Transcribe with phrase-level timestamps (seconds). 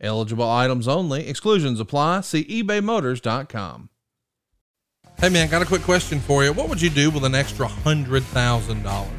[0.00, 1.26] Eligible items only.
[1.28, 2.20] Exclusions apply.
[2.20, 3.88] See ebaymotors.com.
[5.18, 6.52] Hey man, got a quick question for you.
[6.52, 9.10] What would you do with an extra hundred thousand dollars?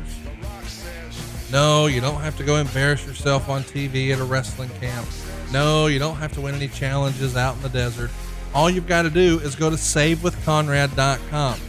[1.52, 5.08] No, you don't have to go embarrass yourself on TV at a wrestling camp.
[5.52, 8.12] No, you don't have to win any challenges out in the desert.
[8.54, 11.60] All you've got to do is go to savewithconrad.com.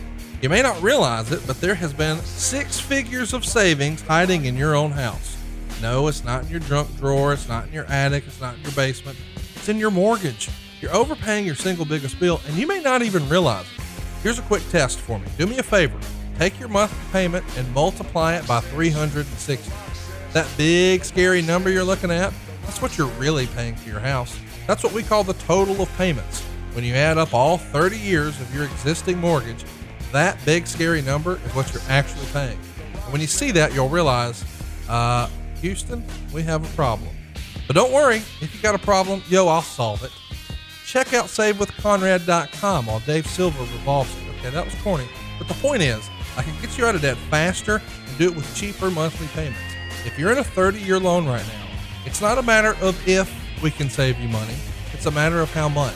[0.42, 4.56] You may not realize it, but there has been six figures of savings hiding in
[4.56, 5.37] your own house.
[5.80, 7.32] No, it's not in your junk drawer.
[7.32, 8.24] It's not in your attic.
[8.26, 9.16] It's not in your basement.
[9.54, 10.50] It's in your mortgage.
[10.80, 13.82] You're overpaying your single biggest bill, and you may not even realize it.
[14.22, 15.26] Here's a quick test for me.
[15.36, 15.98] Do me a favor.
[16.38, 19.72] Take your monthly payment and multiply it by 360.
[20.32, 22.32] That big, scary number you're looking at,
[22.62, 24.38] that's what you're really paying for your house.
[24.66, 26.42] That's what we call the total of payments.
[26.74, 29.64] When you add up all 30 years of your existing mortgage,
[30.12, 32.58] that big, scary number is what you're actually paying.
[32.92, 34.44] And when you see that, you'll realize,
[34.88, 35.28] uh,
[35.60, 37.14] Houston, we have a problem.
[37.66, 40.10] But don't worry, if you got a problem, yo, I'll solve it.
[40.86, 44.38] Check out SaveWithConrad.com while Dave Silver revolves it.
[44.38, 45.06] Okay, that was corny.
[45.38, 48.34] But the point is, I can get you out of debt faster and do it
[48.34, 49.60] with cheaper monthly payments.
[50.06, 51.66] If you're in a 30 year loan right now,
[52.06, 53.30] it's not a matter of if
[53.62, 54.54] we can save you money,
[54.94, 55.94] it's a matter of how much.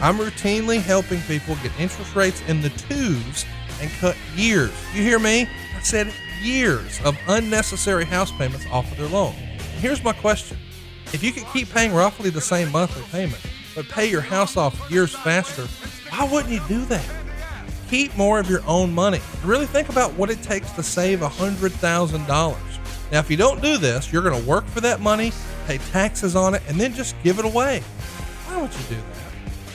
[0.00, 3.46] I'm routinely helping people get interest rates in the twos
[3.80, 4.72] and cut years.
[4.94, 5.48] You hear me?
[5.74, 6.12] I said
[6.42, 9.32] years of unnecessary house payments off of their loan.
[9.78, 10.58] Here's my question
[11.12, 13.40] if you could keep paying roughly the same monthly payment,
[13.74, 15.66] but pay your house off years faster,
[16.10, 17.08] why wouldn't you do that?
[17.88, 19.20] Keep more of your own money.
[19.44, 22.26] Really think about what it takes to save $100,000.
[23.12, 25.32] Now, if you don't do this, you're going to work for that money,
[25.66, 27.80] pay taxes on it, and then just give it away.
[28.46, 29.25] Why would you do that?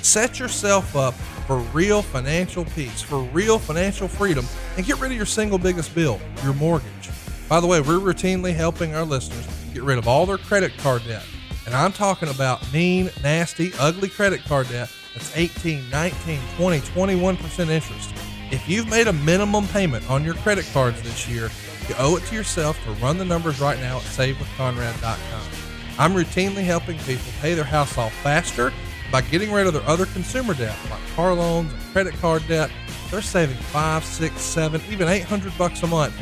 [0.02, 1.14] Set yourself up
[1.46, 4.46] for real financial peace, for real financial freedom,
[4.78, 7.10] and get rid of your single biggest bill, your mortgage.
[7.48, 11.04] By the way, we're routinely helping our listeners get rid of all their credit card
[11.06, 11.26] debt.
[11.66, 17.70] And I'm talking about mean, nasty, ugly credit card debt that's 18, 19, 20, 21%
[17.70, 18.14] interest.
[18.50, 21.50] If you've made a minimum payment on your credit cards this year,
[21.88, 25.52] you owe it to yourself to run the numbers right now at savewithconrad.com.
[26.00, 28.74] I'm routinely helping people pay their house off faster
[29.12, 32.72] by getting rid of their other consumer debt, like car loans and credit card debt,
[33.10, 36.14] they're saving five, six, seven, even 800 bucks a month.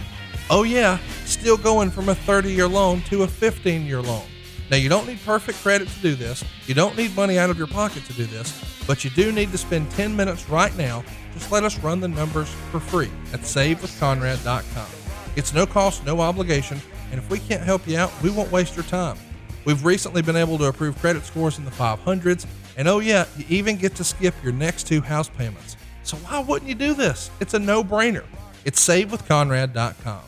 [0.50, 4.24] Oh yeah, still going from a 30 year loan to a 15 year loan.
[4.72, 6.44] Now you don't need perfect credit to do this.
[6.66, 9.52] You don't need money out of your pocket to do this, but you do need
[9.52, 11.04] to spend 10 minutes right now.
[11.34, 14.88] Just let us run the numbers for free at savewithconrad.com.
[15.36, 18.76] It's no cost, no obligation, and if we can't help you out, we won't waste
[18.76, 19.18] your time.
[19.66, 22.46] We've recently been able to approve credit scores in the 500s
[22.80, 25.76] and oh, yeah, you even get to skip your next two house payments.
[26.04, 27.30] So why wouldn't you do this?
[27.42, 28.24] It's a no brainer.
[28.64, 30.22] It's savewithconrad.com.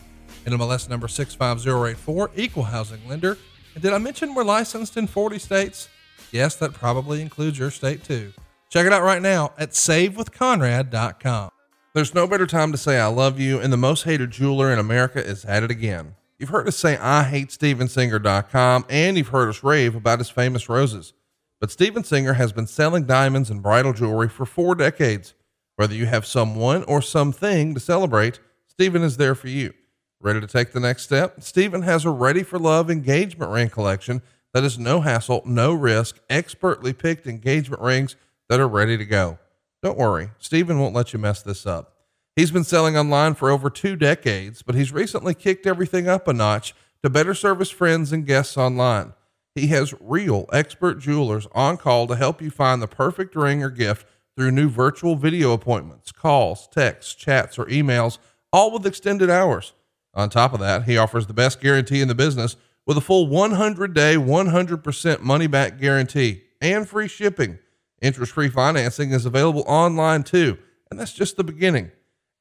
[0.44, 3.38] NMLS number 65084, equal housing lender.
[3.72, 5.88] And did I mention we're licensed in 40 states?
[6.30, 8.34] Yes, that probably includes your state too.
[8.68, 11.50] Check it out right now at savewithconrad.com.
[11.94, 14.78] There's no better time to say I love you, and the most hated jeweler in
[14.78, 16.16] America is at it again.
[16.38, 20.68] You've heard us say I hate Stevensinger.com, and you've heard us rave about his famous
[20.68, 21.14] roses.
[21.62, 25.34] But Steven Singer has been selling diamonds and bridal jewelry for four decades.
[25.76, 29.72] Whether you have someone or something to celebrate, Steven is there for you.
[30.20, 31.40] Ready to take the next step?
[31.40, 34.22] Steven has a ready for love engagement ring collection
[34.52, 38.16] that is no hassle, no risk, expertly picked engagement rings
[38.48, 39.38] that are ready to go.
[39.84, 41.94] Don't worry, Steven won't let you mess this up.
[42.34, 46.32] He's been selling online for over two decades, but he's recently kicked everything up a
[46.32, 46.74] notch
[47.04, 49.12] to better serve his friends and guests online.
[49.54, 53.68] He has real expert jewelers on call to help you find the perfect ring or
[53.68, 58.16] gift through new virtual video appointments, calls, texts, chats, or emails,
[58.50, 59.74] all with extended hours.
[60.14, 62.56] On top of that, he offers the best guarantee in the business
[62.86, 67.58] with a full 100 day, 100% money back guarantee and free shipping.
[68.00, 70.58] Interest free financing is available online too,
[70.90, 71.90] and that's just the beginning.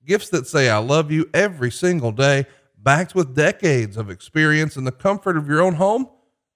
[0.06, 2.46] Gifts that say, I love you every single day,
[2.78, 6.08] backed with decades of experience in the comfort of your own home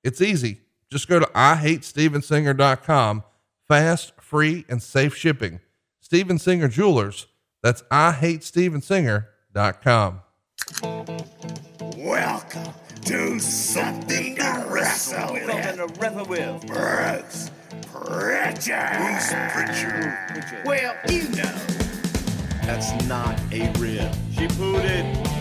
[0.06, 0.62] it's easy.
[0.92, 3.24] Just go to IHateStevenSinger.com.
[3.68, 5.60] Fast, free, and safe shipping.
[6.00, 7.25] Steven Singer Jewelers.
[7.63, 10.22] That's IHateStevenSinger.com.
[11.98, 12.74] Welcome
[13.06, 15.48] to something to wrestle with.
[15.48, 16.68] Something to wrestle with.
[16.68, 17.50] Bruce
[17.92, 19.01] Pritchard.
[20.66, 21.58] Well, you know.
[22.62, 24.13] That's not a rib.
[24.38, 25.35] She pooted.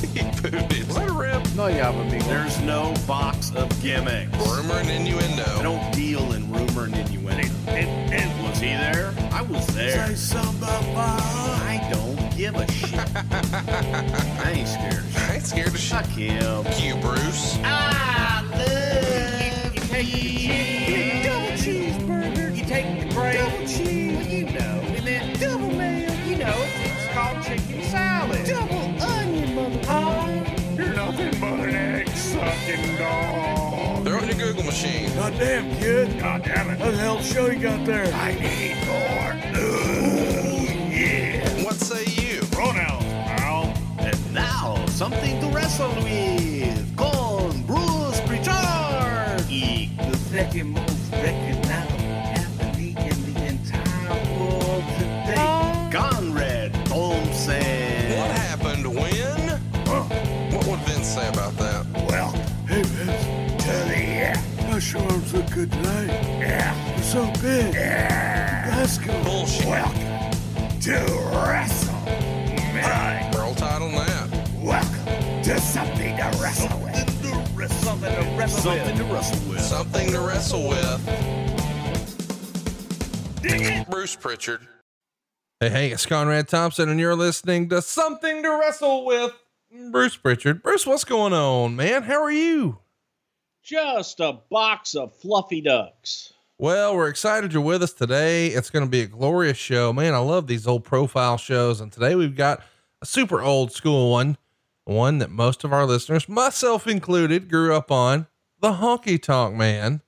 [0.00, 0.06] She
[0.40, 0.88] pooted.
[0.94, 1.54] Let her rip.
[1.54, 2.24] No llama, amigo.
[2.24, 4.36] There's no box of gimmicks.
[4.38, 5.44] Rumor and innuendo.
[5.58, 7.48] I don't deal in rumor and innuendo.
[7.66, 9.12] And, and was he there?
[9.32, 10.06] I was there.
[10.08, 11.20] Say something about.
[11.20, 12.98] I don't give a shit.
[13.14, 15.20] I ain't scared of shit.
[15.30, 15.90] I ain't scared of shit.
[15.90, 16.66] Fuck him.
[16.82, 17.58] You, Bruce.
[17.62, 21.26] I love you, take the cheese.
[21.26, 22.56] Double cheeseburger.
[22.56, 23.36] You take the bread.
[23.36, 24.16] Double cheese.
[24.16, 24.80] Well, you know.
[24.96, 26.10] And then double mayo.
[26.24, 28.46] You know, it's called chicken salad.
[28.46, 28.99] Double onion, mother.
[29.88, 30.44] Oh,
[30.76, 34.04] You're nothing but an egg sucking dog.
[34.04, 35.12] Throw it in your Google machine.
[35.14, 36.18] Goddamn, kid.
[36.18, 36.78] God damn it.
[36.80, 38.06] What the hell show you got there?
[38.14, 39.60] I need more.
[39.60, 41.64] Ooh, yeah.
[41.64, 42.40] What say you?
[42.52, 43.74] pronouns, pal.
[43.98, 46.96] And now, something to wrestle with.
[46.96, 49.44] Con Bruce Pritchard.
[49.50, 51.59] Y the second most recognizable
[64.94, 65.00] yeah.
[65.00, 66.08] Gosh, your arms look good tonight.
[66.40, 66.94] Yeah.
[66.94, 67.74] You're so big.
[67.74, 68.74] Yeah.
[68.76, 69.22] Let's go.
[69.24, 69.66] Bullshit.
[69.66, 71.94] Welcome to Wrestle.
[72.74, 73.34] Man.
[73.36, 74.50] Roll tide on that.
[74.56, 76.96] Welcome to something to wrestle with.
[77.82, 79.08] Something to wrestle Something with.
[79.08, 79.60] to wrestle with.
[79.60, 81.06] Something to wrestle with.
[83.88, 84.66] Bruce Pritchard.
[85.60, 89.32] Hey, hey, it's Conrad Thompson, and you're listening to Something to Wrestle with
[89.90, 90.62] Bruce Pritchard.
[90.62, 92.02] Bruce, what's going on, man?
[92.04, 92.79] How are you?
[93.62, 96.32] Just a box of fluffy ducks.
[96.58, 98.48] Well, we're excited you're with us today.
[98.48, 99.92] It's going to be a glorious show.
[99.92, 101.80] Man, I love these old profile shows.
[101.80, 102.62] And today we've got
[103.00, 104.36] a super old school one,
[104.84, 108.26] one that most of our listeners, myself included, grew up on
[108.60, 110.02] the Honky Tonk Man.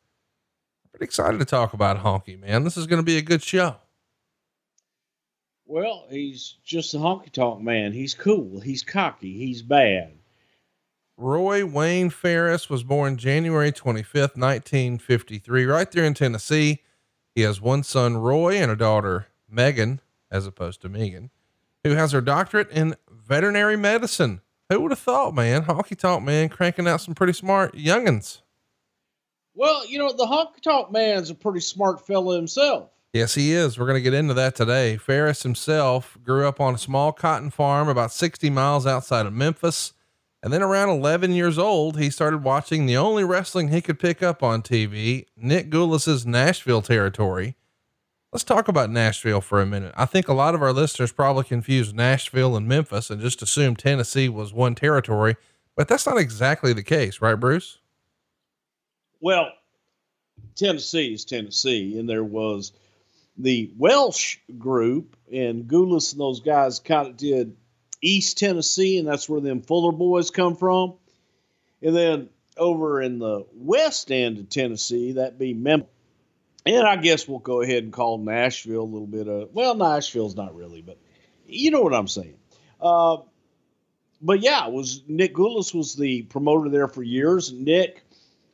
[0.90, 2.64] Pretty excited to talk about Honky, man.
[2.64, 3.76] This is going to be a good show.
[5.64, 7.92] Well, he's just a honky tonk man.
[7.92, 8.60] He's cool.
[8.60, 9.38] He's cocky.
[9.38, 10.12] He's bad.
[11.22, 16.82] Roy Wayne Farris was born January 25th, 1953, right there in Tennessee.
[17.34, 20.00] He has one son, Roy, and a daughter, Megan,
[20.32, 21.30] as opposed to Megan,
[21.84, 24.40] who has her doctorate in veterinary medicine.
[24.68, 25.62] Who would have thought, man?
[25.62, 28.40] Honky Tonk Man cranking out some pretty smart youngins.
[29.54, 32.88] Well, you know, the honky tonk man's a pretty smart fellow himself.
[33.12, 33.78] Yes, he is.
[33.78, 34.96] We're going to get into that today.
[34.96, 39.92] Farris himself grew up on a small cotton farm about 60 miles outside of Memphis.
[40.42, 44.22] And then around 11 years old, he started watching the only wrestling he could pick
[44.22, 47.54] up on TV, Nick Gulas's Nashville territory.
[48.32, 49.94] Let's talk about Nashville for a minute.
[49.96, 53.76] I think a lot of our listeners probably confuse Nashville and Memphis and just assume
[53.76, 55.36] Tennessee was one territory,
[55.76, 57.78] but that's not exactly the case, right, Bruce?
[59.20, 59.52] Well,
[60.56, 62.72] Tennessee is Tennessee, and there was
[63.36, 67.56] the Welch group, and Gulas and those guys kind of did
[68.02, 70.94] East Tennessee, and that's where them Fuller boys come from.
[71.80, 75.88] And then over in the west end of Tennessee, that'd be Memphis.
[76.64, 80.36] And I guess we'll go ahead and call Nashville a little bit of, well, Nashville's
[80.36, 80.98] not really, but
[81.46, 82.36] you know what I'm saying.
[82.80, 83.18] Uh,
[84.20, 87.52] but yeah, was Nick Gulas was the promoter there for years.
[87.52, 88.04] Nick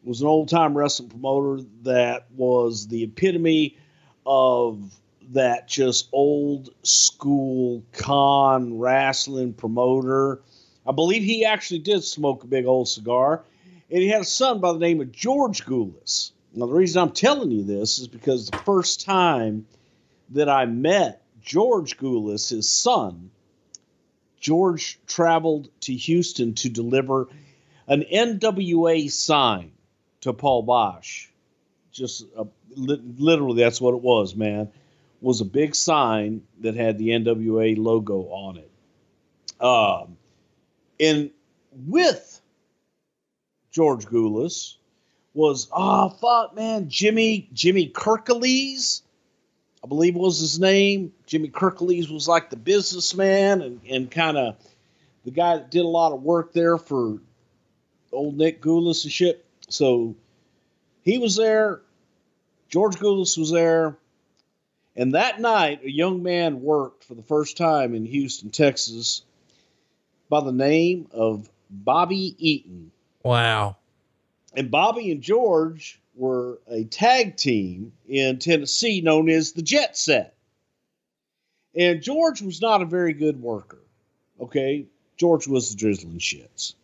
[0.03, 3.77] was an old time wrestling promoter that was the epitome
[4.25, 4.81] of
[5.33, 10.41] that just old school con wrestling promoter.
[10.87, 13.45] I believe he actually did smoke a big old cigar,
[13.91, 16.33] and he had a son by the name of George Gulas.
[16.55, 19.67] Now, the reason I'm telling you this is because the first time
[20.31, 23.31] that I met George Gulas, his son,
[24.41, 27.29] George traveled to Houston to deliver
[27.87, 29.73] an NWA sign
[30.21, 31.29] to Paul Boesch.
[31.93, 34.71] Just uh, li- literally, that's what it was, man.
[35.21, 38.71] Was a big sign that had the NWA logo on it.
[39.61, 40.17] Um,
[41.01, 41.31] and
[41.73, 42.41] with
[43.73, 44.77] George Gulas
[45.35, 49.03] was oh fuck man Jimmy Jimmy Kirklees,
[49.85, 51.13] I believe was his name.
[51.27, 54.57] Jimmy Kirklees was like the businessman and, and kind of
[55.25, 57.19] the guy that did a lot of work there for
[58.13, 59.45] old Nick Gulas and shit.
[59.69, 60.17] So
[61.03, 61.83] he was there.
[62.69, 63.97] George Gulas was there.
[64.99, 69.23] And that night, a young man worked for the first time in Houston, Texas,
[70.29, 72.91] by the name of Bobby Eaton.
[73.23, 73.77] Wow.
[74.55, 80.35] And Bobby and George were a tag team in Tennessee known as the Jet Set.
[81.77, 83.79] And George was not a very good worker.
[84.41, 84.87] Okay.
[85.17, 86.75] George was the drizzling shits.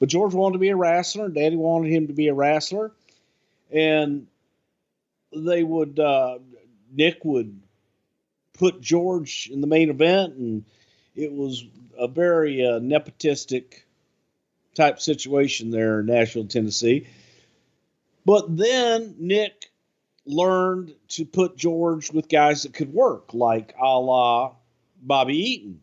[0.00, 2.90] But George wanted to be a wrestler, and Daddy wanted him to be a wrestler.
[3.70, 4.26] And
[5.32, 6.38] they would uh,
[6.94, 7.60] Nick would
[8.54, 10.64] put George in the main event, and
[11.14, 11.64] it was
[11.98, 13.82] a very uh, nepotistic
[14.74, 17.06] type situation there in Nashville, Tennessee.
[18.24, 19.70] But then Nick
[20.26, 24.54] learned to put George with guys that could work, like a la
[25.02, 25.80] Bobby Eaton,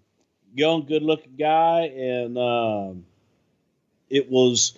[0.56, 1.82] young, good looking guy.
[1.96, 3.06] And um,
[4.10, 4.74] it was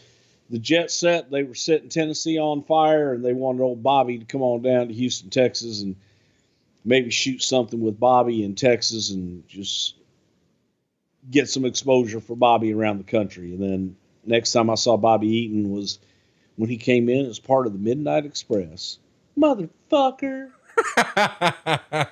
[0.50, 1.32] the jet set.
[1.32, 4.90] They were setting Tennessee on fire, and they wanted old Bobby to come on down
[4.90, 5.96] to Houston, Texas, and
[6.86, 9.96] maybe shoot something with Bobby in Texas and just
[11.30, 13.54] get some exposure for Bobby around the country.
[13.54, 16.00] And then next time I saw Bobby Eaton was
[16.56, 19.00] when he came in as part of the Midnight Express.
[19.38, 20.52] Motherfucker.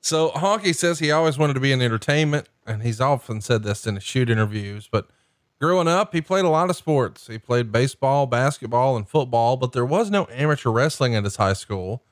[0.00, 3.86] so Honky says he always wanted to be in entertainment, and he's often said this
[3.86, 4.88] in his shoot interviews.
[4.90, 5.08] But
[5.60, 7.28] growing up, he played a lot of sports.
[7.28, 11.54] He played baseball, basketball, and football, but there was no amateur wrestling at his high
[11.54, 12.02] school.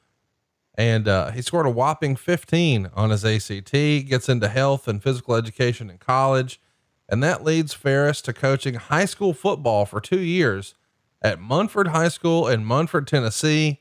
[0.75, 5.35] And uh, he scored a whopping 15 on his ACT, gets into health and physical
[5.35, 6.61] education in college.
[7.09, 10.75] And that leads Farris to coaching high school football for two years
[11.21, 13.81] at Munford High School in Munford, Tennessee.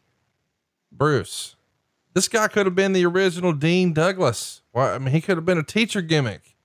[0.92, 1.56] Bruce,
[2.14, 4.62] this guy could have been the original Dean Douglas.
[4.74, 6.56] Well, I mean, he could have been a teacher gimmick.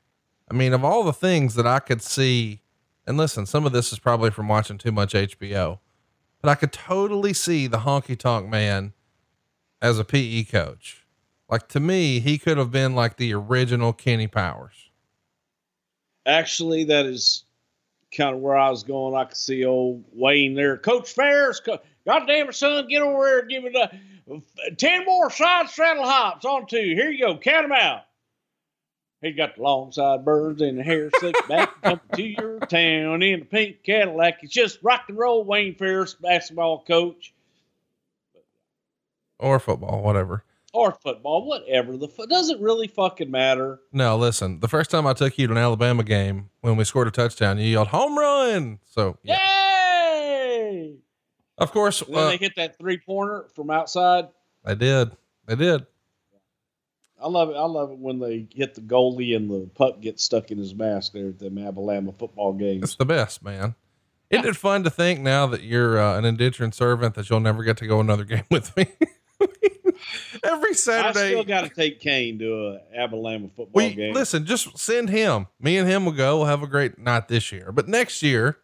[0.50, 2.62] I mean, of all the things that I could see,
[3.07, 5.78] and listen, some of this is probably from watching too much HBO,
[6.40, 8.93] but I could totally see the honky tonk man
[9.85, 11.05] as a PE coach.
[11.50, 14.88] Like to me, he could have been like the original Kenny Powers.
[16.25, 17.45] Actually, that is
[18.17, 19.14] kind of where I was going.
[19.14, 20.79] I could see old Wayne there.
[20.79, 25.05] Coach Farris, co- God damn it, son, get over here and give it a, 10
[25.05, 26.79] more side straddle hops on two.
[26.79, 27.37] Here you go.
[27.37, 28.05] Count them out.
[29.21, 33.23] He's got the long side birds and the hair slicked back coming to your town
[33.23, 34.38] in a pink Cadillac.
[34.43, 37.35] It's just rock and roll Wayne Farris, basketball coach
[39.38, 40.45] Or football, whatever.
[40.73, 41.97] or football, whatever.
[41.97, 43.81] The fo- doesn't really fucking matter.
[43.93, 47.09] No, listen, the first time I took you to an Alabama game when we scored
[47.09, 48.79] a touchdown, you yelled home run.
[48.87, 49.38] So yeah.
[49.38, 50.97] Yay!
[51.59, 54.29] of course, And then uh, they hit that three pointer from outside.
[54.64, 55.11] they did.
[55.47, 55.87] They did.
[57.23, 57.55] I love it.
[57.57, 60.75] I love it when they hit the goalie and the puck gets stuck in his
[60.75, 62.83] mask there at the Alabama football game.
[62.83, 63.75] It's the best, man.
[64.31, 67.62] Isn't it fun to think now that you're uh, an indentured servant that you'll never
[67.62, 68.87] get to go another game with me?
[70.45, 74.15] Every Saturday, I still got to take Kane to a Alabama football we game.
[74.15, 75.47] listen, just send him.
[75.61, 76.39] Me and him will go.
[76.39, 78.59] We'll have a great night this year, but next year.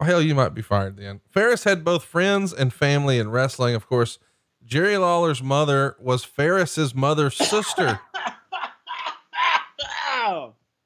[0.00, 1.20] Well, hell, you might be fired then.
[1.30, 3.76] Farris had both friends and family in wrestling.
[3.76, 4.18] Of course,
[4.64, 8.00] Jerry Lawler's mother was Farris's mother's sister.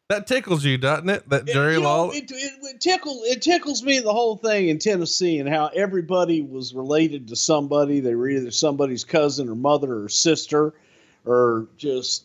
[0.09, 1.29] That tickles you, doesn't it?
[1.29, 2.15] That It- Jerry know, Lawler.
[2.15, 6.41] it, it, it tickles it tickles me the whole thing in Tennessee and how everybody
[6.41, 8.01] was related to somebody.
[8.01, 10.73] They were either somebody's cousin or mother or sister,
[11.27, 12.25] or just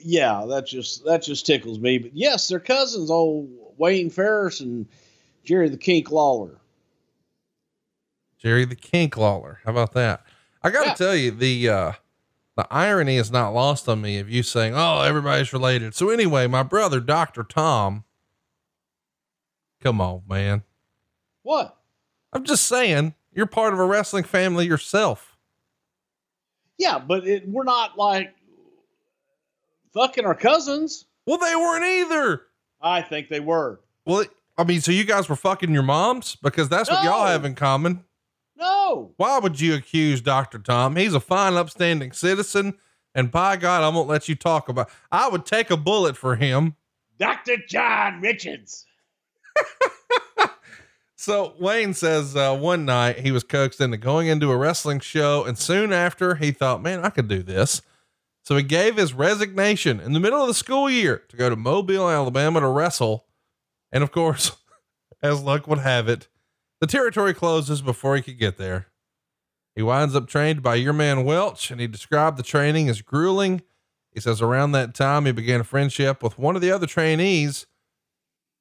[0.00, 0.44] yeah.
[0.48, 1.98] That just that just tickles me.
[1.98, 3.08] But yes, they're cousins.
[3.08, 4.86] Old Wayne Farris and
[5.44, 6.58] Jerry the King Lawler.
[8.38, 9.60] Jerry the King Lawler.
[9.64, 10.24] How about that?
[10.64, 10.94] I got to Yeah.
[10.94, 11.92] tell you, the uh,
[12.56, 16.46] the irony is not lost on me of you saying, "Oh, everybody's related." So anyway,
[16.46, 18.04] my brother, Doctor Tom.
[19.80, 20.64] Come on, man.
[21.42, 21.76] What?
[22.32, 25.36] I'm just saying, you're part of a wrestling family yourself.
[26.78, 28.34] Yeah, but it, we're not like
[29.94, 31.04] fucking our cousins.
[31.26, 32.42] Well, they weren't either.
[32.80, 33.80] I think they were.
[34.04, 34.24] Well,
[34.58, 37.54] I mean, so you guys were fucking your moms because that's what y'all have in
[37.54, 38.04] common.
[38.56, 39.12] No.
[39.16, 40.58] Why would you accuse Dr.
[40.58, 40.96] Tom?
[40.96, 42.78] He's a fine, upstanding citizen.
[43.14, 44.90] And by God, I won't let you talk about.
[45.10, 46.76] I would take a bullet for him.
[47.18, 47.56] Dr.
[47.68, 48.86] John Richards.
[51.26, 55.44] So Wayne says uh, one night he was coaxed into going into a wrestling show,
[55.44, 57.82] and soon after he thought, "Man, I could do this."
[58.44, 61.56] So he gave his resignation in the middle of the school year to go to
[61.56, 63.26] Mobile, Alabama, to wrestle.
[63.90, 64.52] And of course,
[65.22, 66.28] as luck would have it,
[66.86, 68.86] the territory closes before he could get there.
[69.74, 73.62] He winds up trained by your man Welch, and he described the training as grueling.
[74.12, 77.66] He says around that time he began a friendship with one of the other trainees,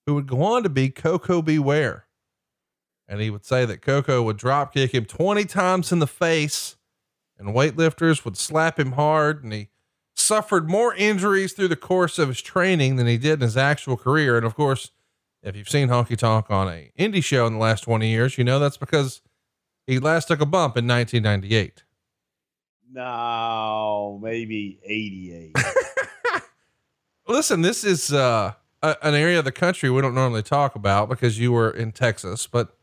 [0.05, 1.57] who would go on to be Koko B.
[1.57, 2.07] Ware.
[3.07, 6.75] And he would say that Coco would drop kick him 20 times in the face,
[7.37, 9.43] and weightlifters would slap him hard.
[9.43, 9.69] And he
[10.15, 13.97] suffered more injuries through the course of his training than he did in his actual
[13.97, 14.37] career.
[14.37, 14.91] And of course,
[15.45, 18.43] if you've seen Honky Tonk on a indie show in the last 20 years, you
[18.43, 19.21] know that's because
[19.85, 21.83] he last took a bump in 1998.
[22.91, 25.55] No, maybe 88.
[27.27, 31.09] Listen, this is uh, a, an area of the country we don't normally talk about
[31.09, 32.75] because you were in Texas, but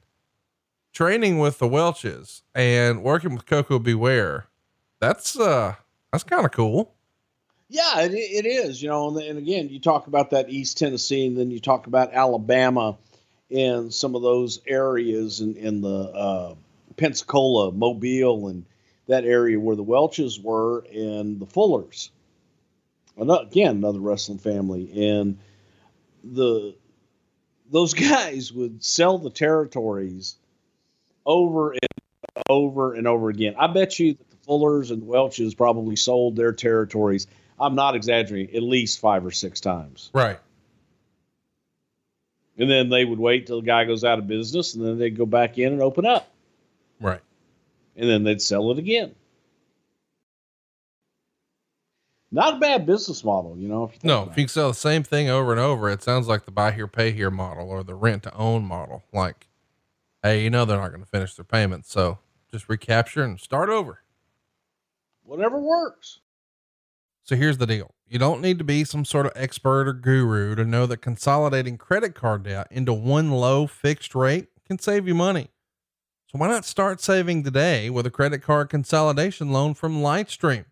[0.93, 3.95] training with the Welches and working with Koko B.
[3.95, 4.47] Ware.
[5.01, 5.75] That's uh
[6.13, 6.95] that's kind of cool.
[7.73, 8.83] Yeah, it, it is.
[8.83, 11.87] You know, and, and again, you talk about that East Tennessee, and then you talk
[11.87, 12.99] about Alabama
[13.51, 16.55] and some of those areas in, in the uh,
[16.99, 18.67] Pensacola, Mobile, and
[19.07, 22.11] that area where the Welches were, and the Fullers.
[23.19, 25.39] Ano- Again, another wrestling family, and
[26.23, 26.75] the
[27.71, 30.37] those guys would sell the territories
[31.25, 31.81] over and
[32.51, 33.55] over and over again.
[33.59, 37.27] I bet you that the Fullers and the Welches probably sold their territories.
[37.63, 40.11] I'm not exaggerating, at least five or six times.
[40.13, 40.39] Right.
[42.59, 45.17] And then they would wait till the guy goes out of business, and then they'd
[45.17, 46.29] go back in and open up,
[47.01, 47.21] Right.
[47.97, 49.15] and then they'd sell it again.
[52.31, 53.85] Not a bad business model, you know.
[53.85, 56.29] If you No, if you can sell the same thing over and over, it sounds
[56.29, 59.03] like the buy here, pay here model or the rent to own model.
[59.13, 59.49] Like,
[60.23, 62.19] hey, you know they're not going to finish their payments, so
[62.51, 64.01] just recapture and start over.
[65.25, 66.19] whatever works.
[67.25, 67.95] So here's the deal.
[68.07, 71.79] You don't need to be some sort of expert or guru to know that consolidating
[71.79, 75.49] credit card debt into one low fixed rate can save you money.
[76.27, 80.65] So why not start saving today with a credit card consolidation loan from Lightstream?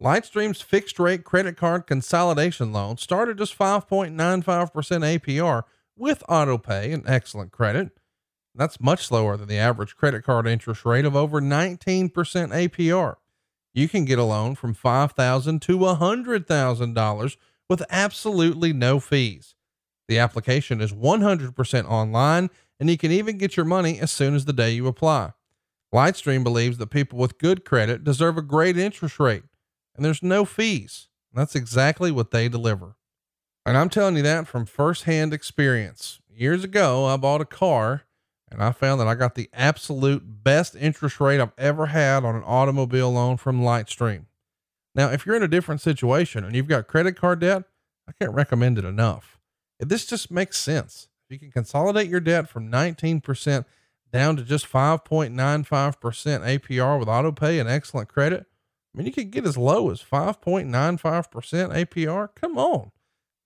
[0.00, 4.14] Lightstream's fixed rate credit card consolidation loan started just 5.95%
[4.70, 5.62] APR
[5.96, 7.90] with autopay and excellent credit.
[8.54, 13.16] That's much lower than the average credit card interest rate of over 19% APR
[13.72, 17.36] you can get a loan from 5,000 to $100,000
[17.68, 19.54] with absolutely no fees.
[20.08, 22.50] The application is 100% online
[22.80, 25.32] and you can even get your money as soon as the day you apply.
[25.94, 29.44] Lightstream believes that people with good credit deserve a great interest rate
[29.94, 31.08] and there's no fees.
[31.32, 32.96] That's exactly what they deliver.
[33.64, 36.20] And I'm telling you that from firsthand experience.
[36.28, 38.04] Years ago, I bought a car
[38.50, 42.34] and I found that I got the absolute best interest rate I've ever had on
[42.34, 44.26] an automobile loan from Lightstream.
[44.94, 47.62] Now, if you're in a different situation and you've got credit card debt,
[48.08, 49.38] I can't recommend it enough.
[49.78, 51.08] If This just makes sense.
[51.28, 53.64] If you can consolidate your debt from 19%
[54.12, 55.30] down to just 5.95%
[55.94, 58.46] APR with auto pay and excellent credit,
[58.92, 60.70] I mean, you could get as low as 5.95%
[61.30, 62.28] APR.
[62.34, 62.90] Come on.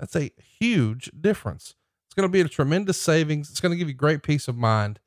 [0.01, 1.75] That's a huge difference.
[2.15, 3.51] It's going to be a tremendous savings.
[3.51, 5.01] It's going to give you great peace of mind.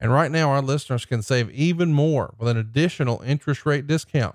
[0.00, 4.34] And right now, our listeners can save even more with an additional interest rate discount.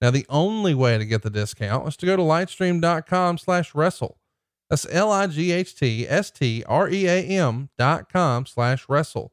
[0.00, 4.18] Now, the only way to get the discount is to go to lightstream.com slash wrestle.
[4.70, 9.32] That's L-I-G-H-T-S-T-R-E-A-M dot com slash wrestle.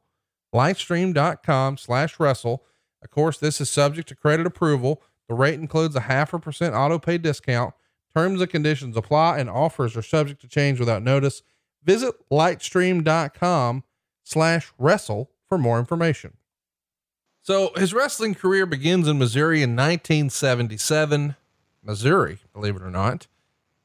[0.53, 2.63] Lightstream.com slash wrestle.
[3.01, 5.01] Of course, this is subject to credit approval.
[5.27, 7.73] The rate includes a half a percent auto pay discount.
[8.15, 11.41] Terms and conditions apply and offers are subject to change without notice.
[11.83, 13.83] Visit lightstream.com
[14.23, 16.37] slash wrestle for more information.
[17.41, 21.35] So his wrestling career begins in Missouri in 1977,
[21.83, 23.27] Missouri, believe it or not.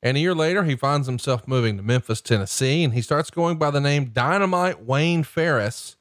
[0.03, 3.57] And a year later, he finds himself moving to Memphis, Tennessee, and he starts going
[3.57, 5.97] by the name Dynamite Wayne Farris.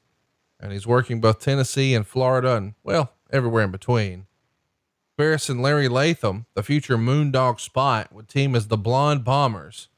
[0.60, 4.26] And he's working both Tennessee and Florida and, well, everywhere in between.
[5.16, 9.88] Farris and Larry Latham, the future Moondog Spot, would team as the Blonde Bombers,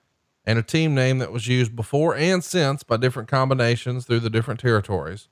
[0.46, 4.30] and a team name that was used before and since by different combinations through the
[4.30, 5.28] different territories.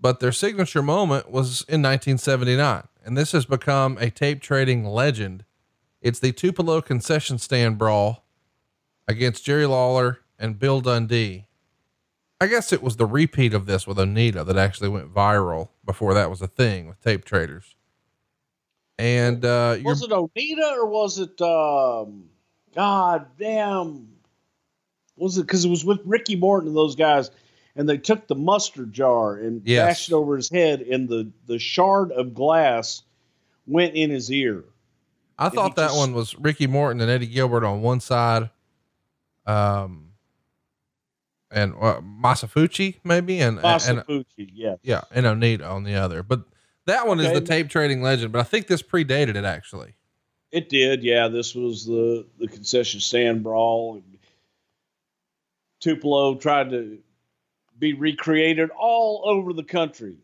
[0.00, 5.44] But their signature moment was in 1979, and this has become a tape trading legend.
[6.00, 8.24] It's the Tupelo concession stand brawl
[9.06, 11.46] against Jerry Lawler and Bill Dundee.
[12.40, 16.14] I guess it was the repeat of this with Onita that actually went viral before
[16.14, 17.74] that was a thing with tape traders.
[18.96, 22.26] And uh, Was it Onita or was it, um,
[22.74, 24.08] God damn,
[25.18, 27.30] was it because it was with Ricky Morton and those guys,
[27.76, 29.86] and they took the mustard jar and Yes.
[29.86, 33.02] bashed it over his head, and the the shard of glass
[33.66, 34.64] went in his ear.
[35.38, 38.50] I thought that just- one was Ricky Morton and Eddie Gilbert on one side,
[39.46, 40.12] um,
[41.50, 44.74] and uh, Masa Fuchi maybe, and and Masa Fuchi, yeah.
[44.82, 46.22] yeah, and Onita on the other.
[46.22, 46.42] But
[46.86, 48.32] that one is the tape trading legend.
[48.32, 49.94] But I think this predated it actually.
[50.50, 51.28] It did, yeah.
[51.28, 54.02] This was the the concession stand brawl.
[55.80, 56.98] Tupelo tried to
[57.78, 60.16] be recreated all over the country.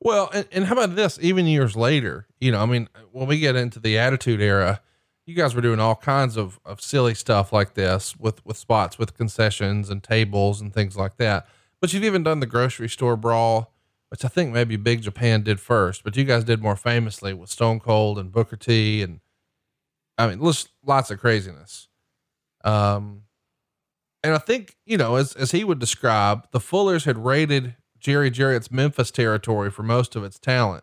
[0.00, 1.18] Well, and, and how about this?
[1.22, 4.80] Even years later, you know, I mean, when we get into the Attitude Era,
[5.26, 8.98] you guys were doing all kinds of, of silly stuff like this with with spots
[8.98, 11.46] with concessions and tables and things like that.
[11.80, 13.72] But you've even done the grocery store brawl,
[14.10, 17.48] which I think maybe Big Japan did first, but you guys did more famously with
[17.48, 19.20] Stone Cold and Booker T and
[20.16, 21.88] I mean, just lots of craziness.
[22.62, 23.22] Um,
[24.24, 28.30] and I think, you know, as, as he would describe, the Fullers had raided Jerry
[28.30, 30.82] Jarrett's Memphis territory for most of its talent.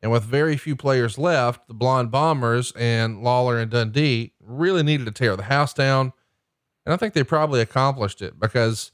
[0.00, 5.06] And with very few players left, the Blonde Bombers and Lawler and Dundee really needed
[5.06, 6.12] to tear the house down.
[6.84, 8.92] And I think they probably accomplished it because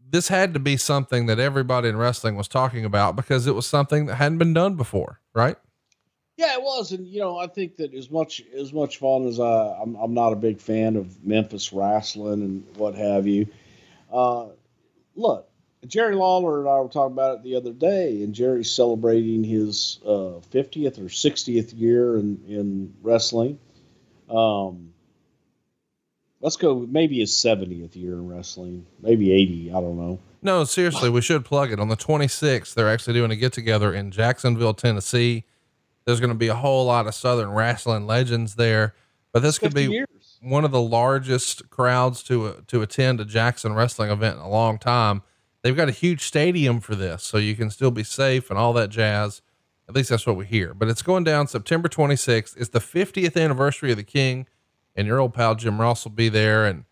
[0.00, 3.66] this had to be something that everybody in wrestling was talking about because it was
[3.66, 5.56] something that hadn't been done before, right?
[6.38, 9.40] Yeah, it was, and you know, I think that as much as much fun as
[9.40, 13.48] I, I'm, I'm not a big fan of Memphis wrestling and what have you.
[14.12, 14.46] Uh,
[15.16, 15.50] look,
[15.88, 19.98] Jerry Lawler and I were talking about it the other day, and Jerry's celebrating his
[20.04, 23.58] uh, 50th or 60th year in in wrestling.
[24.30, 24.92] Um,
[26.40, 29.70] let's go maybe his 70th year in wrestling, maybe 80.
[29.70, 30.20] I don't know.
[30.40, 32.74] No, seriously, we should plug it on the 26th.
[32.74, 35.44] They're actually doing a get together in Jacksonville, Tennessee.
[36.08, 38.94] There's going to be a whole lot of Southern wrestling legends there,
[39.30, 40.38] but this could be years.
[40.40, 44.78] one of the largest crowds to to attend a Jackson wrestling event in a long
[44.78, 45.20] time.
[45.60, 48.72] They've got a huge stadium for this, so you can still be safe and all
[48.72, 49.42] that jazz.
[49.86, 50.72] At least that's what we hear.
[50.72, 52.56] But it's going down September 26th.
[52.56, 54.46] It's the 50th anniversary of the King,
[54.96, 56.86] and your old pal Jim Ross will be there, and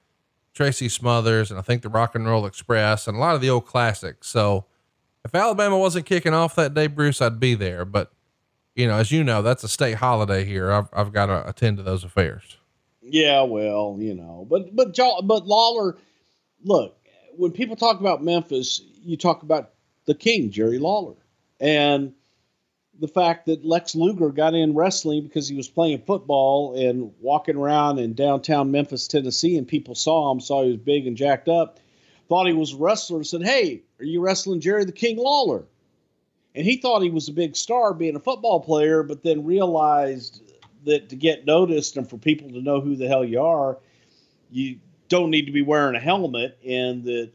[0.53, 3.49] Tracy Smothers, and I think the Rock and Roll Express, and a lot of the
[3.49, 4.29] old classics.
[4.29, 4.67] So
[5.25, 7.87] if Alabama wasn't kicking off that day, Bruce, I'd be there.
[7.87, 8.13] But
[8.77, 10.71] you know, as you know, that's a state holiday here.
[10.71, 12.59] I've I've got to attend to those affairs.
[13.03, 15.97] Yeah, well, you know, but but but Lawler,
[16.63, 16.97] look,
[17.37, 19.71] when people talk about Memphis, you talk about
[20.05, 21.15] the King, Jerry Lawler,
[21.59, 22.13] and
[22.99, 27.57] the fact that Lex Luger got in wrestling because he was playing football and walking
[27.57, 31.49] around in downtown Memphis, Tennessee, and people saw him, saw he was big and jacked
[31.49, 31.79] up,
[32.29, 35.65] thought he was a wrestler, and said, "Hey, are you wrestling Jerry the King Lawler?"
[36.57, 40.43] And he thought he was a big star being a football player, but then realized
[40.85, 43.79] that to get noticed and for people to know who the hell you are,
[44.51, 47.31] you don't need to be wearing a helmet, and that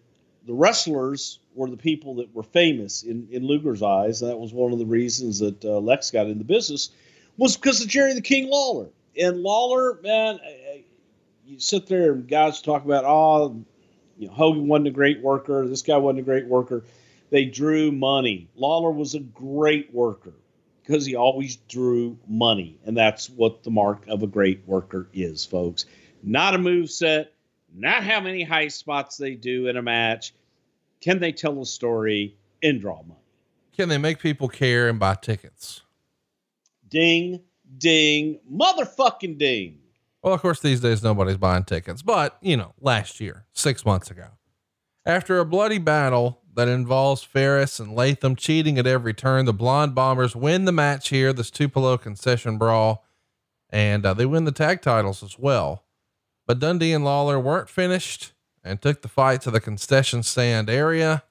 [0.48, 4.54] the wrestlers were the people that were famous in, in Luger's eyes, and that was
[4.54, 6.90] one of the reasons that uh, Lex got in the business
[7.38, 8.90] was because of Jerry the King Lawler.
[9.20, 10.40] And Lawler, man,
[11.46, 13.64] you sit there and guys talk about, oh,
[14.18, 16.84] you know, Hogan wasn't a great worker, this guy wasn't a great worker.
[17.32, 18.50] They drew money.
[18.56, 20.34] Lawler was a great worker
[20.84, 25.46] because he always drew money, and that's what the mark of a great worker is,
[25.46, 25.86] folks.
[26.22, 27.34] Not a move set,
[27.74, 30.34] not how many high spots they do in a match.
[31.00, 33.20] Can they tell a story and draw money?
[33.76, 35.82] Can they make people care and buy tickets?
[36.90, 37.40] Ding,
[37.78, 39.80] ding, motherfucking ding.
[40.22, 44.12] Well, of course, these days nobody's buying tickets, but you know, last year, six months
[44.12, 44.28] ago,
[45.06, 49.96] after a bloody battle that involves Farris and Latham cheating at every turn, the Blonde
[49.96, 53.06] Bombers win the match here, this Tupelo concession brawl,
[53.70, 55.86] and uh, they win the tag titles as well.
[56.46, 58.34] But Dundee and Lawler weren't finished
[58.64, 61.24] and took the fight to the concession stand area.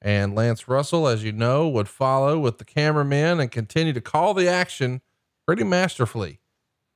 [0.00, 4.34] And Lance Russell, as you know, would follow with the cameramen and continue to call
[4.34, 5.00] the action
[5.46, 6.40] pretty masterfully.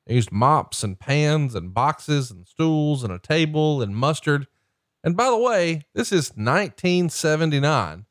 [0.06, 4.46] Used mops and pans and boxes and stools and a table and mustard.
[5.04, 8.06] And by the way, this is 1979.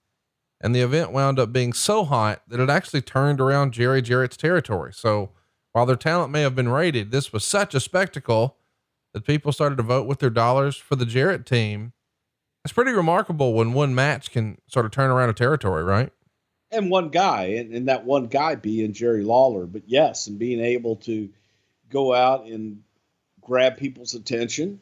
[0.63, 4.37] And the event wound up being so hot that it actually turned around Jerry Jarrett's
[4.37, 4.93] territory.
[4.93, 5.31] So
[5.71, 8.57] while their talent may have been rated, this was such a spectacle
[9.13, 11.93] that people started to vote with their dollars for the Jarrett team.
[12.63, 16.11] It's pretty remarkable when one match can sort of turn around a territory, right?
[16.71, 19.65] and one guy, and, and that one guy being Jerry Lawler.
[19.65, 21.29] But yes, and being able to
[21.89, 22.81] go out and
[23.41, 24.79] grab people's attention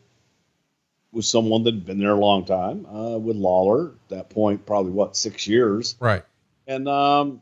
[1.11, 4.65] with someone that had been there a long time, uh, with Lawler, at that point,
[4.65, 5.95] probably what, six years.
[5.99, 6.23] Right.
[6.67, 7.41] And um,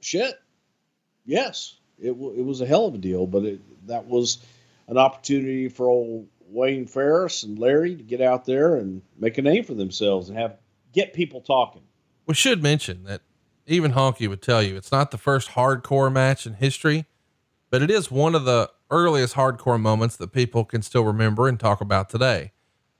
[0.00, 0.34] shit,
[1.24, 4.38] yes, it, w- it was a hell of a deal, but it, that was
[4.88, 9.42] an opportunity for old Wayne Farris and Larry to get out there and make a
[9.42, 10.56] name for themselves and have
[10.92, 11.82] get people talking.
[12.26, 13.22] We should mention that
[13.66, 17.06] even Honky would tell you it's not the first hardcore match in history,
[17.70, 21.58] but it is one of the earliest hardcore moments that people can still remember and
[21.58, 22.52] talk about today.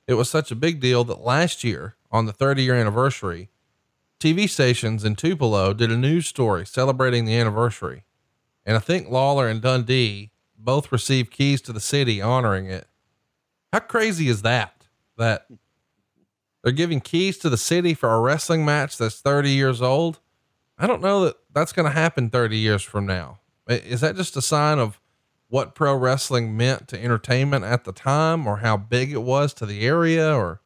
[0.07, 3.49] It was such a big deal that last year, on the 30 year anniversary,
[4.19, 8.05] TV stations in Tupelo did a news story celebrating the anniversary.
[8.65, 12.87] And I think Lawler and Dundee both received keys to the city honoring it.
[13.73, 14.85] How crazy is that?
[15.17, 15.47] That
[16.63, 20.19] they're giving keys to the city for a wrestling match that's 30 years old.
[20.77, 23.39] I don't know that that's going to happen 30 years from now.
[23.67, 24.99] Is that just a sign of
[25.49, 29.65] what pro wrestling meant to entertainment at the time or how big it was to
[29.65, 30.61] the area or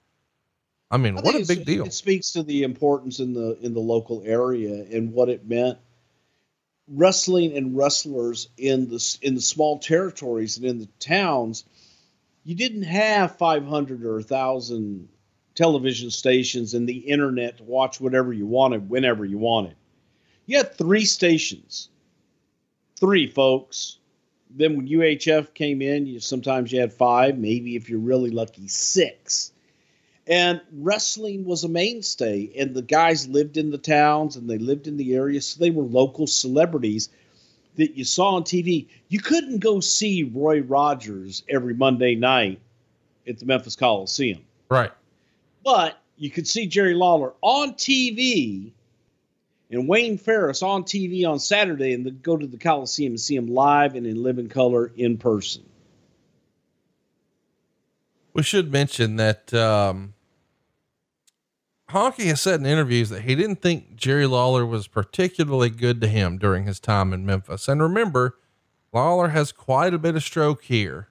[0.91, 1.85] I mean, I what a big deal.
[1.85, 5.77] It speaks to the importance in the in the local area and what it meant.
[6.87, 11.63] Wrestling and wrestlers in the in the small territories and in the towns,
[12.43, 15.07] you didn't have 500 or 1,000
[15.53, 19.75] television stations and the internet to watch whatever you wanted whenever you wanted.
[20.47, 21.89] You had three stations.
[22.99, 23.98] Three folks.
[24.49, 28.67] Then when UHF came in, you sometimes you had five, maybe if you're really lucky,
[28.67, 29.51] six.
[30.27, 34.87] And wrestling was a mainstay, and the guys lived in the towns and they lived
[34.87, 37.09] in the area, so they were local celebrities
[37.77, 38.87] that you saw on TV.
[39.07, 42.59] You couldn't go see Roy Rogers every Monday night
[43.27, 44.91] at the Memphis Coliseum, Right.
[45.63, 48.71] but you could see Jerry Lawler on TV
[49.69, 53.35] and Wayne Farris on TV on Saturday, and then go to the Coliseum and see
[53.35, 55.63] him live and in living color in person.
[58.33, 60.13] We should mention that um,
[61.89, 66.07] Honky has said in interviews that he didn't think Jerry Lawler was particularly good to
[66.07, 67.67] him during his time in Memphis.
[67.67, 68.37] And remember,
[68.93, 71.09] Lawler has quite a bit of stroke here.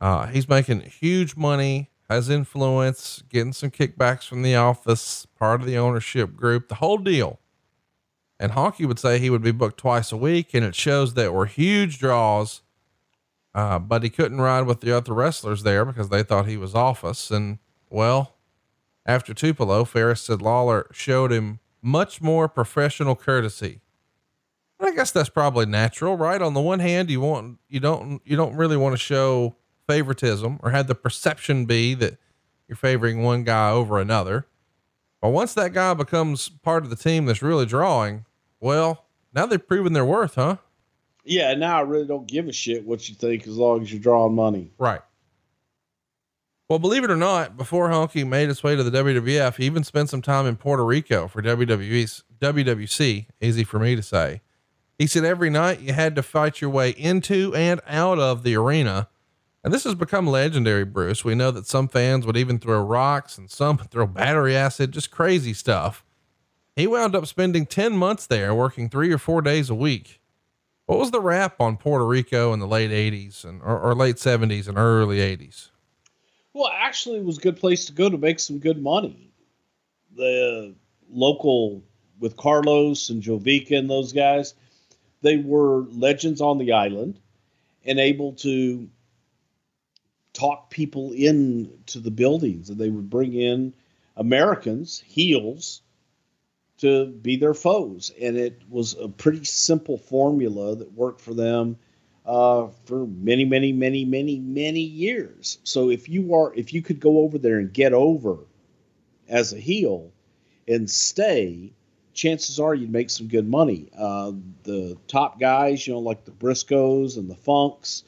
[0.00, 5.66] Uh, he's making huge money, has influence, getting some kickbacks from the office, part of
[5.66, 7.38] the ownership group, the whole deal.
[8.38, 11.32] And Honky would say he would be booked twice a week, and it shows that
[11.32, 12.62] were huge draws.
[13.54, 16.74] Uh, but he couldn't ride with the other wrestlers there because they thought he was
[16.74, 17.30] office.
[17.30, 18.34] And well,
[19.06, 23.80] after Tupelo, Farris said Lawler showed him much more professional courtesy.
[24.80, 26.42] And I guess that's probably natural, right?
[26.42, 29.54] On the one hand, you want, you don't, you don't really want to show
[29.86, 32.18] favoritism or have the perception be that
[32.66, 34.46] you're favoring one guy over another.
[35.24, 38.26] But once that guy becomes part of the team that's really drawing,
[38.60, 40.58] well, now they've proven their worth, huh?
[41.24, 44.02] Yeah, now I really don't give a shit what you think as long as you're
[44.02, 44.72] drawing money.
[44.76, 45.00] Right.
[46.68, 49.82] Well, believe it or not, before Honky made his way to the WWF, he even
[49.82, 53.24] spent some time in Puerto Rico for WWE's WWC.
[53.40, 54.42] Easy for me to say.
[54.98, 58.56] He said every night you had to fight your way into and out of the
[58.56, 59.08] arena.
[59.64, 61.24] And this has become legendary, Bruce.
[61.24, 65.10] We know that some fans would even throw rocks and some throw battery acid, just
[65.10, 66.04] crazy stuff.
[66.76, 70.20] He wound up spending 10 months there, working three or four days a week.
[70.86, 74.16] What was the rap on Puerto Rico in the late 80s and or, or late
[74.16, 75.70] 70s and early 80s?
[76.52, 79.30] Well, actually, it was a good place to go to make some good money.
[80.14, 80.74] The
[81.10, 81.82] local
[82.20, 84.54] with Carlos and Jovica and those guys,
[85.22, 87.18] they were legends on the island
[87.86, 88.88] and able to
[90.34, 92.68] talk people into the buildings.
[92.68, 93.72] And they would bring in
[94.16, 95.80] Americans, heels,
[96.78, 98.12] to be their foes.
[98.20, 101.78] And it was a pretty simple formula that worked for them
[102.26, 105.58] uh, for many, many, many, many, many years.
[105.64, 108.38] So if you are, if you could go over there and get over
[109.28, 110.10] as a heel
[110.66, 111.72] and stay,
[112.12, 113.88] chances are you'd make some good money.
[113.96, 118.04] Uh, the top guys, you know, like the Briscoes and the Funks,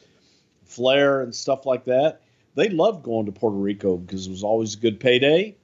[0.66, 2.22] Flair and stuff like that,
[2.54, 5.56] they loved going to Puerto Rico because it was always a good payday,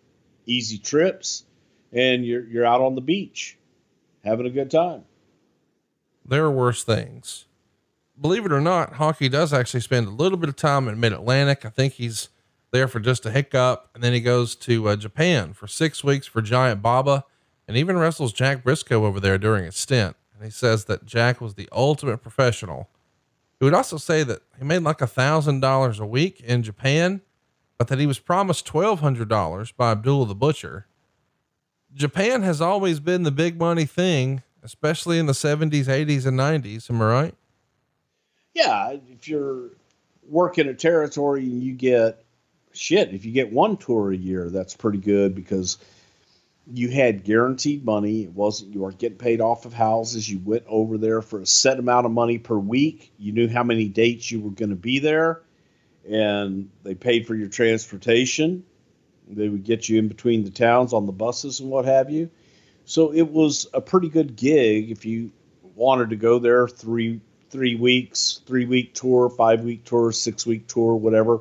[0.47, 1.45] easy trips,
[1.93, 3.59] and you're you're out on the beach
[4.25, 5.05] having a good time.
[6.25, 7.47] There are worse things.
[8.21, 11.13] Believe it or not, Honky does actually spend a little bit of time in Mid
[11.13, 11.65] Atlantic.
[11.65, 12.29] I think he's
[12.71, 16.27] there for just a hiccup, and then he goes to uh, Japan for six weeks
[16.27, 17.25] for Giant Baba,
[17.67, 20.17] and even wrestles Jack Briscoe over there during his stint.
[20.35, 22.89] And he says that Jack was the ultimate professional.
[23.63, 27.21] He would also say that he made like a thousand dollars a week in Japan,
[27.79, 30.89] but that he was promised twelve hundred dollars by Abdullah the Butcher.
[31.95, 36.91] Japan has always been the big money thing, especially in the seventies, eighties, and nineties.
[36.91, 37.35] Am I right?
[38.53, 39.71] yeah, if you're
[40.29, 42.21] working a territory and you get
[42.73, 45.79] shit, if you get one tour a year, that's pretty good because
[46.71, 48.23] you had guaranteed money.
[48.23, 50.29] It wasn't you weren't getting paid off of houses.
[50.29, 53.13] You went over there for a set amount of money per week.
[53.19, 55.43] You knew how many dates you were going to be there,
[56.09, 58.65] and they paid for your transportation.
[59.29, 62.31] They would get you in between the towns on the buses and what have you.
[62.85, 65.33] So it was a pretty good gig if you
[65.75, 67.21] wanted to go there three
[67.51, 71.41] three weeks, three week tour, five week tour, six week tour, whatever.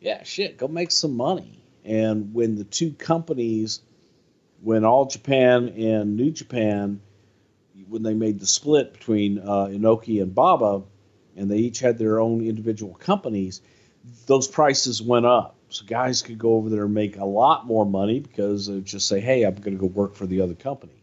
[0.00, 1.62] Yeah, shit, go make some money.
[1.84, 3.80] And when the two companies,
[4.62, 7.00] when All Japan and New Japan,
[7.88, 10.82] when they made the split between uh, Inoki and Baba,
[11.36, 13.62] and they each had their own individual companies,
[14.26, 15.56] those prices went up.
[15.68, 19.06] So guys could go over there and make a lot more money because they just
[19.06, 20.94] say, hey, I'm going to go work for the other company.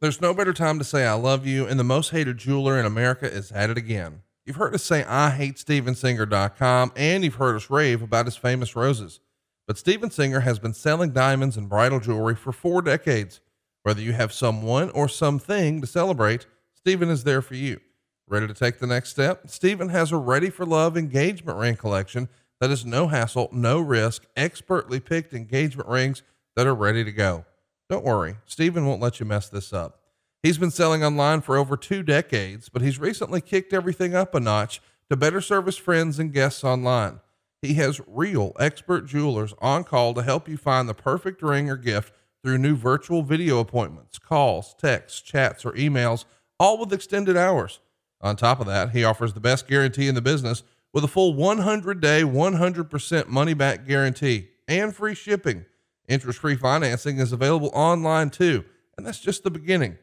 [0.00, 2.86] There's no better time to say I love you, and the most hated jeweler in
[2.86, 4.22] America is at it again.
[4.44, 8.76] You've heard us say I hate Stevensinger.com, and you've heard us rave about his famous
[8.76, 9.20] roses.
[9.66, 13.40] But Steven Singer has been selling diamonds and bridal jewelry for four decades.
[13.82, 17.80] Whether you have someone or something to celebrate, Steven is there for you.
[18.28, 19.48] Ready to take the next step?
[19.48, 22.28] Steven has a ready for love engagement ring collection
[22.60, 26.22] That is no hassle, no risk, expertly picked engagement rings
[26.56, 27.44] that are ready to go.
[27.90, 30.00] Don't worry, Steven won't let you mess this up.
[30.42, 34.40] He's been selling online for over two decades, but he's recently kicked everything up a
[34.40, 37.20] notch to better serve his friends and guests online.
[37.62, 41.76] He has real expert jewelers on call to help you find the perfect ring or
[41.76, 46.24] gift through new virtual video appointments, calls, texts, chats, or emails,
[46.60, 47.80] all with extended hours.
[48.20, 51.34] On top of that, he offers the best guarantee in the business with a full
[51.34, 55.64] 100 day, 100% money back guarantee and free shipping.
[56.08, 58.64] Interest free financing is available online too,
[58.96, 59.98] and that's just the beginning.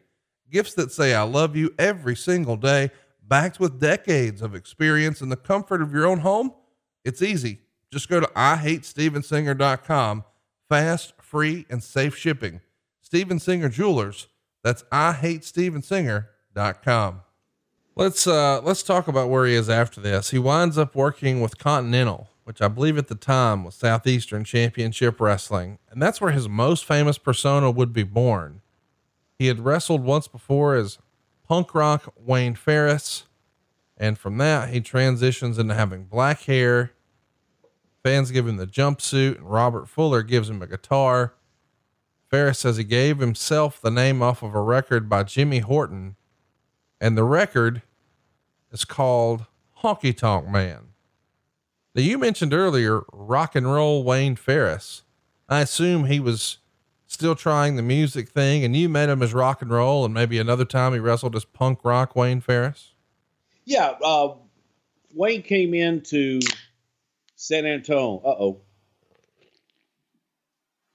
[0.52, 2.92] Gifts that say, I love you every single day,
[3.26, 6.54] backed with decades of experience in the comfort of your own home.
[7.04, 7.60] It's easy.
[7.92, 10.24] Just go to IHateStevenSinger.com.
[10.70, 12.62] Fast, free, and safe shipping.
[13.02, 14.28] Steven Singer Jewelers.
[14.64, 17.22] That's IHateStevenSinger.com.
[17.96, 20.32] Let's uh let's talk about where he is after this.
[20.32, 25.22] He winds up working with Continental, which I believe at the time was Southeastern Championship
[25.22, 28.62] Wrestling, and that's where his most famous persona would be born.
[29.38, 30.98] He had wrestled once before as
[31.48, 33.26] punk rock Wayne Farris,
[34.04, 36.92] and from that he transitions into having black hair.
[38.04, 41.36] Fans give him the jumpsuit, and Robert Fuller gives him a guitar.
[42.30, 46.16] Farris says he gave himself the name off of a record by Jimmy Horton
[47.04, 47.82] and the record
[48.72, 49.46] is called
[49.84, 50.94] Honky Tonk Man.
[51.94, 55.02] Now, you mentioned earlier rock and roll Wayne Farris.
[55.50, 56.60] I assume he was
[57.06, 60.40] still trying the music thing, and you met him as rock and roll, and maybe
[60.40, 62.93] another time he wrestled as punk rock Wayne Farris.
[63.66, 64.36] Yeah, uh,
[65.14, 66.40] Wayne came into
[67.36, 68.22] San Antonio.
[68.24, 68.62] Uh oh.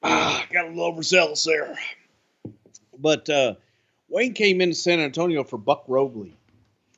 [0.02, 1.76] Ah, got a little overzealous there.
[2.98, 3.54] But uh,
[4.08, 6.36] Wayne came into San Antonio for Buck Robley,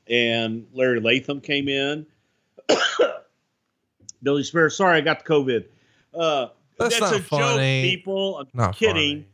[0.09, 2.07] and Larry Latham came in.
[4.23, 5.65] Billy Spears, sorry, I got the COVID.
[6.15, 7.83] Uh, That's not a funny.
[7.83, 8.39] joke, people.
[8.39, 9.27] I'm Not kidding.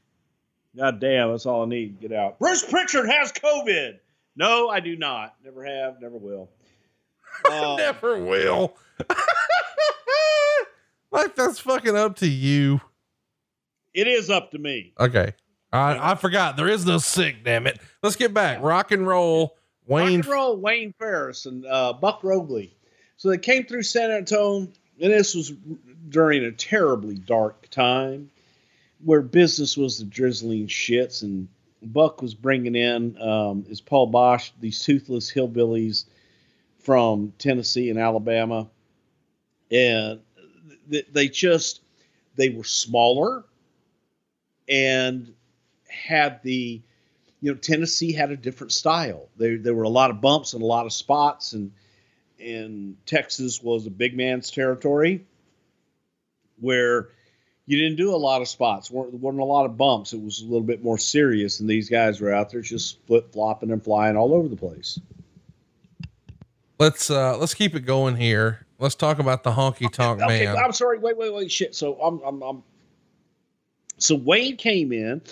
[0.77, 2.01] God damn, that's all I need.
[2.01, 2.39] Get out.
[2.39, 3.99] Bruce Prichard has COVID.
[4.37, 5.35] No, I do not.
[5.45, 6.01] Never have.
[6.01, 6.51] Never will.
[7.45, 8.75] Uh, Never will.
[11.11, 12.81] like that's fucking up to you.
[13.93, 14.95] it is up to me.
[14.99, 15.35] Okay.
[15.73, 17.79] I, I forgot there is no sick, damn it.
[18.03, 18.63] Let's get back.
[18.63, 19.57] Rock and roll.
[19.87, 22.75] Wayne Rock and roll Wayne Farris and uh, Buck Robley.
[23.19, 24.69] So they came through San Antonio,
[25.01, 25.53] and this was
[26.09, 28.31] during a terribly dark time
[29.05, 31.49] where business was the drizzling shits, and
[31.83, 36.07] Buck was bringing in um, is Paul Boesch, these toothless hillbillies
[36.79, 38.69] from Tennessee and Alabama,
[39.71, 40.21] and
[40.91, 41.81] th- they just
[42.37, 43.45] they were smaller
[44.69, 45.35] and
[45.89, 46.81] had the
[47.41, 49.29] you know Tennessee had a different style.
[49.37, 51.73] There there were a lot of bumps and a lot of spots, and
[52.41, 55.25] and Texas was a big man's territory
[56.61, 57.09] where
[57.67, 58.91] you didn't do a lot of spots.
[58.91, 60.13] weren't wasn't a lot of bumps.
[60.13, 63.33] It was a little bit more serious, and these guys were out there just flip
[63.33, 65.01] flopping and flying all over the place.
[66.79, 68.67] let's uh let's keep it going here.
[68.79, 70.57] Let's talk about the honky tonk Okay, man.
[70.57, 70.99] I'm sorry.
[70.99, 71.51] Wait, wait, wait.
[71.51, 71.75] Shit.
[71.75, 72.63] So I'm, I'm, I'm.
[73.99, 75.23] So Wayne came in, and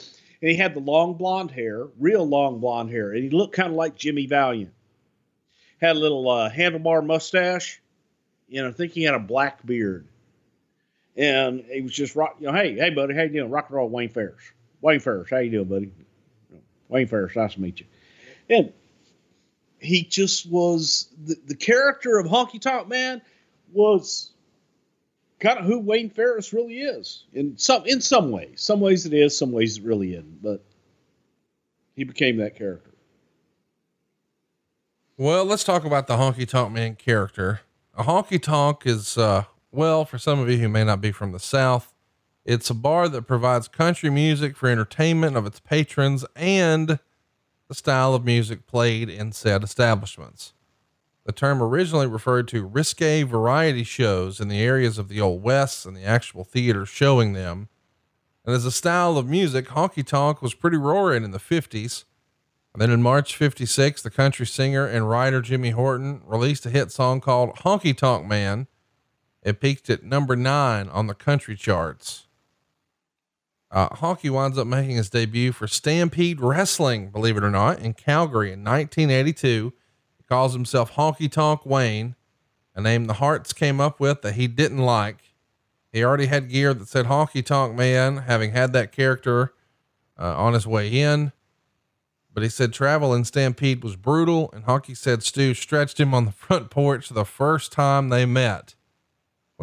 [0.40, 3.77] he had the long blonde hair, real long blonde hair, and he looked kind of
[3.77, 4.73] like Jimmy Valiant.
[5.81, 7.83] Had a little uh, handlebar mustache,
[8.53, 10.07] and I think he had a black beard.
[11.16, 12.37] And he was just rock.
[12.40, 13.50] You know, hey, hey, buddy, how you doing?
[13.50, 14.42] Rock and roll, Wayne Farris.
[14.81, 15.92] Wayne Farris, how you doing, buddy?
[16.88, 17.87] Wayne Farris, nice to meet you.
[18.50, 18.72] And
[19.79, 23.22] he just was the, the character of Honky Tonk Man
[23.72, 24.33] was
[25.40, 28.61] kind of who Wayne Farris really is in some in some ways.
[28.61, 30.42] Some ways it is, some ways it really isn't.
[30.42, 30.62] But
[31.96, 32.90] he became that character.
[35.16, 37.61] Well, let's talk about the honky tonk man character.
[37.96, 41.32] A honky tonk is, uh, well, for some of you who may not be from
[41.32, 41.94] the South,
[42.44, 46.98] it's a bar that provides country music for entertainment of its patrons and
[47.68, 50.52] the style of music played in said establishments.
[51.24, 55.87] The term originally referred to risque variety shows in the areas of the Old West
[55.87, 57.68] and the actual theaters showing them.
[58.44, 62.05] And as a style of music, honky tonk was pretty roaring in the 50s.
[62.74, 66.92] And then in March 56, the country singer and writer Jimmy Horton released a hit
[66.92, 68.66] song called Honky Tonk Man.
[69.45, 72.26] It peaked at number nine on the country charts.
[73.70, 77.92] Uh, Honky winds up making his debut for Stampede Wrestling, believe it or not, in
[77.92, 79.72] Calgary in 1982.
[80.16, 82.14] He calls himself Honky Tonk Wayne,
[82.74, 85.34] a name the Hearts came up with that he didn't like.
[85.92, 89.53] He already had gear that said Honky Tonk Man, having had that character
[90.18, 91.32] uh, on his way in.
[92.32, 96.24] But he said travel in Stampede was brutal, and Honky said Stu stretched him on
[96.24, 98.74] the front porch the first time they met.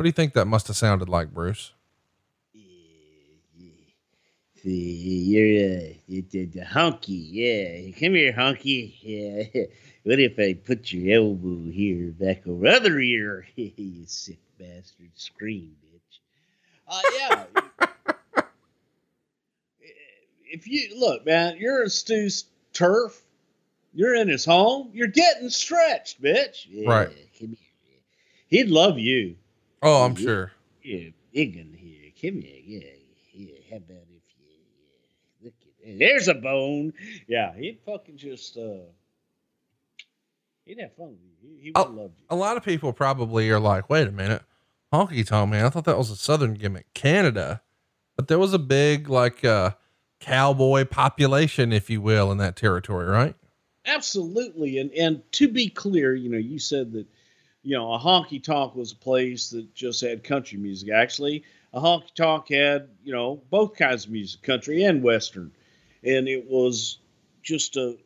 [0.01, 1.73] What do you think that must have sounded like, Bruce?
[4.63, 7.91] See, you're uh, the, the, the honky, yeah.
[7.99, 8.95] Come here, honky.
[8.99, 9.65] Yeah.
[10.03, 13.45] What if I put your elbow here back over other ear?
[13.55, 15.11] you sick bastard.
[15.13, 16.17] Scream, bitch.
[16.87, 18.41] Uh, yeah.
[20.51, 23.21] if you look, man, you're in Stu's turf.
[23.93, 24.89] You're in his home.
[24.93, 26.65] You're getting stretched, bitch.
[26.67, 27.15] Yeah, Right.
[27.37, 27.99] Come here.
[28.47, 29.35] He'd love you.
[29.81, 30.23] Oh, I'm Yeah.
[30.23, 30.51] sure.
[30.83, 32.11] Yeah, big one here.
[32.21, 32.61] Come here.
[32.63, 32.89] Yeah,
[33.33, 33.55] yeah.
[33.69, 34.45] How about if you,
[35.41, 35.45] yeah.
[35.45, 35.53] Look
[35.85, 36.93] at There's a bone.
[37.27, 38.85] Yeah, he'd fucking just uh
[40.65, 41.57] he'd have fun with you.
[41.57, 42.25] He, he would love you.
[42.29, 44.43] A lot of people probably are like, wait a minute,
[44.93, 45.65] honky tonk man.
[45.65, 47.61] I thought that was a Southern gimmick, Canada,
[48.15, 49.71] but there was a big like uh,
[50.19, 53.35] cowboy population, if you will, in that territory, right?
[53.85, 54.77] Absolutely.
[54.77, 57.07] And and to be clear, you know, you said that,
[57.63, 60.89] you know, a honky tonk was a place that just had country music.
[60.89, 61.43] Actually,
[61.73, 65.51] a honky tonk had, you know, both kinds of music, country and western.
[66.03, 66.97] And it was
[67.43, 67.97] just a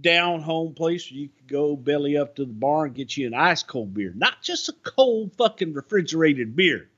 [0.00, 3.26] down home place where you could go belly up to the bar and get you
[3.26, 6.88] an ice cold beer, not just a cold fucking refrigerated beer.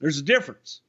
[0.00, 0.80] There's a difference.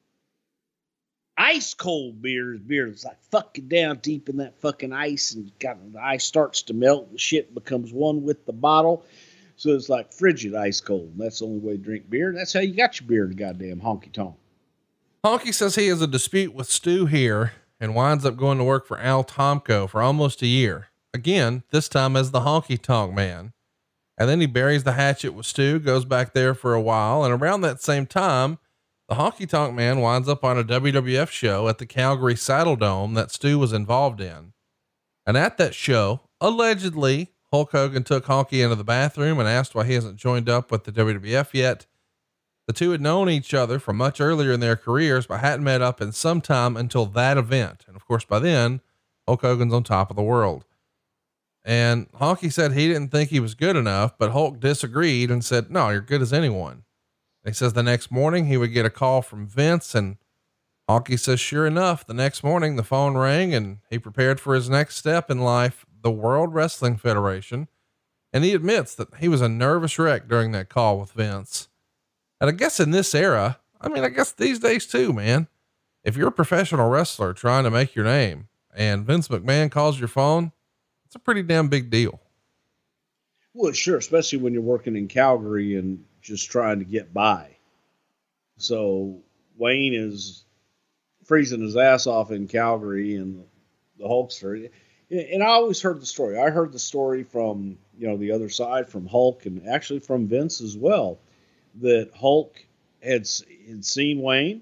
[1.38, 5.58] Ice cold beer is beer that's like fucking down deep in that fucking ice and
[5.58, 9.06] got the ice starts to melt and shit becomes one with the bottle.
[9.60, 11.12] So it's like frigid ice cold.
[11.12, 12.32] And that's the only way to drink beer.
[12.34, 14.36] That's how you got your beer in goddamn honky tonk.
[15.26, 18.88] Honky says he has a dispute with Stu here and winds up going to work
[18.88, 20.88] for Al Tomko for almost a year.
[21.14, 23.52] Again, this time as the honky tonk man.
[24.18, 27.34] And then he buries the hatchet with Stu, goes back there for a while, and
[27.34, 28.60] around that same time,
[29.10, 33.14] the honky tonk man winds up on a WWF show at the Calgary Saddle Dome
[33.16, 34.54] that Stu was involved in.
[35.26, 39.86] And at that show, allegedly, Hulk Hogan took Honky into the bathroom and asked why
[39.86, 41.88] he hasn't joined up with the WWF yet.
[42.68, 45.82] The two had known each other from much earlier in their careers, but hadn't met
[45.82, 47.86] up in some time until that event.
[47.88, 48.82] And of course, by then,
[49.28, 50.66] Hulk Hogan's on top of the world.
[51.66, 55.72] And Honky said he didn't think he was good enough, but Hulk disagreed and said,
[55.72, 56.84] No, you're good as anyone.
[57.44, 60.18] He says the next morning he would get a call from Vince, and
[60.90, 64.70] Honky says, Sure enough, the next morning the phone rang and he prepared for his
[64.70, 67.68] next step in life, the World Wrestling Federation.
[68.32, 71.68] And he admits that he was a nervous wreck during that call with Vince.
[72.40, 75.48] And I guess in this era, I mean, I guess these days too, man,
[76.04, 80.08] if you're a professional wrestler trying to make your name and Vince McMahon calls your
[80.08, 80.52] phone,
[81.06, 82.20] it's a pretty damn big deal.
[83.54, 87.58] Well, sure, especially when you're working in Calgary and just trying to get by.
[88.58, 89.18] So
[89.58, 90.46] Wayne is
[91.24, 93.44] freezing his ass off in Calgary and
[93.98, 94.70] the Hulkster.
[95.12, 96.38] And I always heard the story.
[96.38, 100.28] I heard the story from, you know, the other side from Hulk and actually from
[100.28, 101.20] Vince as well
[101.82, 102.64] that Hulk
[103.02, 103.28] had,
[103.68, 104.62] had seen Wayne.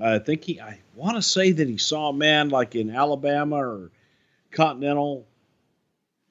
[0.00, 3.56] I think he, I want to say that he saw a man like in Alabama
[3.56, 3.90] or
[4.50, 5.26] Continental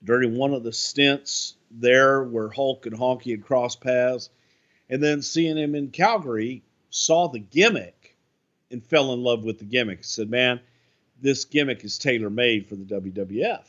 [0.03, 4.29] during one of the stints there where Hulk and Honky had crossed paths.
[4.89, 8.15] And then seeing him in Calgary, saw the gimmick
[8.71, 10.03] and fell in love with the gimmick.
[10.03, 10.59] Said, man,
[11.21, 13.63] this gimmick is tailor made for the WWF.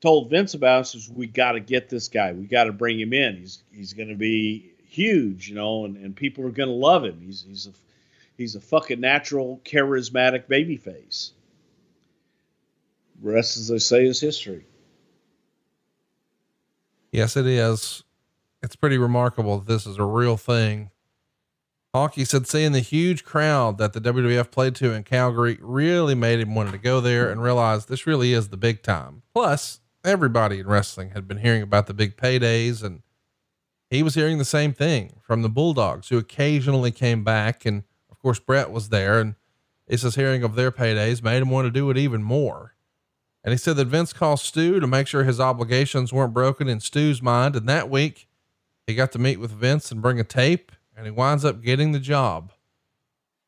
[0.00, 2.32] Told Vince about it, says, we got to get this guy.
[2.32, 3.36] We got to bring him in.
[3.36, 7.04] He's he's going to be huge, you know, and, and people are going to love
[7.04, 7.20] him.
[7.20, 7.72] He's he's a
[8.36, 11.32] he's a fucking natural, charismatic babyface.
[13.20, 14.64] Rest, as they say, is history.
[17.10, 18.04] Yes, it is.
[18.62, 20.90] It's pretty remarkable that this is a real thing.
[21.94, 26.40] Honky said seeing the huge crowd that the WWF played to in Calgary really made
[26.40, 29.22] him want to go there and realize this really is the big time.
[29.32, 33.02] Plus, everybody in wrestling had been hearing about the big paydays and
[33.90, 37.64] he was hearing the same thing from the Bulldogs who occasionally came back.
[37.64, 39.34] And of course, Bret was there and
[39.88, 42.74] he says hearing of their paydays made him want to do it even more.
[43.42, 46.80] And he said that Vince called Stu to make sure his obligations weren't broken in
[46.80, 47.56] Stu's mind.
[47.56, 48.28] And that week,
[48.86, 51.92] he got to meet with Vince and bring a tape, and he winds up getting
[51.92, 52.50] the job.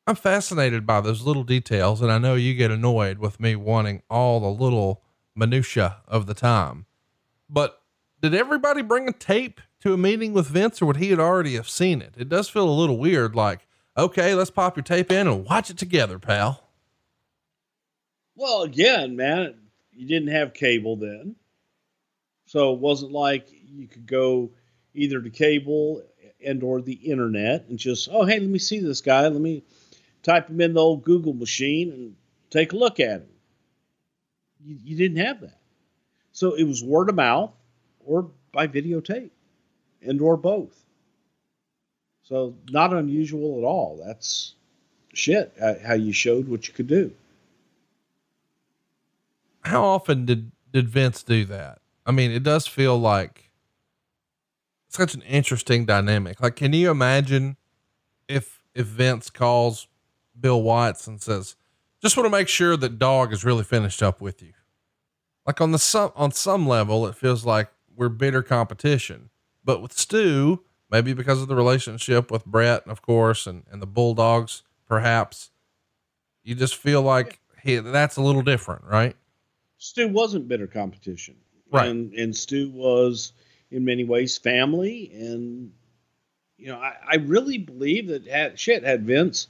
[0.06, 4.02] I'm fascinated by those little details, and I know you get annoyed with me wanting
[4.08, 5.02] all the little
[5.34, 6.86] minutia of the time.
[7.48, 7.82] But
[8.22, 11.56] did everybody bring a tape to a meeting with Vince, or would he had already
[11.56, 12.14] have seen it?
[12.16, 15.70] It does feel a little weird, like, okay, let's pop your tape in and watch
[15.70, 16.62] it together, pal.
[18.36, 19.54] Well, again, man,
[19.92, 21.34] you didn't have cable then.
[22.46, 24.50] So it wasn't like you could go
[24.94, 26.02] either to cable
[26.44, 29.22] and or the internet and just, oh, hey, let me see this guy.
[29.22, 29.62] Let me
[30.22, 32.16] type him in the old Google machine and
[32.50, 33.28] take a look at him.
[34.64, 35.58] You, you didn't have that.
[36.32, 37.52] So it was word of mouth
[38.04, 39.30] or by videotape
[40.02, 40.76] and or both.
[42.22, 44.00] So not unusual at all.
[44.04, 44.54] That's
[45.12, 45.52] shit.
[45.60, 47.12] uh, How you showed what you could do.
[49.62, 51.80] How often did, did Vince do that?
[52.06, 53.49] I mean, it does feel like
[54.92, 56.40] such an interesting dynamic.
[56.40, 57.56] Like, can you imagine
[58.28, 59.88] if, if Vince calls
[60.38, 61.56] Bill Watts and says,
[62.02, 64.52] just want to make sure that dog is really finished up with you.
[65.46, 69.30] Like on the some, on some level, it feels like we're bitter competition,
[69.64, 73.86] but with Stu, maybe because of the relationship with Bret, of course, and, and the
[73.86, 75.50] Bulldogs, perhaps
[76.42, 79.16] you just feel like he, that's a little different, right?
[79.76, 81.36] Stu wasn't bitter competition.
[81.72, 81.88] Right.
[81.88, 83.32] And and Stu was
[83.70, 85.72] in many ways family and
[86.60, 89.48] you know, I, I really believe that had shit had Vince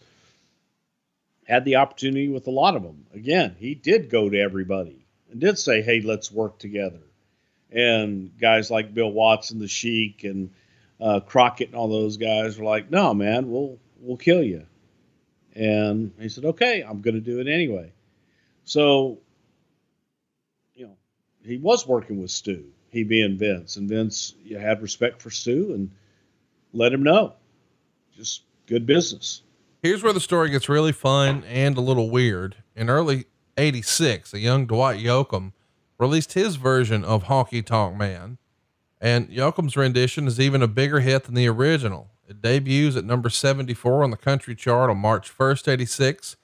[1.47, 3.07] had the opportunity with a lot of them.
[3.13, 7.01] Again, he did go to everybody and did say, "Hey, let's work together."
[7.73, 10.51] And guys like Bill Watson, the Sheik, and
[11.01, 14.67] uh, Crockett, and all those guys were like, "No, man, we'll we'll kill you."
[15.55, 17.93] And he said, "Okay, I'm going to do it anyway."
[18.65, 19.19] So,
[20.75, 20.97] you know,
[21.45, 25.73] he was working with Stu, he being Vince, and Vince you had respect for Stu
[25.73, 25.91] and
[26.73, 27.35] let him know,
[28.17, 29.43] just good business.
[29.83, 32.57] Here's where the story gets really fun and a little weird.
[32.77, 33.25] In early
[33.57, 35.53] 86, a young Dwight Yoakam
[35.99, 38.39] released his version of Honky Tonk Man,
[39.01, 42.11] and Yoakam's rendition is even a bigger hit than the original.
[42.29, 46.37] It debuts at number 74 on the country chart on March 1st, 86,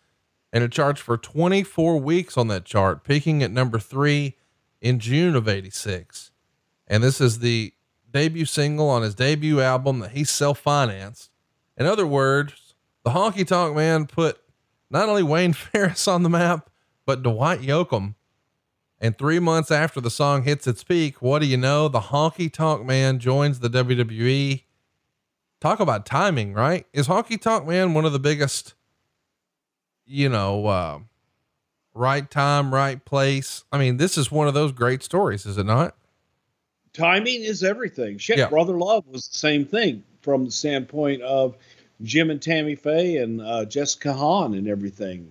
[0.52, 4.36] and it charts for 24 weeks on that chart, peaking at number three
[4.80, 6.30] in June of 86.
[6.86, 7.72] And this is the
[8.10, 11.30] debut single on his debut album that he self financed.
[11.76, 12.74] In other words,
[13.04, 14.40] the Honky Tonk Man put
[14.90, 16.70] not only Wayne Farris on the map,
[17.04, 18.14] but Dwight Yoakam.
[18.98, 21.88] And three months after the song hits its peak, what do you know?
[21.88, 24.62] The Honky Tonk Man joins the WWE.
[25.60, 26.86] Talk about timing, right?
[26.92, 28.74] Is Honky Tonk Man one of the biggest,
[30.06, 30.98] you know, uh,
[31.92, 33.64] right time, right place?
[33.70, 35.94] I mean, this is one of those great stories, is it not?
[36.96, 38.18] Timing is everything.
[38.18, 38.48] Shit, Yeah.
[38.48, 41.56] Brother Love was the same thing from the standpoint of
[42.02, 45.30] Jim and Tammy Faye and uh, Jessica Hahn and everything.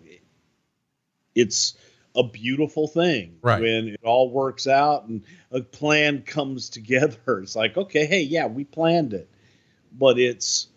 [1.33, 1.75] It's
[2.15, 3.61] a beautiful thing Right.
[3.61, 7.39] when it all works out and a plan comes together.
[7.39, 9.29] It's like, okay, hey, yeah, we planned it,
[9.91, 10.67] but it's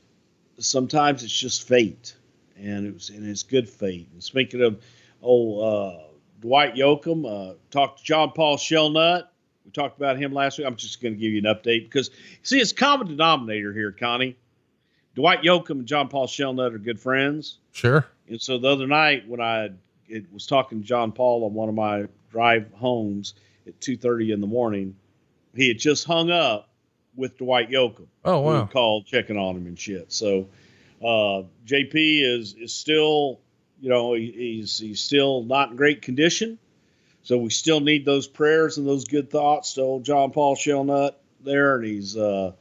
[0.59, 2.16] sometimes it's just fate,
[2.57, 4.09] and it was and it's good fate.
[4.12, 4.82] And speaking of,
[5.22, 6.01] oh, uh,
[6.41, 9.24] Dwight Yoakam, uh, talked to John Paul Shellnut.
[9.69, 10.66] We talked about him last week.
[10.66, 12.11] I'm just going to give you an update because,
[12.43, 14.35] see, it's common denominator here, Connie.
[15.14, 17.59] Dwight Yoakam and John Paul Shellnut are good friends.
[17.73, 18.07] Sure.
[18.31, 19.69] And so the other night when I
[20.07, 23.35] it was talking to John Paul on one of my drive homes
[23.66, 24.97] at 2:30 in the morning,
[25.55, 26.71] he had just hung up
[27.14, 28.07] with Dwight Yoakam.
[28.25, 28.64] Oh, wow.
[28.73, 30.11] called checking on him and shit.
[30.14, 30.49] So
[31.03, 33.41] uh, JP is is still,
[33.83, 36.59] you know, he, he's he's still not in great condition.
[37.23, 41.12] So we still need those prayers and those good thoughts to old John Paul Shellnut
[41.43, 42.53] there, and he's uh,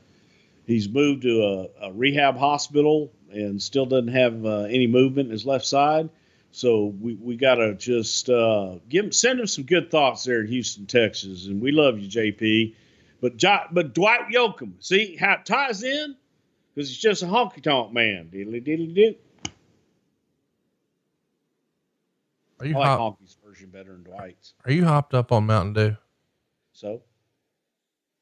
[0.66, 5.32] he's moved to a, a rehab hospital and still doesn't have uh, any movement in
[5.32, 6.10] his left side.
[6.52, 10.42] So we, we got to just uh, give him, send him some good thoughts there
[10.42, 12.74] in Houston, Texas, and we love you, JP.
[13.22, 16.16] But Jo- but Dwight Yoakam, see how it ties in
[16.74, 18.30] because he's just a honky tonk man.
[18.34, 19.16] Diddly diddly doo.
[22.60, 24.54] Are you I like hop- Honky's version better than Dwight's.
[24.66, 25.98] are you hopped up on Mountain Dew?
[26.74, 27.02] So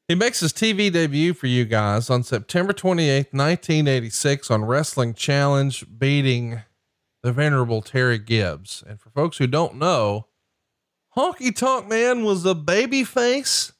[0.08, 5.84] He makes his TV debut for you guys on September 28th, 1986 on Wrestling Challenge,
[5.98, 6.62] beating
[7.22, 8.84] the venerable Terry Gibbs.
[8.86, 10.26] And for folks who don't know,
[11.16, 13.72] Honky Tonk Man was a baby face.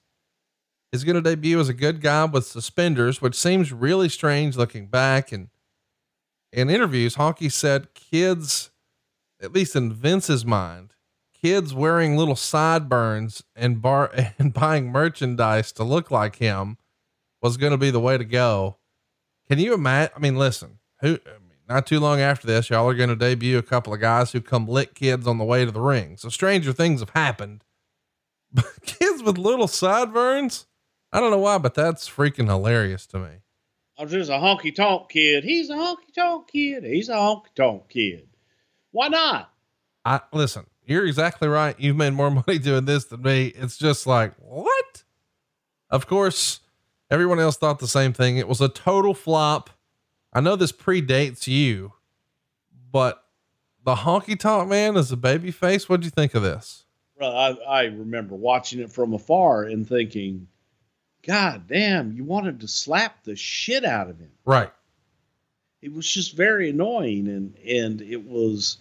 [0.91, 4.87] He's going to debut as a good guy with suspenders, which seems really strange looking
[4.87, 5.33] back.
[5.33, 5.49] And
[6.53, 8.71] in interviews, Honky said kids,
[9.41, 10.95] at least in Vince's mind,
[11.33, 16.79] kids wearing little sideburns and bar and buying merchandise to look like him
[17.43, 18.79] was going to be the way to go.
[19.49, 20.13] Can you imagine?
[20.17, 23.17] I mean, listen, who, I mean, not too long after this, y'all are going to
[23.17, 26.17] debut a couple of guys who come lick kids on the way to the ring.
[26.17, 27.63] So stranger things have happened,
[28.53, 30.67] but kids with little sideburns,
[31.13, 33.31] I don't know why, but that's freaking hilarious to me.
[33.99, 35.45] I'm just a honky tonk kid.
[35.45, 36.85] He's a honky tonk kid.
[36.85, 38.29] He's a honky tonk kid.
[38.97, 39.53] Why not?
[40.07, 41.79] I listen, you're exactly right.
[41.79, 43.49] You've made more money doing this than me.
[43.49, 45.03] It's just like, what?
[45.91, 46.61] Of course,
[47.11, 48.39] everyone else thought the same thing.
[48.39, 49.69] It was a total flop.
[50.33, 51.93] I know this predates you,
[52.91, 53.23] but
[53.85, 55.91] the honky tonk man is a baby face.
[55.91, 56.87] What'd you think of this?
[57.21, 60.49] Well, I, I remember watching it from afar and thinking,
[61.23, 64.33] God damn, you wanted to slap the shit out of him.
[64.47, 64.73] Right.
[65.83, 68.79] it was just very annoying and and it was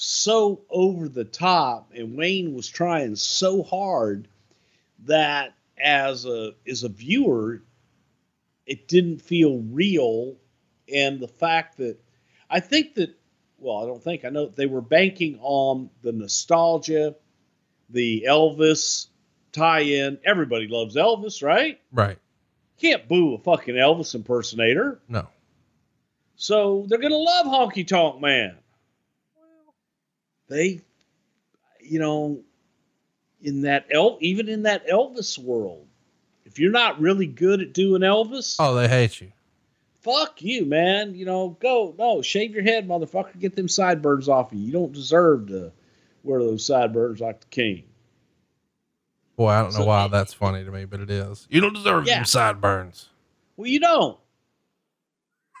[0.00, 4.28] so over the top and Wayne was trying so hard
[5.04, 7.62] that as a as a viewer
[8.66, 10.36] it didn't feel real
[10.92, 11.98] and the fact that
[12.50, 13.14] I think that
[13.58, 17.14] well I don't think I know they were banking on the nostalgia
[17.90, 19.06] the Elvis
[19.52, 22.18] tie-in everybody loves Elvis right Right.
[22.80, 25.26] can't boo a fucking Elvis impersonator No.
[26.36, 28.56] so they're gonna love Honky Tonk Man.
[30.48, 30.80] They,
[31.80, 32.40] you know,
[33.42, 35.86] in that El, even in that Elvis world,
[36.44, 39.30] if you're not really good at doing Elvis, Oh, they hate you.
[40.00, 41.14] fuck you, man.
[41.14, 43.38] You know, go no, shave your head, motherfucker.
[43.38, 44.58] Get them sideburns off you.
[44.60, 45.72] You don't deserve to
[46.24, 47.84] wear those sideburns like the king.
[49.36, 51.46] Boy, I don't know So- why that's funny to me, but it is.
[51.50, 52.16] You don't deserve Yeah.
[52.16, 53.08] them sideburns.
[53.56, 54.18] Well, you don't.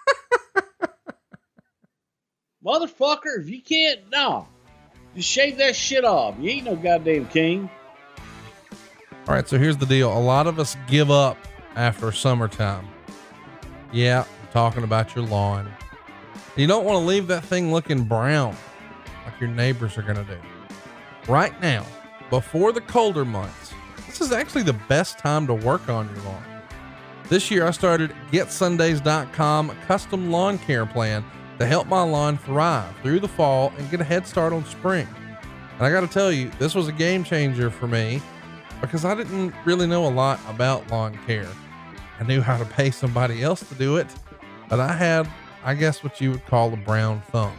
[2.64, 4.48] Motherfucker, if you can't, no.
[5.14, 6.36] Just shave that shit off.
[6.38, 7.70] You ain't no goddamn king.
[9.26, 10.16] All right, so here's the deal.
[10.16, 11.36] A lot of us give up
[11.76, 12.88] after summertime.
[13.92, 15.70] Yeah, I'm talking about your lawn.
[16.56, 18.56] You don't want to leave that thing looking brown
[19.24, 20.38] like your neighbors are going to do.
[21.30, 21.84] Right now,
[22.30, 23.72] before the colder months,
[24.06, 26.44] this is actually the best time to work on your lawn.
[27.28, 31.22] This year, I started GetSundays.com custom lawn care plan
[31.58, 35.08] to help my lawn thrive through the fall and get a head start on spring.
[35.76, 38.22] And I got to tell you, this was a game changer for me
[38.80, 41.48] because I didn't really know a lot about lawn care.
[42.20, 44.06] I knew how to pay somebody else to do it,
[44.68, 45.28] but I had,
[45.64, 47.56] I guess, what you would call a brown thumb.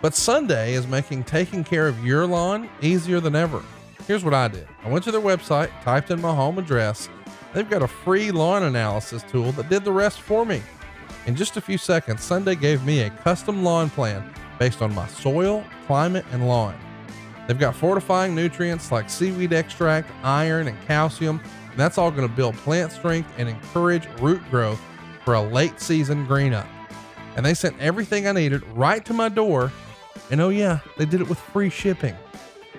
[0.00, 3.62] But Sunday is making taking care of your lawn easier than ever.
[4.06, 7.08] Here's what I did I went to their website, typed in my home address.
[7.54, 10.62] They've got a free lawn analysis tool that did the rest for me.
[11.26, 14.22] In just a few seconds, Sunday gave me a custom lawn plan
[14.58, 16.78] based on my soil, climate, and lawn.
[17.46, 22.34] They've got fortifying nutrients like seaweed extract, iron, and calcium, and that's all going to
[22.34, 24.80] build plant strength and encourage root growth
[25.24, 26.66] for a late season green up.
[27.36, 29.72] And they sent everything I needed right to my door,
[30.30, 32.14] and oh, yeah, they did it with free shipping.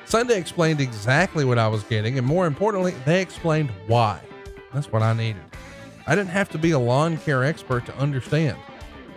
[0.05, 4.21] Sunday explained exactly what I was getting, and more importantly, they explained why.
[4.71, 5.41] That's what I needed.
[6.07, 8.57] I didn't have to be a lawn care expert to understand.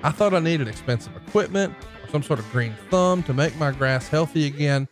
[0.03, 3.73] I thought I needed expensive equipment or some sort of green thumb to make my
[3.73, 4.89] grass healthy again.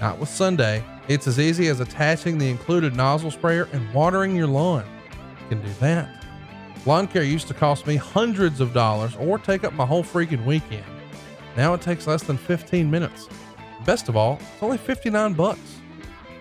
[0.00, 0.84] Not with Sunday.
[1.08, 4.84] It's as easy as attaching the included nozzle sprayer and watering your lawn.
[5.42, 6.24] You can do that.
[6.84, 10.44] Lawn care used to cost me hundreds of dollars or take up my whole freaking
[10.44, 10.84] weekend.
[11.56, 13.28] Now it takes less than 15 minutes.
[13.84, 15.80] Best of all, it's only 59 bucks.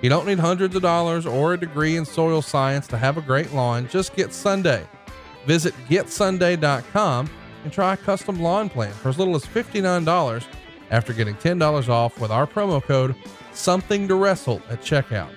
[0.01, 3.21] You don't need hundreds of dollars or a degree in soil science to have a
[3.21, 3.87] great lawn.
[3.87, 4.85] Just get Sunday.
[5.45, 7.29] Visit getsunday.com
[7.63, 10.45] and try a custom lawn plan for as little as $59
[10.91, 13.15] after getting $10 off with our promo code
[13.53, 15.31] something to wrestle at checkout.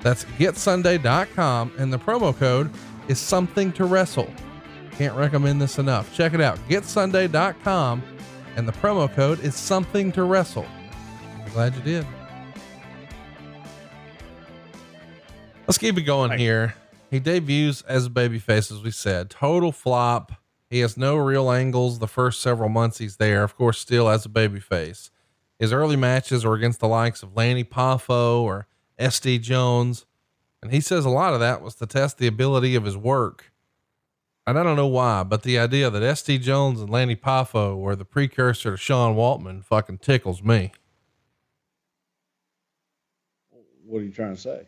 [0.00, 2.70] That's getsunday.com and the promo code
[3.08, 4.32] is something to wrestle.
[4.92, 6.12] Can't recommend this enough.
[6.14, 6.58] Check it out.
[6.68, 8.02] Getsunday.com
[8.56, 10.66] and the promo code is something to wrestle.
[11.40, 12.06] I'm glad you did.
[15.66, 16.74] Let's keep it going here.
[17.10, 19.30] He debuts as a babyface, as we said.
[19.30, 20.32] Total flop.
[20.68, 23.42] He has no real angles the first several months he's there.
[23.42, 25.10] Of course, still as a babyface.
[25.58, 28.66] His early matches are against the likes of Lanny Poffo or
[28.98, 30.04] SD Jones.
[30.62, 33.52] And he says a lot of that was to test the ability of his work.
[34.46, 37.96] And I don't know why, but the idea that SD Jones and Lanny Poffo were
[37.96, 40.72] the precursor to Sean Waltman fucking tickles me.
[43.84, 44.66] What are you trying to say?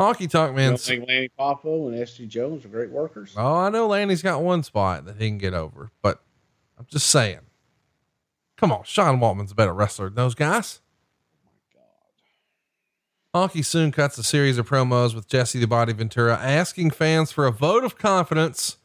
[0.00, 0.70] Honky Talk Man.
[0.70, 2.26] don't think Lanny Poffo and S.D.
[2.26, 3.34] Jones are great workers?
[3.36, 6.22] Oh, I know Lanny's got one spot that he can get over, but
[6.78, 7.40] I'm just saying.
[8.56, 10.80] Come on, Sean Waltman's a better wrestler than those guys.
[11.44, 11.50] Oh
[13.34, 13.50] my God.
[13.50, 17.46] Honky soon cuts a series of promos with Jesse the Body Ventura, asking fans for
[17.46, 18.76] a vote of confidence.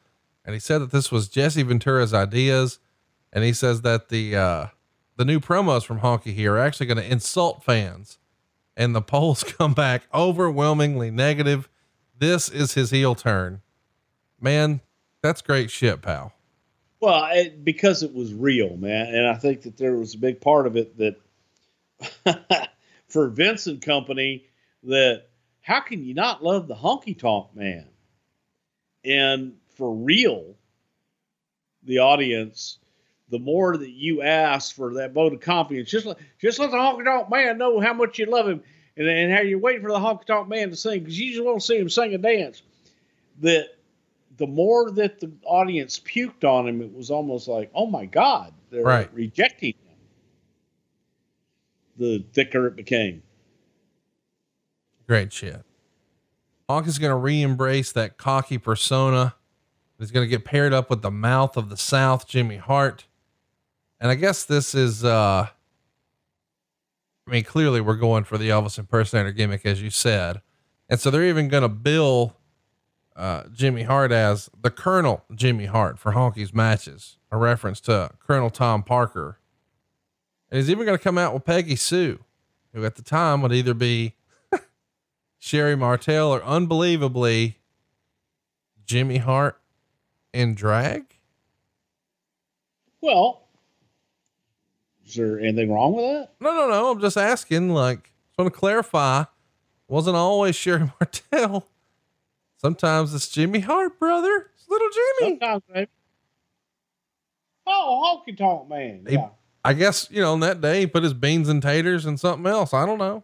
[0.45, 2.79] And he said that this was Jesse Ventura's ideas.
[3.31, 4.67] And he says that the uh,
[5.17, 8.19] the new promos from Honky here are actually going to insult fans.
[8.75, 11.69] And the polls come back overwhelmingly negative.
[12.17, 13.61] This is his heel turn.
[14.39, 14.81] Man,
[15.21, 16.33] that's great shit, pal.
[16.99, 20.39] Well, it, because it was real, man, and I think that there was a big
[20.39, 20.97] part of it
[22.25, 22.69] that
[23.07, 24.45] for Vince and Company
[24.83, 25.27] that
[25.61, 27.87] how can you not love the honky tonk man?
[29.03, 30.55] And for real,
[31.83, 32.79] the audience,
[33.33, 36.77] the more that you ask for that vote of confidence, just let, just let the
[36.77, 38.61] honky tonk man know how much you love him
[38.95, 41.43] and, and how you're waiting for the honky tonk man to sing because you just
[41.43, 42.61] want to see him sing and dance.
[43.41, 43.69] That
[44.37, 48.53] the more that the audience puked on him, it was almost like, oh my God,
[48.69, 49.11] they're Right.
[49.11, 49.97] rejecting him.
[51.97, 53.23] The thicker it became.
[55.07, 55.63] Great shit.
[56.69, 59.33] Hawk is going to re embrace that cocky persona.
[59.97, 63.05] He's going to get paired up with the mouth of the South, Jimmy Hart.
[64.03, 65.47] And I guess this is, uh,
[67.25, 70.41] I mean, clearly we're going for the Elvis impersonator gimmick, as you said.
[70.89, 72.35] And so they're even going to bill
[73.15, 78.49] uh, Jimmy Hart as the Colonel Jimmy Hart for Honky's matches, a reference to Colonel
[78.49, 79.39] Tom Parker.
[80.51, 82.25] And he's even going to come out with Peggy Sue,
[82.73, 84.15] who at the time would either be
[85.39, 87.57] Sherri Martel or unbelievably
[88.85, 89.61] Jimmy Hart
[90.33, 91.05] in drag.
[92.99, 93.42] Well,
[95.13, 96.29] is there anything wrong with that?
[96.39, 96.91] No, no, no.
[96.91, 99.23] I'm just asking, like, just want to clarify.
[99.87, 101.67] Wasn't always Sherri Martel.
[102.57, 104.49] Sometimes it's Jimmy Hart, brother.
[104.55, 105.31] It's little Jimmy.
[105.39, 105.89] Sometimes, maybe.
[107.67, 109.05] Oh, honky tonk man.
[109.07, 109.29] He- Yeah.
[109.65, 112.45] I guess, you know, on that day he put his beans and taters and something
[112.45, 112.73] else.
[112.73, 113.23] I don't know.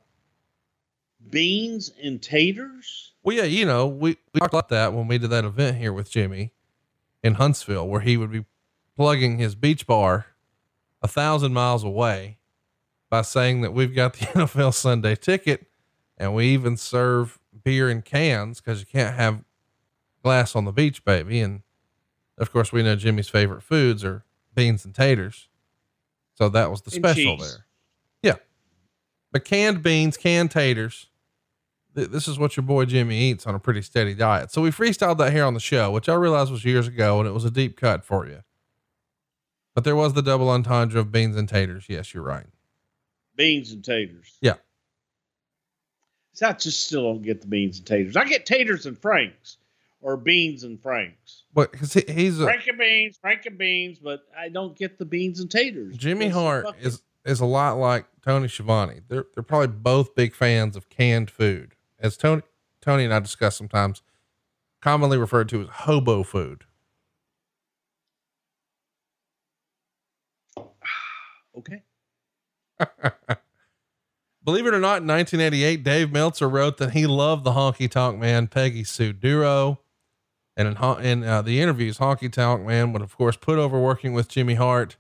[1.30, 3.12] Beans and taters.
[3.24, 5.92] Well, yeah, you know, we, we talked about that when we did that event here
[5.92, 6.54] with Jimmy
[7.22, 8.46] in Huntsville, where he would be
[8.96, 10.28] plugging his beach bar
[11.02, 12.38] a thousand miles away
[13.10, 15.68] by saying that we've got the NFL Sunday ticket
[16.18, 19.44] and we even serve beer in cans because you can't have
[20.24, 21.40] glass on the beach, baby.
[21.40, 21.62] And
[22.38, 24.24] of course, we know Jimmy's favorite foods are
[24.54, 25.48] beans and taters.
[26.36, 27.52] So that was the And special cheese.
[27.52, 27.66] there.
[28.22, 28.36] Yeah.
[29.32, 31.08] But canned beans, canned taters.
[31.96, 34.52] Th- This is what your boy Jimmy eats on a pretty steady diet.
[34.52, 37.28] So we freestyled that here on the show, which I realized was years ago and
[37.28, 38.42] it was a deep cut for you.
[39.80, 41.86] But there was the double entendre of beans and taters.
[41.88, 42.48] Yes, you're right.
[43.38, 44.36] Beans and taters.
[44.42, 44.56] Yeah.
[46.34, 48.18] So I just still don't get the beans and taters.
[48.18, 49.56] I get taters and franks
[50.02, 51.44] or beans and franks.
[51.54, 55.00] But cause he, he's a, Frank and beans, Frank and beans, but I don't get
[55.00, 55.96] the beans and taters.
[55.96, 59.00] Jimmy It's Hart fucking- is, is a lot like Tony Schiavone.
[59.08, 62.42] They're, they're probably both big fans of canned food as Tony,
[62.82, 64.02] Tony and I discuss sometimes
[64.82, 66.66] commonly referred to as hobo food.
[71.58, 71.84] Okay.
[74.44, 78.18] Believe it or not, in 1988, Dave Meltzer wrote that he loved the honky tonk
[78.20, 79.80] man Peggy Sue Duro.
[80.60, 84.12] And in, in uh, the interviews, Honky Tonk Man would, of course, put over working
[84.12, 84.98] with Jimmy Hart.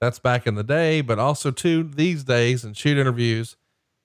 [0.00, 3.56] That's back in the day, but also too these days and shoot interviews.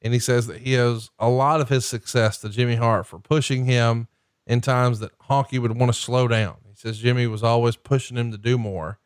[0.02, 3.20] And he says that he owes a lot of his success to Jimmy Hart for
[3.20, 4.08] pushing him
[4.48, 6.56] in times that Honky would want to slow down.
[6.68, 8.98] He says Jimmy was always pushing him to do more.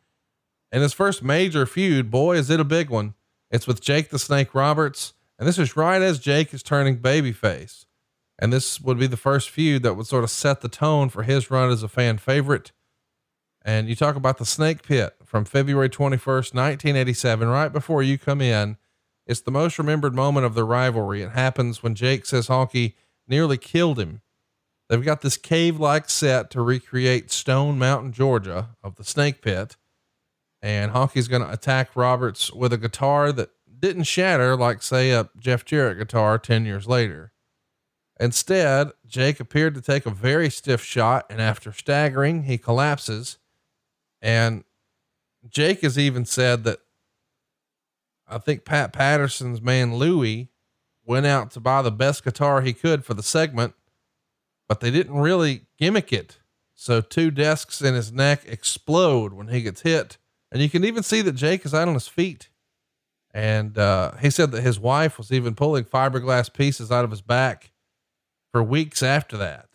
[0.72, 3.14] And his first major feud, boy, is it a big one.
[3.50, 5.14] It's with Jake the Snake Roberts.
[5.38, 7.86] And this is right as Jake is turning babyface.
[8.38, 11.24] And this would be the first feud that would sort of set the tone for
[11.24, 12.72] his run as a fan favorite.
[13.62, 18.40] And you talk about the snake pit from February 21st, 1987, right before you come
[18.40, 18.78] in.
[19.26, 21.22] It's the most remembered moment of the rivalry.
[21.22, 22.94] It happens when Jake says Honky
[23.28, 24.22] nearly killed him.
[24.88, 29.76] They've got this cave like set to recreate Stone Mountain, Georgia of the snake pit.
[30.62, 35.30] And Honky's going to attack Roberts with a guitar that didn't shatter like, say, a
[35.38, 37.32] Jeff Jarrett guitar 10 years later.
[38.18, 43.38] Instead, Jake appeared to take a very stiff shot, and after staggering, he collapses.
[44.20, 44.64] And
[45.48, 46.80] Jake has even said that
[48.28, 50.50] I think Pat Patterson's man Louie
[51.04, 53.74] went out to buy the best guitar he could for the segment,
[54.68, 56.38] but they didn't really gimmick it.
[56.74, 60.18] So two desks in his neck explode when he gets hit.
[60.52, 62.48] And you can even see that Jake is out on his feet.
[63.32, 67.22] And uh, he said that his wife was even pulling fiberglass pieces out of his
[67.22, 67.70] back
[68.52, 69.66] for weeks after that.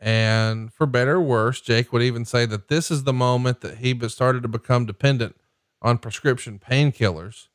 [0.00, 3.78] And for better or worse, Jake would even say that this is the moment that
[3.78, 5.36] he started to become dependent
[5.82, 7.48] on prescription painkillers.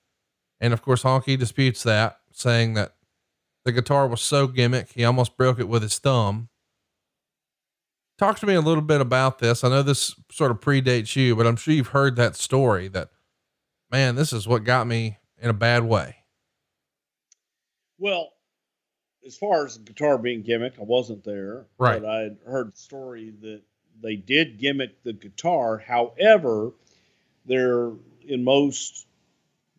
[0.60, 2.96] And of course, Honky disputes that, saying that
[3.66, 6.50] the guitar was so gimmick, he almost broke it with his thumb.
[8.20, 9.64] Talk to me a little bit about this.
[9.64, 13.12] I know this sort of predates you, but I'm sure you've heard that story that,
[13.90, 16.18] man, this is what got me in a bad way.
[17.98, 18.34] Well,
[19.26, 21.68] as far as the guitar being gimmick, I wasn't there.
[21.78, 22.02] Right.
[22.02, 23.62] But I had heard the story that
[24.02, 25.78] they did gimmick the guitar.
[25.78, 26.72] However,
[27.46, 27.92] they're
[28.28, 29.08] in most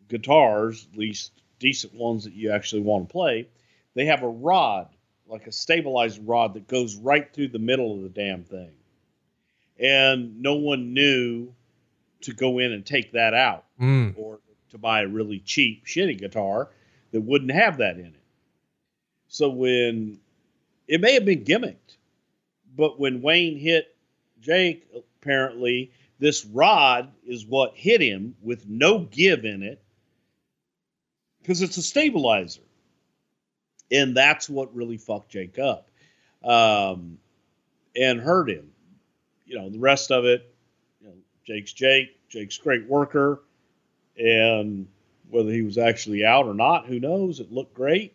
[0.07, 3.47] guitars, at least decent ones that you actually want to play,
[3.93, 4.87] they have a rod,
[5.31, 8.71] like a stabilized rod that goes right through the middle of the damn thing.
[9.79, 11.53] And no one knew
[12.21, 14.13] to go in and take that out Mm.
[14.17, 16.69] or to buy a really cheap, shitty guitar
[17.11, 18.21] that wouldn't have that in it.
[19.27, 20.19] So when
[20.87, 21.95] it may have been gimmicked,
[22.75, 23.95] but when Wayne hit
[24.41, 24.85] Jake,
[25.21, 29.81] apparently, this rod is what hit him with no give in it
[31.41, 32.61] because it's a stabilizer.
[33.91, 35.89] And that's what really fucked Jake up
[36.43, 37.17] um,
[37.95, 38.71] and hurt him.
[39.45, 40.53] You know, the rest of it,
[41.01, 41.13] you know,
[41.45, 42.17] Jake's Jake.
[42.29, 43.41] Jake's great worker.
[44.17, 44.87] And
[45.29, 47.39] whether he was actually out or not, who knows?
[47.41, 48.13] It looked great.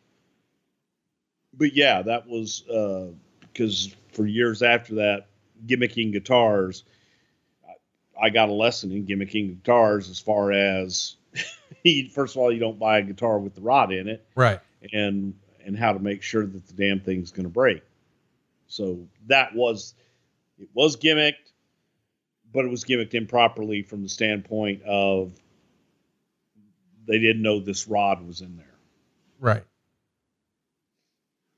[1.53, 3.09] But yeah, that was uh,
[3.41, 5.27] because for years after that,
[5.67, 6.85] gimmicking guitars,
[7.67, 11.17] I- I got a lesson in gimmicking guitars as far as
[11.83, 14.61] he, first of all, you don't buy a guitar with the rod in it Right.
[14.93, 15.35] and
[15.67, 17.83] and how to make sure that the damn thing's going to break.
[18.69, 19.95] So that was
[20.59, 21.53] it was gimmicked,
[22.53, 25.33] but it was gimmicked improperly from the standpoint of
[27.07, 28.75] they didn't know this rod was in there.
[29.39, 29.65] Right.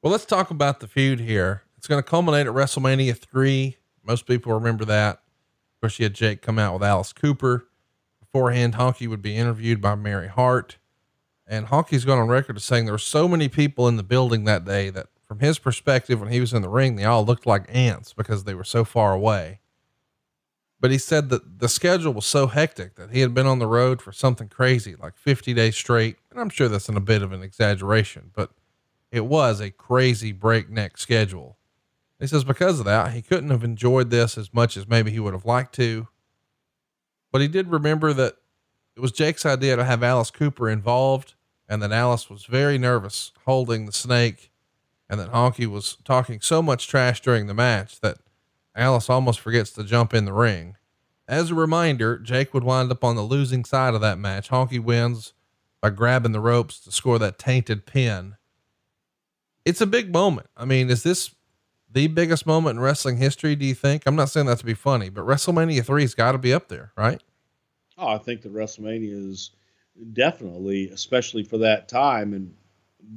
[0.02, 1.62] Well, let's talk about the feud here.
[1.76, 3.76] It's going to culminate at WrestleMania 3.
[4.04, 5.16] Most people remember that.
[5.16, 7.68] Of course, you had Jake come out with Alice Cooper.
[8.20, 10.76] Beforehand, Honky would be interviewed by Mary Hart.
[11.51, 14.44] And Honky's gone on record as saying there were so many people in the building
[14.44, 17.46] that day that, from his perspective, when he was in the ring, they all looked
[17.46, 19.61] like ants because they were so far away.
[20.78, 23.66] But he said that the schedule was so hectic that he had been on the
[23.66, 26.16] road for something crazy, like 50 days straight.
[26.30, 28.53] And I'm sure that's in a bit of an exaggeration, but
[29.11, 31.57] it was a crazy breakneck schedule.
[32.20, 35.20] He says because of that, he couldn't have enjoyed this as much as maybe he
[35.20, 36.09] would have liked to.
[37.32, 38.36] But he did remember that
[38.96, 41.34] it was Jake's idea to have Alice Cooper involved
[41.69, 44.51] and that Alice was very nervous holding the snake
[45.11, 48.19] and that Honky was talking so much trash during the match that
[48.75, 50.77] Alice almost forgets to jump in the ring.
[51.27, 54.49] As a reminder, Jake would wind up on the losing side of that match.
[54.49, 55.35] Honky wins
[55.81, 58.37] by grabbing the ropes to score that tainted pin.
[59.64, 60.49] It's a big moment.
[60.57, 61.35] I mean, is this
[61.91, 64.05] the biggest moment in wrestling history, do you think?
[64.07, 66.93] I'm not saying that to be funny, but WrestleMania 3's got to be up there,
[66.97, 67.23] right?
[67.97, 69.51] Oh, I think that WrestleMania is
[70.12, 72.55] definitely, especially for that time, and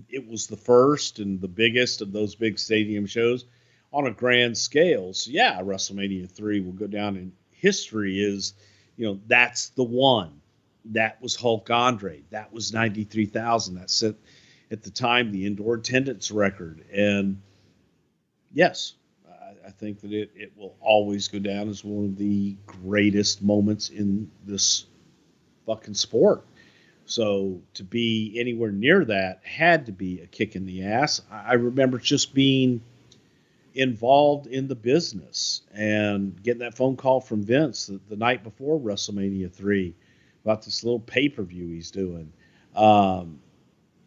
[0.09, 3.45] it was the first and the biggest of those big stadium shows
[3.91, 5.13] on a grand scale.
[5.13, 8.53] So yeah, WrestleMania three will go down in history is,
[8.97, 10.39] you know that's the one.
[10.85, 12.23] That was Hulk Andre.
[12.31, 13.75] That was ninety three thousand.
[13.75, 14.15] That set
[14.71, 16.85] at the time the indoor attendance record.
[16.91, 17.41] And
[18.53, 18.93] yes,
[19.29, 23.43] I, I think that it it will always go down as one of the greatest
[23.43, 24.85] moments in this
[25.65, 26.45] fucking sport.
[27.11, 31.21] So to be anywhere near that had to be a kick in the ass.
[31.29, 32.81] I remember just being
[33.73, 38.79] involved in the business and getting that phone call from Vince the, the night before
[38.79, 39.93] WrestleMania 3
[40.45, 42.31] about this little pay per view he's doing.
[42.75, 43.39] Um,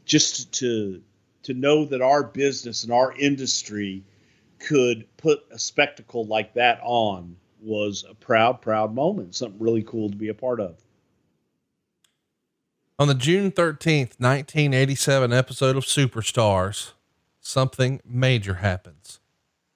[0.06, 1.02] just to
[1.42, 4.02] to know that our business and our industry
[4.58, 9.34] could put a spectacle like that on was a proud, proud moment.
[9.34, 10.83] Something really cool to be a part of.
[12.96, 16.92] On the June 13th, 1987 episode of Superstars,
[17.40, 19.18] something major happens.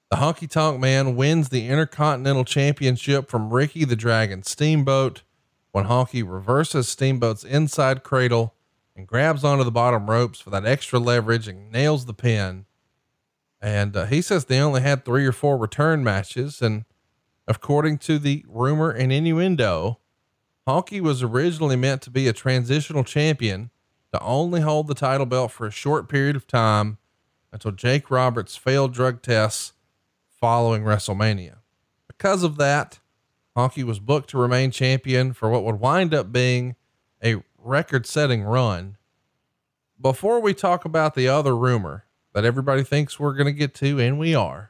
[0.09, 5.23] The Honky Tonk Man wins the Intercontinental Championship from Ricky the Dragon Steamboat
[5.73, 8.53] when Honky reverses Steamboat's inside cradle
[8.95, 12.67] and grabs onto the bottom ropes for that extra leverage and nails the pin.
[13.61, 16.61] And uh, he says they only had three or four return matches.
[16.61, 16.85] And
[17.49, 19.99] according to the rumor and innuendo,
[20.69, 23.71] Honky was originally meant to be a transitional champion
[24.13, 26.99] to only hold the title belt for a short period of time
[27.51, 29.73] until Jake Roberts failed drug tests
[30.29, 31.55] following WrestleMania.
[32.07, 32.99] Because of that,
[33.57, 36.75] Honky was booked to remain champion for what would wind up being
[37.23, 38.97] a record setting run.
[39.99, 43.99] Before we talk about the other rumor that everybody thinks we're going to get to,
[43.99, 44.69] and we are,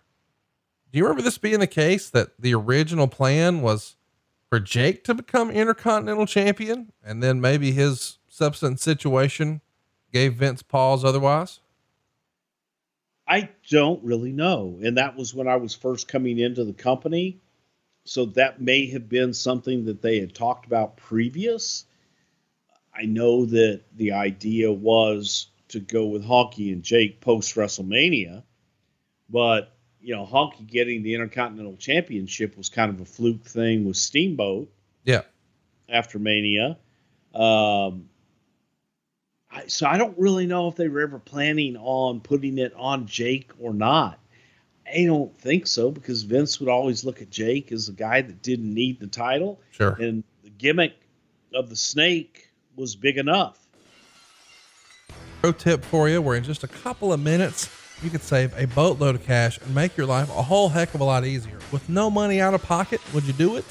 [0.94, 3.98] do you remember this being the case that the original plan was
[4.50, 9.62] for Jake to become Intercontinental Champion and then maybe his substance situation
[10.12, 11.60] gave Vince pause otherwise?
[13.28, 14.80] I don't really know.
[14.84, 17.40] And that was when I was first coming into the company.
[18.04, 21.86] So that may have been something that they had talked about previous.
[22.94, 28.42] I know that the idea was to go with Honky and Jake post WrestleMania,
[29.30, 33.98] but you know, Honky getting the Intercontinental Championship was kind of a fluke thing with
[33.98, 34.72] Steamboat
[35.04, 35.22] Yeah.
[35.90, 36.78] after Mania.
[37.34, 38.10] Um,
[39.52, 43.08] I, so I don't really know if they were ever planning on putting it on
[43.08, 44.20] Jake or not.
[44.92, 48.42] I don't think so because Vince would always look at Jake as a guy that
[48.42, 49.92] didn't need the title, Sure.
[50.00, 50.94] and the gimmick
[51.54, 53.68] of the snake was big enough.
[55.42, 56.22] Pro tip for you.
[56.22, 57.66] We're in just a couple of minutes
[58.04, 61.02] you could save a boatload of cash and make your life a whole heck of
[61.02, 61.58] a lot easier.
[61.72, 63.66] With no money out of pocket, would you do it?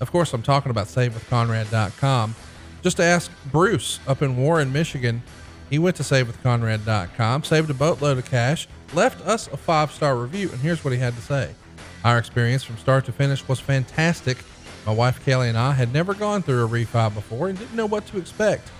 [0.00, 2.34] Of course, I'm talking about savewithconrad.com.
[2.82, 5.22] Just ask Bruce up in Warren, Michigan.
[5.68, 10.50] He went to savewithconrad.com, saved a boatload of cash, left us a five star review,
[10.50, 11.54] and here's what he had to say.
[12.02, 14.38] Our experience from start to finish was fantastic.
[14.86, 17.86] My wife Kelly and I had never gone through a refi before and didn't know
[17.86, 18.70] what to expect.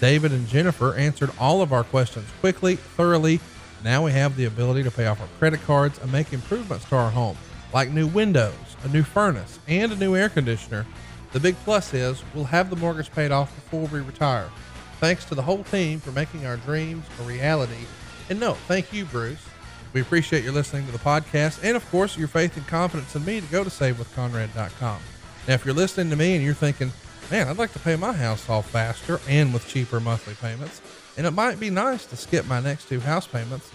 [0.00, 3.40] David and Jennifer answered all of our questions quickly, thoroughly.
[3.86, 6.96] Now we have the ability to pay off our credit cards and make improvements to
[6.96, 7.36] our home,
[7.72, 10.84] like new windows, a new furnace, and a new air conditioner.
[11.30, 14.50] The big plus is we'll have the mortgage paid off before we retire.
[14.98, 17.86] Thanks to the whole team for making our dreams a reality.
[18.28, 19.46] And no, thank you, Bruce.
[19.92, 23.24] We appreciate your listening to the podcast and, of course, your faith and confidence in
[23.24, 24.98] me to go to savewithconrad.com.
[25.46, 26.90] Now, if you're listening to me and you're thinking,
[27.30, 30.82] man, I'd like to pay my house off faster and with cheaper monthly payments,
[31.16, 33.70] and it might be nice to skip my next two house payments,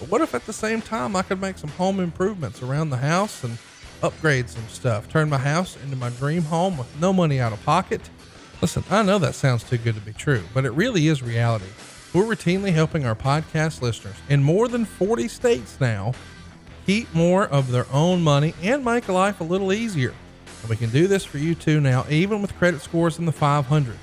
[0.00, 2.96] but what if at the same time I could make some home improvements around the
[2.96, 3.58] house and
[4.02, 7.62] upgrade some stuff, turn my house into my dream home with no money out of
[7.64, 8.10] pocket?
[8.60, 11.66] Listen, I know that sounds too good to be true, but it really is reality.
[12.12, 16.12] We're routinely helping our podcast listeners in more than 40 states now
[16.86, 20.14] keep more of their own money and make life a little easier.
[20.60, 23.32] And we can do this for you too now, even with credit scores in the
[23.32, 23.96] 500s.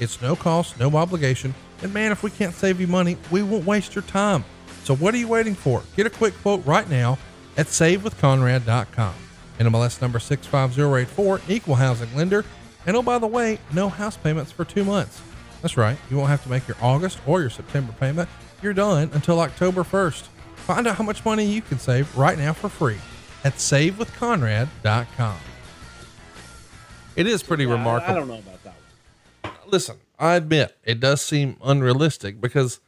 [0.00, 1.54] It's no cost, no obligation.
[1.82, 4.44] And man, if we can't save you money, we won't waste your time.
[4.84, 5.82] So what are you waiting for?
[5.96, 7.18] Get a quick quote right now
[7.56, 9.14] at savewithconrad.com.
[9.58, 12.44] NMLS number 65084, equal housing lender.
[12.86, 15.20] And oh, by the way, no house payments for two months.
[15.62, 18.28] That's right, you won't have to make your August or your September payment.
[18.62, 20.22] You're done until October 1st.
[20.56, 22.98] Find out how much money you can save right now for free
[23.44, 25.36] at savewithconrad.com.
[27.16, 28.12] It is pretty Yeah, I- remarkable.
[28.12, 28.74] I, don't know about that
[29.42, 29.52] one.
[29.66, 32.80] Listen, I admit it does seem unrealistic because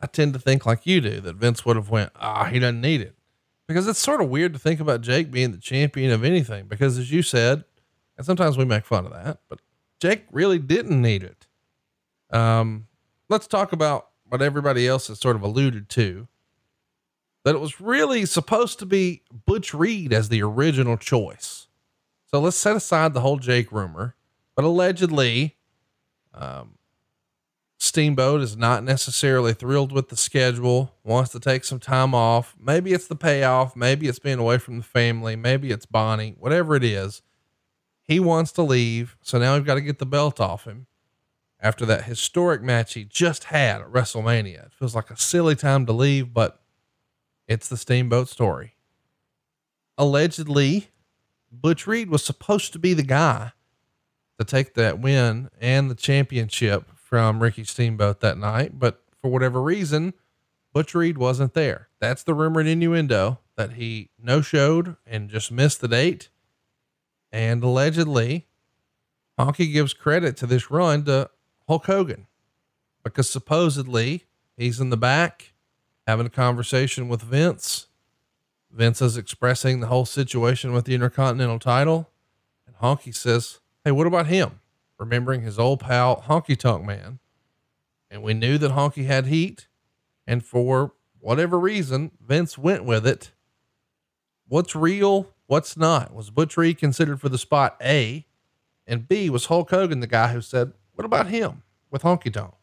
[0.00, 2.80] I tend to think like you do that Vince would have went, ah, he doesn't
[2.80, 3.14] need it.
[3.66, 6.66] Because it's sort of weird to think about Jake being the champion of anything.
[6.66, 7.64] Because as you said,
[8.16, 9.60] and sometimes we make fun of that, but
[10.00, 11.46] Jake really didn't need it.
[12.30, 12.86] Um,
[13.28, 16.28] let's talk about what everybody else has sort of alluded to.
[17.44, 21.68] That it was really supposed to be Butch Reed as the original choice.
[22.26, 24.16] So let's set aside the whole Jake rumor,
[24.56, 25.55] but allegedly,
[26.36, 26.76] um,
[27.78, 32.56] Steamboat is not necessarily thrilled with the schedule, wants to take some time off.
[32.58, 36.74] Maybe it's the payoff, maybe it's being away from the family, maybe it's Bonnie, whatever
[36.74, 37.22] it is.
[38.02, 40.86] He wants to leave, so now we've got to get the belt off him
[41.60, 44.66] after that historic match he just had at WrestleMania.
[44.66, 46.60] It feels like a silly time to leave, but
[47.48, 48.74] it's the Steamboat story.
[49.98, 50.88] Allegedly,
[51.50, 53.52] Butch Reed was supposed to be the guy
[54.38, 59.62] to take that win and the championship from Ricky Steamboat that night, but for whatever
[59.62, 60.14] reason,
[60.72, 61.88] Butch Reed wasn't there.
[62.00, 66.28] That's the rumored innuendo that he no showed and just missed the date.
[67.32, 68.46] And allegedly,
[69.38, 71.30] Honky gives credit to this run to
[71.66, 72.26] Hulk Hogan
[73.02, 74.24] because supposedly
[74.56, 75.54] he's in the back
[76.06, 77.88] having a conversation with Vince.
[78.70, 82.10] Vince is expressing the whole situation with the Intercontinental title.
[82.66, 84.58] And Honky says, Hey, what about him?
[84.98, 87.20] Remembering his old pal, Honky Tonk Man.
[88.10, 89.68] And we knew that Honky had heat.
[90.26, 93.30] And for whatever reason, Vince went with it.
[94.48, 95.32] What's real?
[95.46, 96.12] What's not?
[96.12, 98.26] Was Butch Reed considered for the spot A?
[98.88, 101.62] And B, was Hulk Hogan the guy who said, What about him
[101.92, 102.54] with Honky Tonk?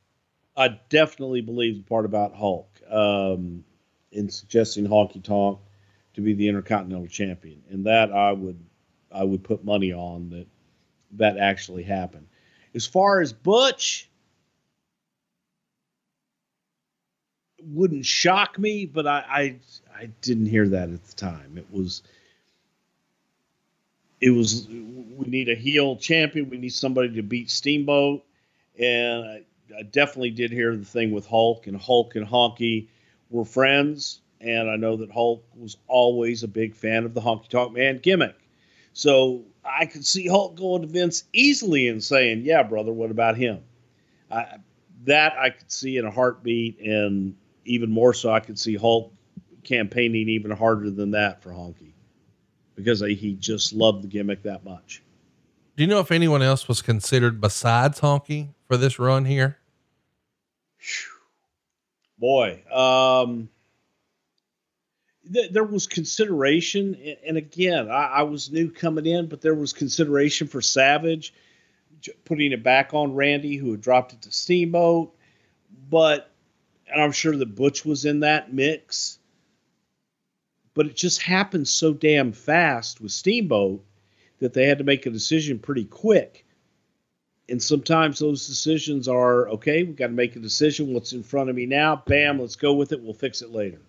[0.57, 3.63] I definitely believe the part about Hulk um,
[4.11, 5.59] in suggesting Honky Tonk
[6.15, 8.59] to be the Intercontinental Champion, and that I would
[9.09, 10.47] I would put money on that
[11.17, 12.27] that actually happened.
[12.75, 14.09] As far as Butch,
[17.65, 19.55] wouldn't shock me, but I, I
[20.01, 21.57] I didn't hear that at the time.
[21.57, 22.01] It was
[24.21, 26.49] it was we need a heel champion.
[26.49, 28.23] We need somebody to beat Steamboat,
[28.77, 29.41] and I,
[29.77, 32.87] I definitely did hear the thing with Hulk and Hulk and Honky
[33.29, 37.47] were friends, and I know that Hulk was always a big fan of the Honky
[37.47, 38.35] Tonk Man gimmick.
[38.93, 43.37] So I could see Hulk going to Vince easily and saying, "Yeah, brother, what about
[43.37, 43.61] him?"
[44.29, 44.57] I,
[45.05, 47.35] that I could see in a heartbeat, and
[47.65, 49.13] even more so, I could see Hulk
[49.63, 51.93] campaigning even harder than that for Honky
[52.75, 55.01] because he just loved the gimmick that much.
[55.75, 59.57] Do you know if anyone else was considered besides Honky for this run here?
[62.17, 63.49] Boy, um,
[65.31, 66.95] th- there was consideration,
[67.25, 71.33] and, again, I, I was new coming in, but there was consideration for Savage,
[72.25, 75.15] putting it back on Randy, who had dropped it to Steamboat.
[75.89, 76.29] But,
[76.91, 79.19] and I'm sure that Butch was in that mix.
[80.73, 83.83] but it just happened so damn fast with Steamboat
[84.39, 86.45] that they had to make a decision pretty quick.
[87.49, 90.93] And sometimes those decisions are okay, we've got to make a decision.
[90.93, 92.01] What's in front of me now?
[92.07, 93.01] Bam, let's go with it.
[93.01, 93.81] We'll fix it later.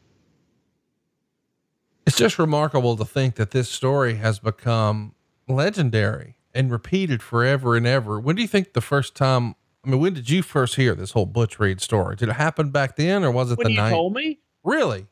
[2.14, 5.16] It's just remarkable to think that this story has become
[5.48, 8.20] legendary and repeated forever and ever.
[8.20, 9.56] When do you think the first time?
[9.84, 12.14] I mean, when did you first hear this whole Butch Reed story?
[12.14, 13.90] Did it happen back then, or was it When the you night?
[13.90, 14.38] told me?
[14.62, 15.08] Really?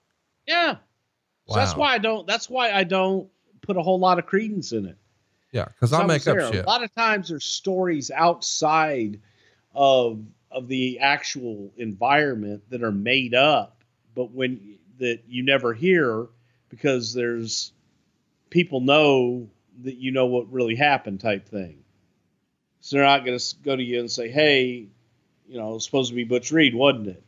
[0.47, 0.77] Yeah.
[1.49, 3.29] So that's why I don't that's why I don't
[3.63, 4.97] put a whole lot of credence in it.
[5.51, 6.53] Yeah, because I make up there.
[6.53, 6.65] shit.
[6.65, 9.21] A lot of times there's stories outside
[9.75, 13.83] of of the actual environment that are made up,
[14.15, 16.29] but when that you never hear
[16.73, 17.71] because there's
[18.49, 19.47] people know
[19.83, 21.85] that you know what really happened type thing.
[22.81, 24.89] So they're not going to go to you and say, "Hey,
[25.47, 27.23] you know, it's supposed to be Butch Reed, wasn't it?"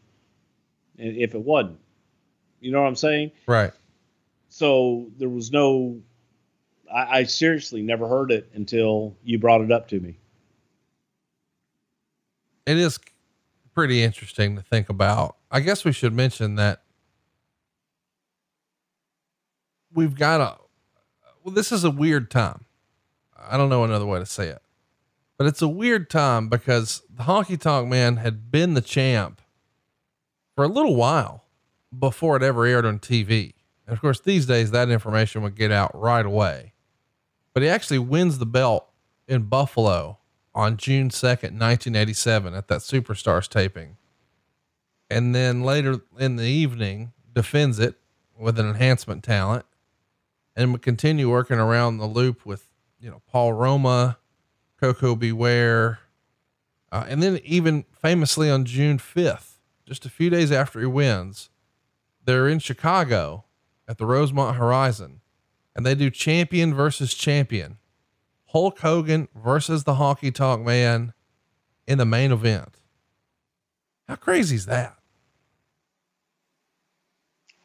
[0.98, 1.78] And if it wasn't,
[2.60, 3.32] you know what I'm saying?
[3.46, 3.72] Right.
[4.48, 6.00] So there was no.
[6.92, 10.18] I, I seriously never heard it until you brought it up to me.
[12.64, 12.98] It is
[13.74, 15.36] pretty interesting to think about.
[15.50, 16.83] I guess we should mention that
[19.94, 20.56] we've got a,
[21.42, 22.64] well, this is a weird time.
[23.38, 24.62] I don't know another way to say it,
[25.36, 29.40] but it's a weird time because the honky tonk man had been the champ
[30.54, 31.44] for a little while
[31.96, 33.52] before it ever aired on TV.
[33.86, 36.72] And of course, these days that information would get out right away.
[37.52, 38.88] But he actually wins the belt
[39.28, 40.18] in Buffalo
[40.54, 43.96] on June 2nd, 1987 at that Superstars taping.
[45.10, 47.96] And then later in the evening defends it
[48.38, 49.66] with an enhancement talent
[50.56, 52.68] and would continue working around the loop with,
[53.00, 54.18] you know, Paul Roma,
[54.80, 55.32] Koko B.
[55.32, 56.00] Ware.
[56.92, 61.50] Uh, and then even famously on June 5th, just a few days after he wins,
[62.24, 63.44] they're in Chicago
[63.88, 65.20] at the Rosemont Horizon
[65.74, 67.78] and they do champion versus champion.
[68.46, 71.12] Hulk Hogan versus the Honky Tonk Man
[71.86, 72.76] in the main event.
[74.08, 74.96] How crazy is that?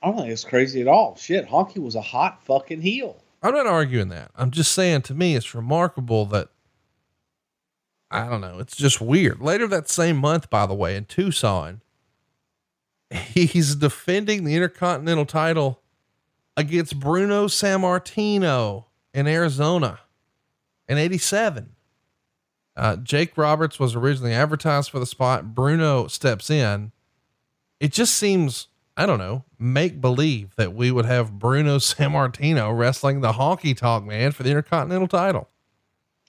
[0.01, 1.15] I don't think it's crazy at all.
[1.15, 3.21] Shit, Honky was a hot fucking heel.
[3.41, 4.31] I'm not arguing that.
[4.35, 6.49] I'm just saying to me, it's remarkable that
[8.11, 8.59] I don't know.
[8.59, 9.39] It's just weird.
[9.39, 11.81] Later that same month, by the way, in Tucson,
[13.11, 15.81] he's defending the Intercontinental title
[16.57, 19.99] against Bruno Sammartino in Arizona
[20.87, 21.75] in 87.
[22.75, 25.53] Uh, Jake Roberts was originally advertised for the spot.
[25.53, 26.91] Bruno steps in.
[27.79, 28.67] It just seems,
[28.99, 34.05] I don't know, make believe that we would have Bruno Sammartino wrestling the honky tonk
[34.05, 35.47] man for the Intercontinental title.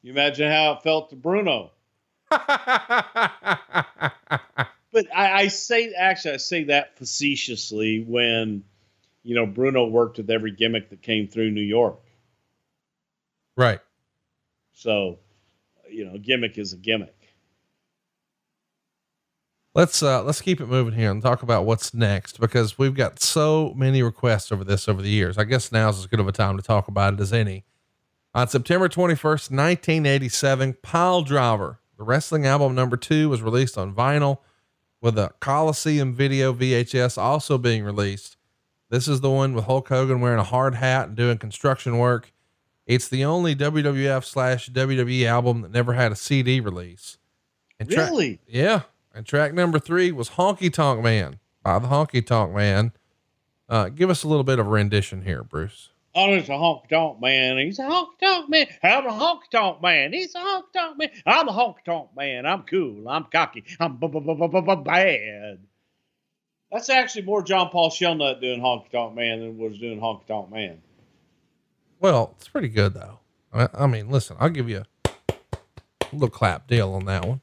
[0.02, 1.72] You imagine how it felt to Bruno.
[4.92, 8.64] But I, I say actually I say that facetiously when
[9.22, 12.00] you know Bruno worked with every gimmick that came through New York.
[13.56, 13.78] right.
[14.72, 15.20] So,
[15.88, 17.14] you know, gimmick is a gimmick.
[19.80, 23.22] Let's uh let's keep it moving here and talk about what's next because we've got
[23.22, 25.38] so many requests over this over the years.
[25.38, 27.64] I guess now's as good of a time to talk about it as any.
[28.34, 34.40] On September 21st, 1987, Pile Driver, the wrestling album number two, was released on vinyl
[35.00, 38.36] with a Coliseum video VHS also being released.
[38.90, 42.34] This is the one with Hulk Hogan wearing a hard hat and doing construction work.
[42.86, 47.16] It's the only WWF slash WWE album that never had a CD release.
[47.78, 48.40] And tra- Really?
[48.46, 48.82] yeah.
[49.14, 52.92] And track number three was Honky Tonk Man by the Honky Tonk Man.
[53.68, 55.90] Uh, give us a little bit of a rendition here, Bruce.
[56.12, 57.56] Oh, it's a honky tonk man.
[57.58, 58.66] He's a honky tonk man.
[58.82, 60.12] I'm a honky tonk man.
[60.12, 61.10] He's a honky tonk man.
[61.24, 62.46] I'm a honky tonk man.
[62.46, 63.08] I'm cool.
[63.08, 63.62] I'm cocky.
[63.78, 65.60] I'm b- b- b- b- b- bad.
[66.72, 70.50] That's actually more John Paul Shelnut doing honky tonk man than was doing honky tonk
[70.50, 70.82] man.
[72.00, 73.20] Well, it's pretty good though.
[73.52, 75.12] I, I mean, listen, I'll give you a
[76.12, 77.40] little clap deal on that one.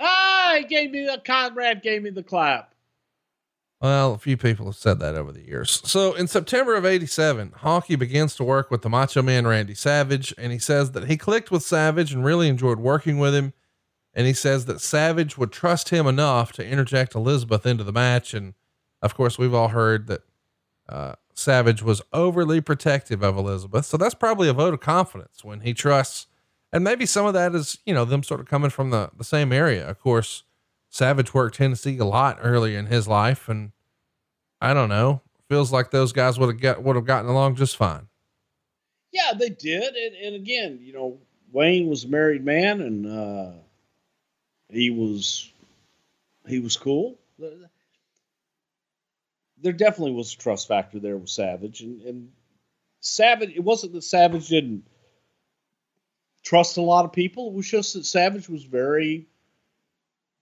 [0.00, 2.74] Ah, he gave me the Conrad gave me the clap.
[3.80, 5.80] Well, a few people have said that over the years.
[5.84, 10.34] So in September of 87, Honky begins to work with the Macho Man Randy Savage,
[10.36, 13.54] and he says that he clicked with Savage and really enjoyed working with him.
[14.12, 18.34] And he says that Savage would trust him enough to interject Elizabeth into the match.
[18.34, 18.54] And
[19.00, 20.22] of course, we've all heard that
[20.88, 23.86] uh, Savage was overly protective of Elizabeth.
[23.86, 26.26] So that's probably a vote of confidence when he trusts.
[26.72, 29.24] And maybe some of that is, you know, them sort of coming from the, the
[29.24, 29.88] same area.
[29.88, 30.44] Of course,
[30.88, 33.72] Savage worked Tennessee a lot earlier in his life, and
[34.60, 35.22] I don't know.
[35.48, 38.06] Feels like those guys would have got would have gotten along just fine.
[39.12, 39.94] Yeah, they did.
[39.94, 41.18] And, and again, you know,
[41.52, 43.50] Wayne was a married man and uh,
[44.68, 45.52] he was
[46.46, 47.18] he was cool.
[49.62, 52.30] There definitely was a trust factor there with Savage and, and
[53.00, 54.84] Savage, it wasn't that Savage didn't
[56.42, 57.48] trust a lot of people.
[57.48, 59.26] It was just that Savage was very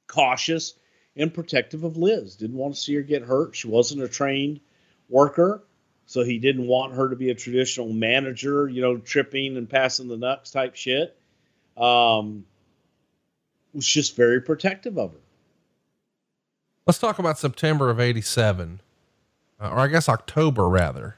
[0.06, 0.74] cautious
[1.16, 2.36] and protective of Liz.
[2.36, 3.56] Didn't want to see her get hurt.
[3.56, 4.60] She wasn't a trained
[5.08, 5.64] worker,
[6.06, 10.08] so he didn't want her to be a traditional manager, you know, tripping and passing
[10.08, 11.16] the nuts type shit.
[11.76, 12.44] Um,
[13.72, 15.18] was just very protective of her.
[16.86, 18.80] Let's talk about September of 87,
[19.60, 21.16] uh, or I guess October rather.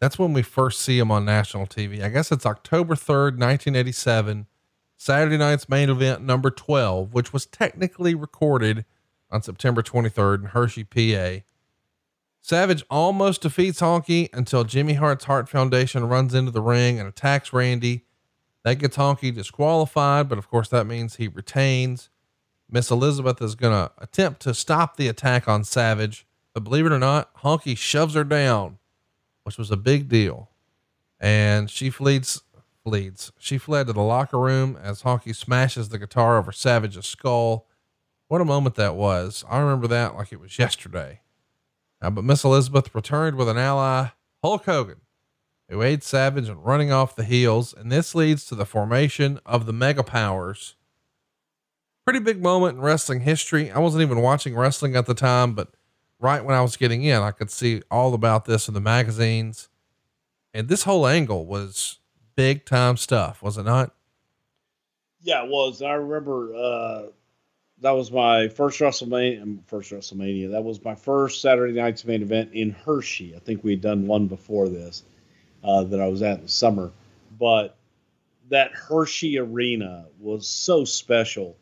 [0.00, 2.02] That's when we first see him on national TV.
[2.02, 4.46] I guess it's October 3rd, 1987,
[4.96, 8.84] Saturday night's main event number 12, which was technically recorded
[9.30, 11.44] on September 23rd in Hershey, PA.
[12.40, 17.52] Savage almost defeats Honky until Jimmy Hart's Heart Foundation runs into the ring and attacks
[17.52, 18.04] Randy.
[18.64, 22.08] That gets Honky disqualified, but of course that means he retains.
[22.70, 26.92] Miss Elizabeth is going to attempt to stop the attack on Savage, but believe it
[26.92, 28.78] or not, Honky shoves her down,
[29.48, 30.50] which was a big deal.
[31.18, 32.42] And she flees,
[32.84, 33.32] flees.
[33.38, 37.66] She fled to the locker room as Honky smashes the guitar over Savage's skull.
[38.26, 39.46] What a moment that was.
[39.48, 41.22] I remember that like it was yesterday.
[42.02, 44.08] Uh, but Miss Elizabeth returned with an ally,
[44.44, 45.00] Hulk Hogan,
[45.70, 49.64] who aids Savage in running off the heels, and this leads to the formation of
[49.64, 50.74] the Mega Powers.
[52.04, 53.70] Pretty big moment in wrestling history.
[53.70, 55.70] I wasn't even watching wrestling at the time, but
[56.20, 59.68] right when I was getting in, I could see all about this in the magazines.
[60.52, 61.98] And this whole angle was
[62.36, 63.94] big time stuff, was it not?
[65.22, 65.82] Yeah, it was.
[65.82, 67.02] I remember uh,
[67.80, 69.42] that was my first WrestleMania.
[69.42, 70.52] um, First WrestleMania.
[70.52, 73.34] That was my first Saturday night's main event in Hershey.
[73.36, 75.02] I think we had done one before this
[75.62, 76.92] uh, that I was at in the summer,
[77.38, 77.76] but
[78.48, 81.56] that Hershey arena was so special.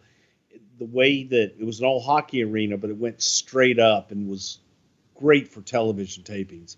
[0.79, 4.29] The way that it was an old hockey arena, but it went straight up and
[4.29, 4.59] was
[5.15, 6.77] great for television tapings.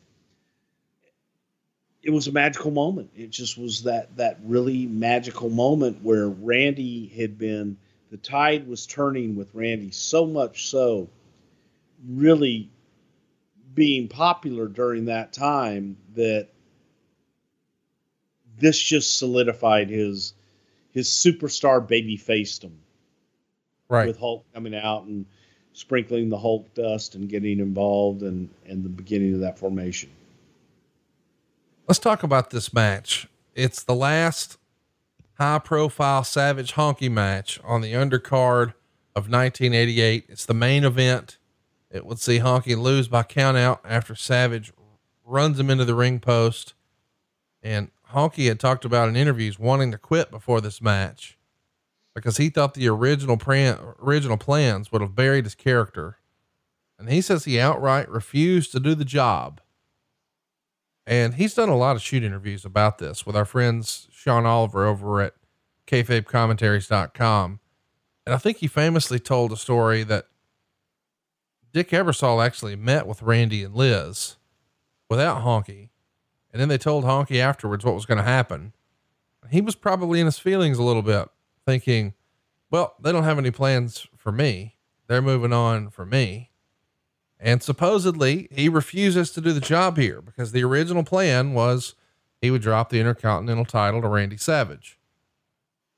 [2.02, 3.10] It was a magical moment.
[3.16, 7.76] It just was that that really magical moment where Randy had been
[8.10, 11.08] the tide was turning with Randy so much so,
[12.06, 12.70] really
[13.74, 16.48] being popular during that time that
[18.58, 20.34] this just solidified his
[20.92, 22.78] his superstar baby facedom
[23.88, 24.06] Right.
[24.06, 25.24] with Hulk coming out and
[25.72, 30.10] sprinkling the Hulk dust and getting involved and and the beginning of that formation.
[31.86, 33.28] Let's talk about this match.
[33.54, 34.58] It's the last
[35.38, 38.74] high profile Savage Honky match on the undercard
[39.16, 40.26] of 1988.
[40.28, 41.38] It's the main event.
[41.90, 44.72] It would see Honky lose by countout after Savage
[45.24, 46.74] runs him into the ring post.
[47.62, 51.37] And Honky had talked about in interviews wanting to quit before this match
[52.18, 56.18] because he thought the original plan, original plans would have buried his character.
[56.98, 59.60] And he says he outright refused to do the job.
[61.06, 64.86] And he's done a lot of shoot interviews about this with our friends Sean Oliver
[64.86, 65.34] over at
[65.86, 67.60] kayfabecommentaries.com.
[68.26, 70.26] And I think he famously told a story that
[71.72, 74.36] Dick Ebersol actually met with Randy and Liz
[75.08, 75.88] without Honky.
[76.52, 78.72] And then they told Honky afterwards what was going to happen.
[79.50, 81.28] He was probably in his feelings a little bit,
[81.68, 82.14] thinking,
[82.70, 84.76] well, they don't have any plans for me.
[85.06, 86.50] They're moving on for me.
[87.38, 91.94] And supposedly he refuses to do the job here because the original plan was
[92.40, 94.98] he would drop the Intercontinental title to Randy Savage.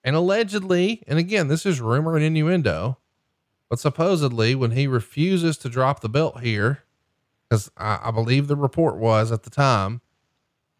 [0.03, 2.99] And allegedly, and again, this is rumor and innuendo,
[3.69, 6.83] but supposedly when he refuses to drop the belt here,
[7.49, 10.01] because I, I believe the report was at the time,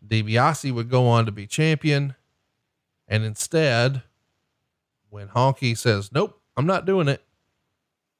[0.05, 2.17] DiBiase would go on to be champion.
[3.07, 4.03] And instead,
[5.11, 7.23] when Honky says, nope, I'm not doing it,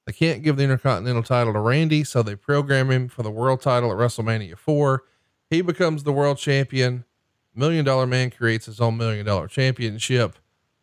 [0.05, 3.61] they can't give the Intercontinental title to Randy, so they program him for the world
[3.61, 5.03] title at WrestleMania 4.
[5.49, 7.05] He becomes the world champion.
[7.53, 10.37] Million Dollar Man creates his own Million Dollar Championship.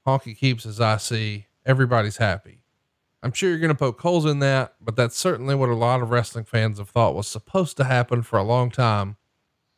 [0.06, 1.46] Honky keeps his IC.
[1.66, 2.62] Everybody's happy.
[3.22, 6.00] I'm sure you're going to poke holes in that, but that's certainly what a lot
[6.00, 9.16] of wrestling fans have thought was supposed to happen for a long time.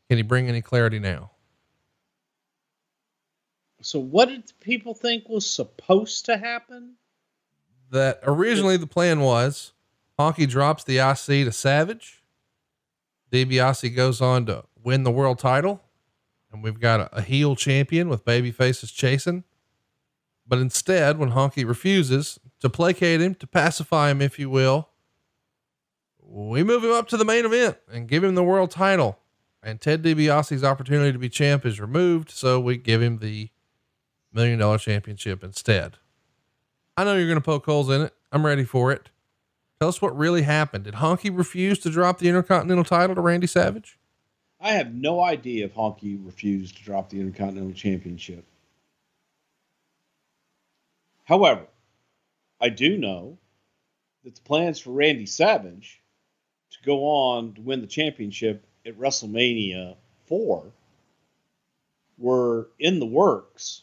[0.09, 1.31] Can you bring any clarity now?
[3.83, 6.97] So what did people think was supposed to happen?
[7.91, 9.73] that originally the plan was
[10.19, 12.23] Honky drops the IC to Savage.
[13.33, 15.81] DiBiase goes on to win the world title.
[16.53, 19.45] And we've got a, a heel champion with baby faces chasing.
[20.47, 24.89] But instead, when Honky refuses to placate him, to pacify him, if you will,
[26.19, 29.19] we move him up to the main event and give him the world title.
[29.63, 32.31] And Ted DiBiase's opportunity to be champ is removed.
[32.31, 33.51] So we give him the
[34.33, 35.97] million dollar championship instead.
[36.97, 38.15] I know you're going to poke holes in it.
[38.33, 39.11] I'm ready for it.
[39.81, 40.85] Tell us what really happened.
[40.85, 43.99] Did Honky refuse to drop the Intercontinental title to Randy Savage?
[44.61, 48.45] I have no idea if Honky refused to drop the Intercontinental Championship.
[51.25, 51.67] However,
[52.61, 53.39] I do know
[54.25, 56.03] that the plans for Randy Savage
[56.73, 59.97] to go on to win the championship at WrestleMania
[60.27, 60.71] 4
[62.19, 63.83] were in the works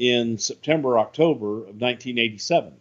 [0.00, 2.72] in September, October of 1987.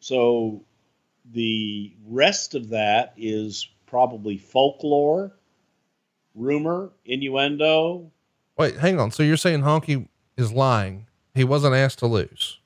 [0.00, 0.64] So
[1.32, 5.36] the rest of that is probably folklore,
[6.34, 8.10] rumor, innuendo.
[8.56, 9.12] Wait, hang on.
[9.12, 11.06] So you're saying Honky is lying?
[11.36, 12.58] He wasn't asked to lose.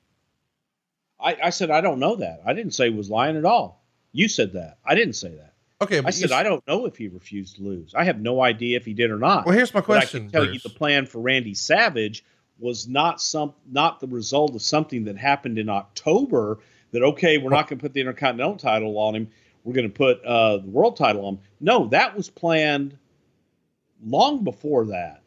[1.19, 2.41] I, I said I don't know that.
[2.43, 3.83] I didn't say he was lying at all.
[4.11, 4.79] You said that.
[4.83, 5.52] I didn't say that.
[5.81, 7.93] Okay, I said I don't know if he refused to lose.
[7.93, 9.45] I have no idea if he did or not.
[9.45, 10.23] Well, here's my question.
[10.23, 10.63] But I can tell Bruce.
[10.63, 12.23] you the plan for Randy Savage
[12.59, 16.59] was not some not the result of something that happened in October.
[16.91, 19.27] That okay, we're not going to put the Intercontinental title on him.
[19.63, 21.39] We're going to put uh, the world title on him.
[21.59, 22.97] No, that was planned
[24.05, 25.21] long before that.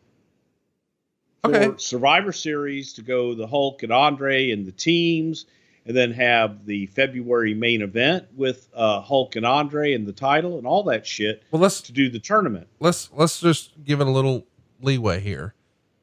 [1.45, 1.75] For Okay.
[1.79, 5.47] Survivor Series to go the Hulk and Andre and the teams,
[5.87, 10.59] and then have the February main event with uh, Hulk and Andre and the title
[10.59, 12.67] and all that shit Well, let's to do the tournament.
[12.81, 14.47] let's let's just give it a little
[14.83, 15.55] leeway here,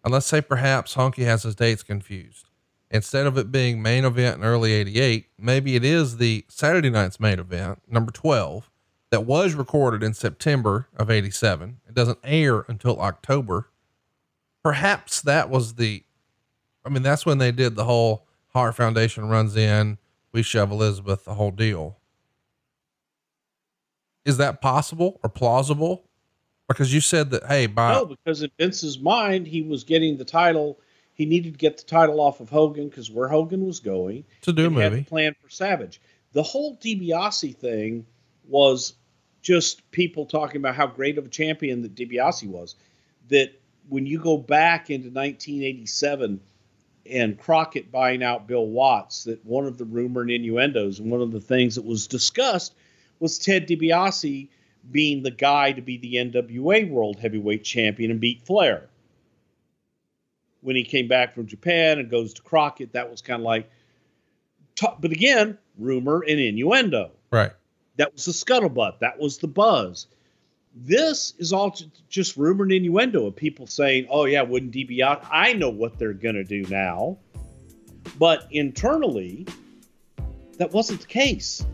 [0.04, 2.50] and let's say perhaps Honky has his dates confused.
[2.90, 7.20] Instead of it being main event in early '88, maybe it is the Saturday night's
[7.20, 8.70] main event, number 12,
[9.10, 11.78] that was recorded in September of '87.
[11.88, 13.70] It doesn't air until October.
[14.64, 16.04] Perhaps that was the,
[16.86, 19.98] I mean, that's when they did the whole Heart Foundation runs in,
[20.32, 21.98] we shove Elizabeth, the whole deal.
[24.26, 26.06] Is that possible or plausible?
[26.68, 30.26] Because you said that, hey, by No, because in Vince's mind, he was getting the
[30.26, 30.80] title.
[31.14, 34.54] He needed to get the title off of Hogan because where Hogan was going to
[34.54, 35.04] do a and had movie.
[35.04, 36.02] plan for Savage.
[36.32, 38.06] The whole DiBiase thing
[38.48, 38.94] was
[39.42, 42.76] just people talking about how great of a champion that DiBiase was.
[43.30, 43.52] That
[43.90, 46.40] when you go back into 1987
[47.10, 51.22] and Crockett buying out Bill Watts, that one of the rumor and innuendos and one
[51.22, 52.74] of the things that was discussed
[53.20, 54.50] was Ted DiBiase
[54.92, 58.90] being the guy to be the NWA World Heavyweight Champion and beat Flair.
[60.62, 63.70] When he came back from Japan and goes to Crockett, that was kind of like,
[65.00, 67.12] but again, rumor and innuendo.
[67.32, 67.52] Right.
[67.98, 69.00] That was the scuttlebutt.
[69.00, 70.08] That was the buzz.
[70.76, 75.28] This is all ju- just rumor and innuendo of people saying, "Oh yeah, wouldn't DiBiase?"
[75.32, 77.18] I know what they're gonna do now,
[78.18, 79.46] but internally,
[80.58, 81.66] that wasn't the case.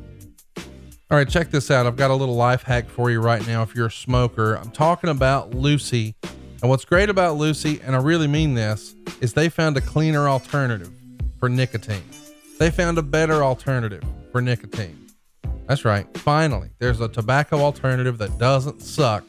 [1.12, 1.88] All right, check this out.
[1.88, 3.64] I've got a little life hack for you right now.
[3.64, 6.16] If you're a smoker, I'm talking about Lucy.
[6.62, 10.28] And what's great about Lucy, and I really mean this, is they found a cleaner
[10.28, 10.92] alternative
[11.40, 12.04] for nicotine.
[12.60, 15.09] They found a better alternative for nicotine.
[15.70, 16.08] That's right.
[16.18, 19.24] Finally, there's a tobacco alternative that doesn't suck.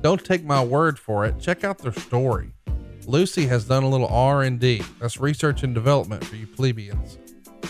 [0.00, 1.38] Don't take my word for it.
[1.38, 2.54] Check out their story.
[3.06, 4.82] Lucy has done a little R&D.
[4.98, 7.18] That's research and development for you plebeians.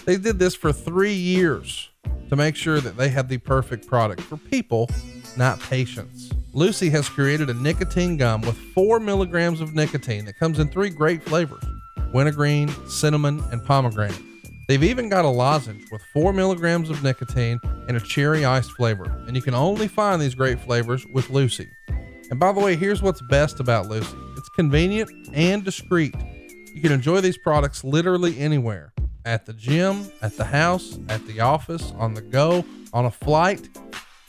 [0.05, 1.91] They did this for 3 years
[2.29, 4.89] to make sure that they had the perfect product for people,
[5.37, 6.31] not patients.
[6.53, 10.89] Lucy has created a nicotine gum with 4 milligrams of nicotine that comes in three
[10.89, 11.65] great flavors
[12.13, 14.21] wintergreen, cinnamon, and pomegranate.
[14.67, 19.05] They've even got a lozenge with 4 milligrams of nicotine and a cherry iced flavor,
[19.27, 21.69] and you can only find these great flavors with Lucy.
[22.31, 26.15] And by the way, here's what's best about Lucy it's convenient and discreet.
[26.75, 28.93] You can enjoy these products literally anywhere
[29.27, 33.69] at the gym, at the house, at the office, on the go, on a flight.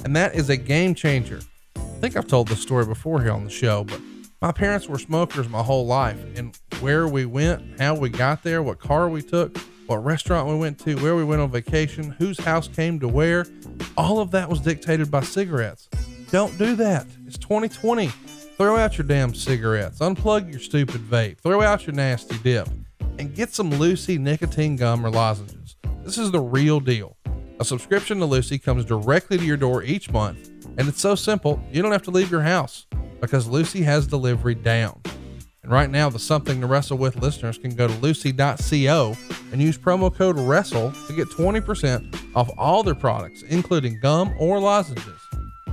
[0.04, 1.40] And that is a game changer.
[1.78, 4.00] I think I've told this story before here on the show, but
[4.42, 6.20] my parents were smokers my whole life.
[6.38, 9.58] And where we went, how we got there, what car we took,
[9.88, 13.46] what restaurant we went to, where we went on vacation, whose house came to where,
[13.98, 15.88] all of that was dictated by cigarettes.
[16.32, 17.06] Don't do that.
[17.28, 18.08] It's 2020.
[18.58, 20.00] Throw out your damn cigarettes.
[20.00, 21.40] Unplug your stupid vape.
[21.40, 22.68] Throw out your nasty dip
[23.20, 25.76] and get some Lucy nicotine gum or lozenges.
[26.04, 27.16] This is the real deal.
[27.60, 31.62] A subscription to Lucy comes directly to your door each month, and it's so simple,
[31.72, 32.86] you don't have to leave your house
[33.22, 35.02] because Lucy has delivery down.
[35.66, 39.18] And right now, the Something to Wrestle With listeners can go to lucy.co
[39.52, 44.60] and use promo code WRESTLE to get 20% off all their products, including gum or
[44.60, 45.20] lozenges.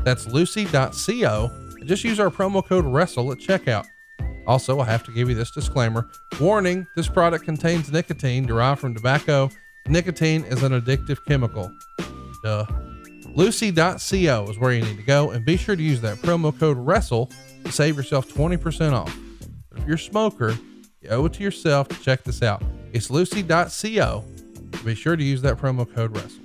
[0.03, 3.85] That's lucy.co and just use our promo code WRESTLE at checkout.
[4.47, 6.09] Also, I have to give you this disclaimer
[6.41, 9.51] warning this product contains nicotine derived from tobacco.
[9.89, 11.71] Nicotine is an addictive chemical.
[12.43, 12.65] Duh.
[13.35, 16.79] Lucy.co is where you need to go, and be sure to use that promo code
[16.79, 17.31] WRESTLE
[17.65, 19.15] to save yourself 20% off.
[19.77, 20.57] If you're a smoker,
[21.01, 22.63] you owe it to yourself to check this out.
[22.93, 24.25] It's lucy.co.
[24.85, 26.39] Be sure to use that promo code WRESTLE.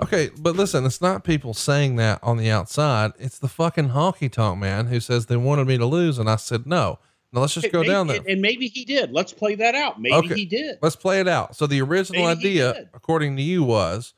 [0.00, 3.12] Okay, but listen, it's not people saying that on the outside.
[3.18, 6.36] It's the fucking honky tonk man who says they wanted me to lose, and I
[6.36, 7.00] said no.
[7.32, 8.16] Now let's just go maybe, down there.
[8.18, 9.12] And, and maybe he did.
[9.12, 10.00] Let's play that out.
[10.00, 10.34] Maybe Okay.
[10.34, 10.78] he did.
[10.80, 11.56] Let's play it out.
[11.56, 14.14] So the original Maybe idea, according to you, was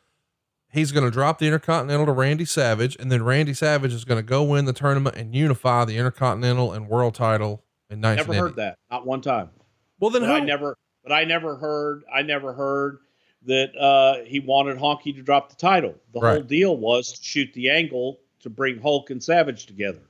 [0.73, 4.19] he's going to drop the Intercontinental to Randy Savage, and then Randy Savage is going
[4.19, 8.57] to go win the tournament and unify the Intercontinental and World Title in Never heard
[8.57, 8.79] that.
[8.91, 9.51] Not one time.
[9.99, 10.33] Well, then But who?
[10.35, 10.77] I never.
[11.03, 12.05] But I never heard.
[12.13, 12.99] I never heard
[13.47, 15.95] that uh, he wanted Honky to drop the title.
[16.13, 20.01] The whole deal was to shoot the angle to bring Hulk and Savage together.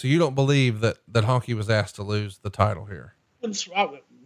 [0.00, 3.16] so you don't believe that that Honky was asked to lose the title here?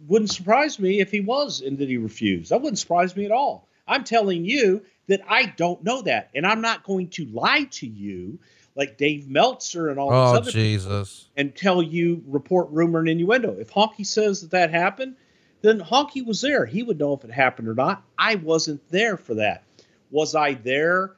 [0.07, 2.51] Wouldn't, sur- wouldn't surprise me if he was and that he refused.
[2.51, 3.67] That wouldn't surprise me at all.
[3.87, 7.87] I'm telling you that I don't know that, and I'm not going to lie to
[7.87, 8.39] you
[8.75, 11.27] like Dave Meltzer and all these Oh other Jesus!
[11.37, 13.55] and tell you report rumor and innuendo.
[13.59, 15.15] If Honky says that that happened,
[15.61, 16.65] then Honky was there.
[16.65, 18.03] He would know if it happened or not.
[18.17, 19.63] I wasn't there for that.
[20.11, 21.15] Was I there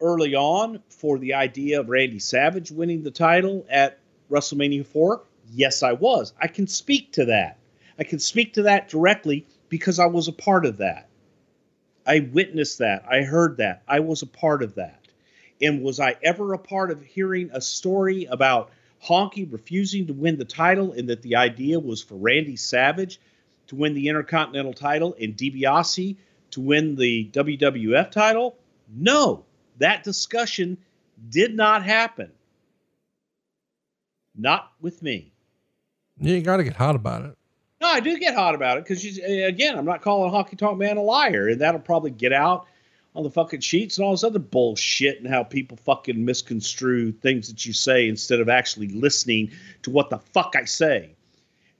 [0.00, 3.98] early on for the idea of Randy Savage winning the title at
[4.30, 5.22] WrestleMania 4?
[5.52, 6.32] Yes, I was.
[6.40, 7.58] I can speak to that.
[7.98, 11.08] I can speak to that directly because I was a part of that.
[12.06, 13.04] I witnessed that.
[13.10, 13.82] I heard that.
[13.88, 15.00] I was a part of that.
[15.62, 18.70] And was I ever a part of hearing a story about
[19.02, 23.20] Honky refusing to win the title and that the idea was for Randy Savage
[23.68, 26.16] to win the Intercontinental title and DiBiase
[26.52, 28.56] to win the WWF title?
[28.94, 29.44] No,
[29.78, 30.78] that discussion
[31.30, 32.32] did not happen.
[34.36, 35.32] Not with me.
[36.18, 37.36] You ain't got to get hot about it.
[37.84, 40.96] No, I do get hot about it because, again, I'm not calling Honky Tonk Man
[40.96, 42.66] a liar, and that'll probably get out
[43.14, 47.46] on the fucking sheets and all this other bullshit and how people fucking misconstrue things
[47.48, 49.50] that you say instead of actually listening
[49.82, 51.14] to what the fuck I say.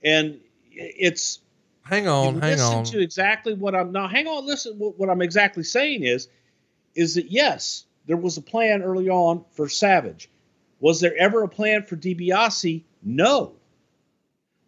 [0.03, 0.39] And
[0.71, 1.39] it's
[1.81, 2.83] Hang on, hang listen on.
[2.85, 4.07] to exactly what I'm now.
[4.07, 4.77] Hang on, listen.
[4.77, 6.27] What, what I'm exactly saying is,
[6.93, 10.29] is that yes, there was a plan early on for Savage.
[10.79, 12.83] Was there ever a plan for DiBiase?
[13.01, 13.55] No.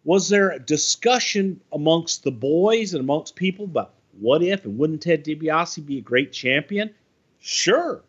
[0.08, 5.02] Was there a discussion amongst the boys and amongst people about what if and wouldn't
[5.02, 6.94] Ted DiBiase be a great champion?
[7.40, 8.02] Sure.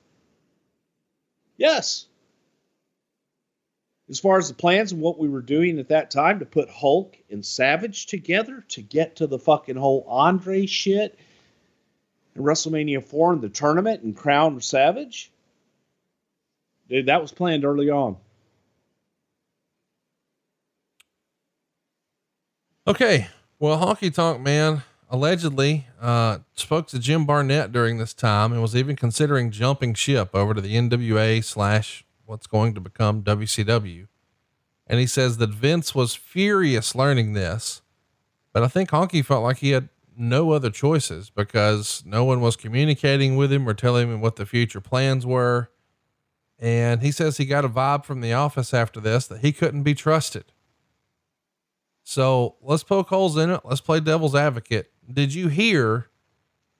[1.57, 2.07] Yes.
[4.07, 6.69] As far as the plans and what we were doing at that time to put
[6.69, 11.19] Hulk and Savage together to get to the fucking whole Andre shit
[12.33, 15.33] and WrestleMania 4 in the tournament and crown Savage,
[16.87, 18.15] dude, that was planned early on.
[22.89, 23.27] Okay.
[23.59, 28.75] Well, Honky Tonk Man allegedly uh, spoke to Jim Barnett during this time and was
[28.75, 34.07] even considering jumping ship over to the NWA slash what's going to become WCW.
[34.87, 37.83] And he says that Vince was furious learning this,
[38.53, 42.55] but I think Honky felt like he had no other choices because no one was
[42.55, 45.69] communicating with him or telling him what the future plans were.
[46.57, 49.83] And he says he got a vibe from the office after this that he couldn't
[49.83, 50.45] be trusted.
[52.09, 53.61] So let's poke holes in it.
[53.63, 54.91] Let's play devil's advocate.
[55.13, 56.07] Did you hear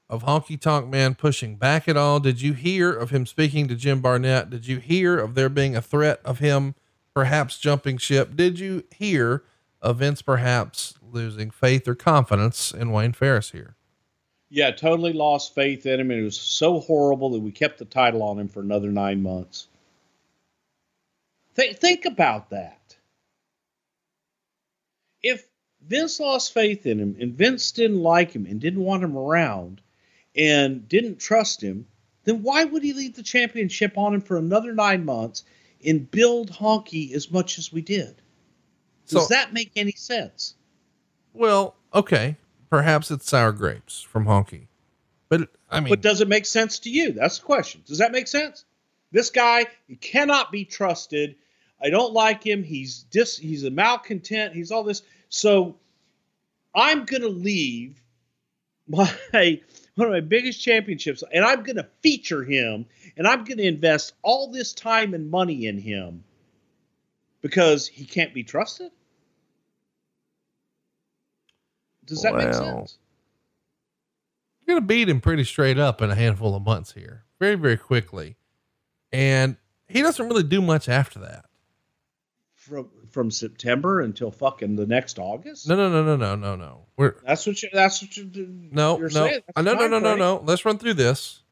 [0.09, 2.19] of Honky Tonk Man pushing back at all?
[2.19, 4.49] Did you hear of him speaking to Jim Barnett?
[4.49, 6.73] Did you hear of there being a threat of him
[7.13, 8.35] perhaps jumping ship?
[8.35, 9.43] Did you hear
[9.83, 13.75] of Vince perhaps losing faith or confidence in Wayne Farris here?
[14.49, 17.85] Yeah, totally lost faith in him, and it was so horrible that we kept the
[17.85, 19.67] title on him for another nine months.
[21.53, 22.79] Think, think about that.
[25.21, 25.45] If
[25.87, 29.81] Vince lost faith in him, and Vince didn't like him, and didn't want him around,
[30.35, 31.87] and didn't trust him,
[32.25, 35.43] then why would he leave the championship on him for another nine months
[35.85, 38.21] and build Honky as much as we did?
[39.07, 40.55] Does So- that make any sense?
[41.33, 42.37] Well, okay.
[42.69, 44.67] Perhaps it's sour grapes from Honky.
[45.29, 47.13] But I mean, But does it make sense to you?
[47.13, 47.81] That's the question.
[47.85, 48.65] Does that make sense?
[49.11, 51.35] This guy he cannot be trusted.
[51.81, 52.63] I don't like him.
[52.63, 54.53] He's dis, he's a malcontent.
[54.53, 55.01] He's all this.
[55.29, 55.77] So
[56.75, 58.01] I'm gonna leave
[58.87, 59.11] my
[59.95, 62.85] one of my biggest championships, and I'm gonna feature him,
[63.17, 66.23] and I'm gonna invest all this time and money in him
[67.41, 68.91] because he can't be trusted.
[72.05, 72.97] Does that make sense?
[74.69, 77.55] you're going to beat him pretty straight up in a handful of months here, very,
[77.55, 78.37] very quickly.
[79.11, 79.57] And
[79.87, 81.45] he doesn't really do much after that.
[82.53, 85.67] From from September until fucking the next August.
[85.67, 86.85] No, no, no, no, no, no, no.
[86.97, 87.69] We're That's what you.
[87.73, 88.29] That's what you.
[88.71, 89.41] no, you're no, saying.
[89.47, 90.41] That's Uh, no, no, no, no, no.
[90.45, 91.43] Let's run through this.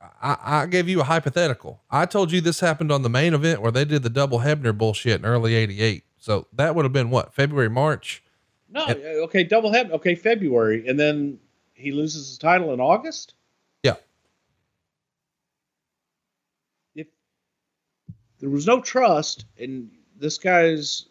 [0.00, 1.82] I, I gave you a hypothetical.
[1.90, 4.76] I told you this happened on the main event where they did the double Hebner
[4.76, 6.04] bullshit in early '88.
[6.18, 8.22] So that would have been what February, March.
[8.70, 8.98] No, Yep.
[9.24, 9.90] okay, double head.
[9.92, 11.38] Okay, February, and then
[11.74, 13.34] he loses his title in August.
[13.82, 13.94] Yeah.
[16.94, 17.06] If
[18.40, 21.06] there was no trust and this guy's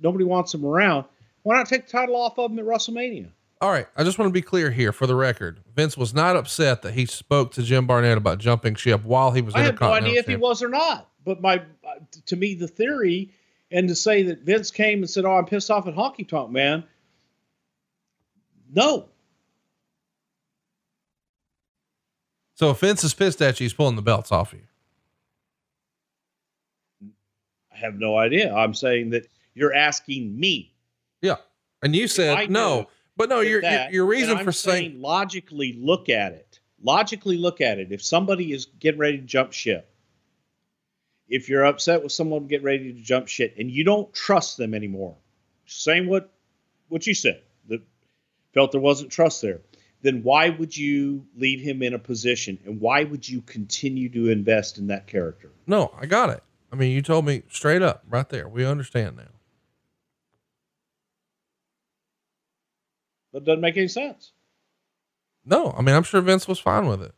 [0.00, 1.04] nobody wants him around,
[1.42, 3.30] why not take the title off of him at WrestleMania?
[3.60, 3.86] All right.
[3.96, 5.60] I just want to be clear here for the record.
[5.74, 9.40] Vince was not upset that he spoke to Jim Barnett about jumping ship while he
[9.40, 9.82] was in a conference.
[9.82, 11.08] I have no idea if he was or not.
[11.24, 11.62] But my,
[12.26, 13.30] to me, the theory
[13.70, 16.50] and to say that Vince came and said, "Oh, I'm pissed off at Honky Tonk
[16.50, 16.82] Man."
[18.74, 19.08] No,
[22.62, 24.60] So if Vince is pissed at you, he's pulling the belts off you.
[27.74, 28.54] I have no idea.
[28.54, 30.74] I'm saying that you're asking me.
[31.20, 31.36] Yeah.
[31.82, 36.08] And you said no, but no, your, your, that, your reason for saying, logically look
[36.08, 36.60] at it.
[36.82, 37.92] Logically look at it.
[37.92, 39.88] If somebody is getting ready to jump ship,
[41.28, 44.74] if you're upset with someone getting ready to jump ship and you don't trust them
[44.74, 45.16] anymore,
[45.66, 46.32] same what
[46.88, 47.80] what you said, that
[48.52, 49.60] felt there wasn't trust there,
[50.02, 54.28] then why would you leave him in a position and why would you continue to
[54.30, 55.50] invest in that character?
[55.66, 56.42] no, I got it.
[56.72, 58.48] I mean, you told me straight up right there.
[58.48, 59.24] We understand now.
[63.32, 64.32] That doesn't make any sense.
[65.44, 67.12] No, I mean, I'm sure Vince was fine with it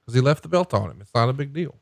[0.00, 0.98] because he left the belt on him.
[1.00, 1.76] It's not a big deal.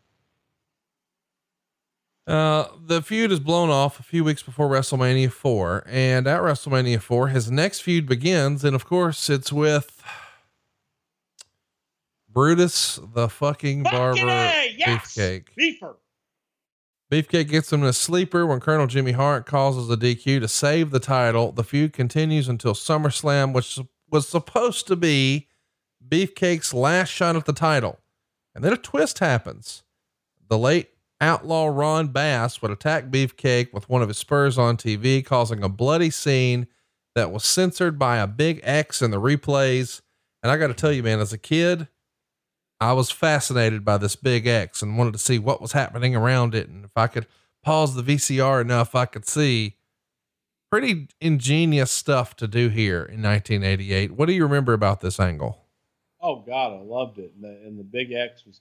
[2.27, 5.85] Uh, the feud is blown off a few weeks before WrestleMania 4.
[5.87, 8.65] And at WrestleMania 4, his next feud begins.
[8.65, 10.03] And of course, it's with
[12.29, 15.17] Brutus, the fucking barber yes!
[15.17, 15.45] beefcake.
[15.59, 15.97] Beefer.
[17.11, 20.91] Beefcake gets him in a sleeper when Colonel Jimmy Hart causes a DQ to save
[20.91, 21.53] the title.
[21.53, 23.79] The feud continues until SummerSlam, which
[24.11, 25.49] was supposed to be
[26.07, 27.99] Beefcake's last shot at the title.
[28.55, 29.85] And then a twist happens.
[30.49, 30.91] The late
[31.21, 35.69] outlaw Ron Bass would attack Beefcake with one of his spurs on TV, causing a
[35.69, 36.67] bloody scene
[37.15, 40.03] that was censored by a big X in the replays.
[40.43, 41.89] And I got to tell you, man, as a kid,
[42.81, 46.55] I was fascinated by this big X and wanted to see what was happening around
[46.55, 46.69] it.
[46.69, 47.27] And if I could
[47.63, 49.77] pause the VCR enough, I could see
[50.71, 54.13] pretty ingenious stuff to do here in 1988.
[54.13, 55.65] What do you remember about this angle?
[56.21, 57.33] Oh God, I loved it.
[57.35, 58.61] And the, and the big X was.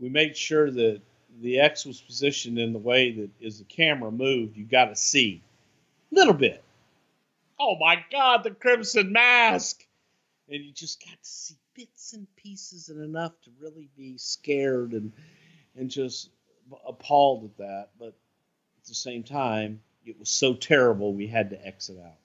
[0.00, 1.00] We made sure that
[1.42, 4.96] the X was positioned in the way that as the camera moved, you got to
[4.96, 5.42] see
[6.12, 6.62] a little bit.
[7.58, 9.84] Oh my God, the Crimson Mask,
[10.48, 14.92] and you just got to see bits and pieces and enough to really be scared
[14.92, 15.12] and
[15.76, 16.30] and just
[16.86, 17.90] appalled at that.
[17.98, 22.18] But at the same time, it was so terrible we had to exit out.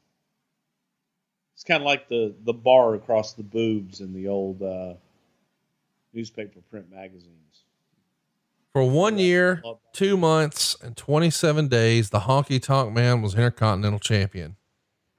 [1.54, 4.96] It's kind of like the the bar across the boobs in the old uh,
[6.14, 7.66] newspaper print magazines.
[8.72, 9.62] For one year,
[9.92, 14.56] two months, and 27 days, the Honky Tonk Man was Intercontinental Champion.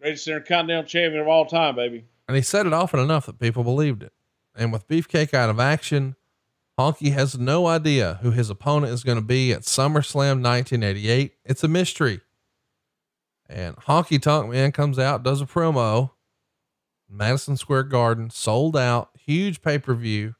[0.00, 2.04] Greatest intercontinental champion of all time, baby.
[2.26, 4.12] And he said it often enough that people believed it.
[4.54, 6.16] And with Beefcake out of action,
[6.78, 11.34] Honky has no idea who his opponent is going to be at SummerSlam 1988.
[11.44, 12.20] It's a mystery.
[13.48, 16.10] And Honky Tonk Man comes out, does a promo.
[17.08, 20.34] Madison Square Garden, sold out, huge pay per view.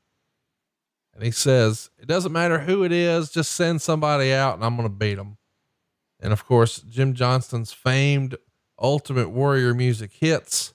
[1.14, 4.76] And he says, It doesn't matter who it is, just send somebody out and I'm
[4.76, 5.38] going to beat them.
[6.18, 8.36] And of course, Jim Johnston's famed
[8.78, 10.73] Ultimate Warrior music hits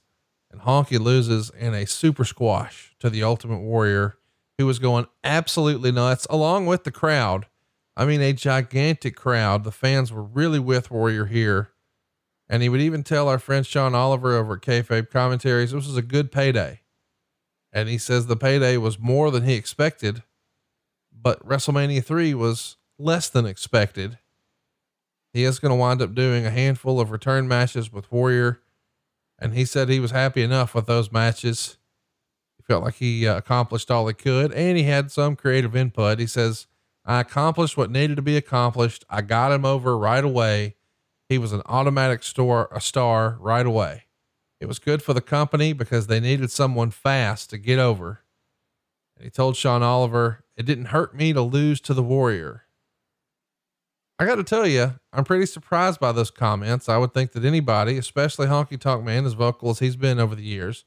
[0.51, 4.17] and Honky loses in a super squash to the Ultimate Warrior,
[4.57, 7.45] who was going absolutely nuts along with the crowd.
[7.95, 9.63] I mean, a gigantic crowd.
[9.63, 11.71] The fans were really with Warrior here.
[12.49, 15.97] And he would even tell our friend Sean Oliver over at Kayfabe Commentaries, this was
[15.97, 16.81] a good payday.
[17.71, 20.23] And he says the payday was more than he expected,
[21.13, 24.17] but WrestleMania 3 was less than expected.
[25.31, 28.61] He is going to wind up doing a handful of return matches with Warrior
[29.39, 31.77] and he said he was happy enough with those matches.
[32.57, 36.19] He felt like he uh, accomplished all he could, and he had some creative input.
[36.19, 36.67] He says,
[37.05, 39.05] "I accomplished what needed to be accomplished.
[39.09, 40.75] I got him over right away.
[41.27, 44.05] He was an automatic store a star right away.
[44.59, 48.23] It was good for the company because they needed someone fast to get over."
[49.15, 52.65] And he told Sean Oliver, "It didn't hurt me to lose to the Warrior."
[54.19, 56.89] I got to tell you, I'm pretty surprised by those comments.
[56.89, 60.35] I would think that anybody, especially Honky Tonk Man, as vocal as he's been over
[60.35, 60.83] the years,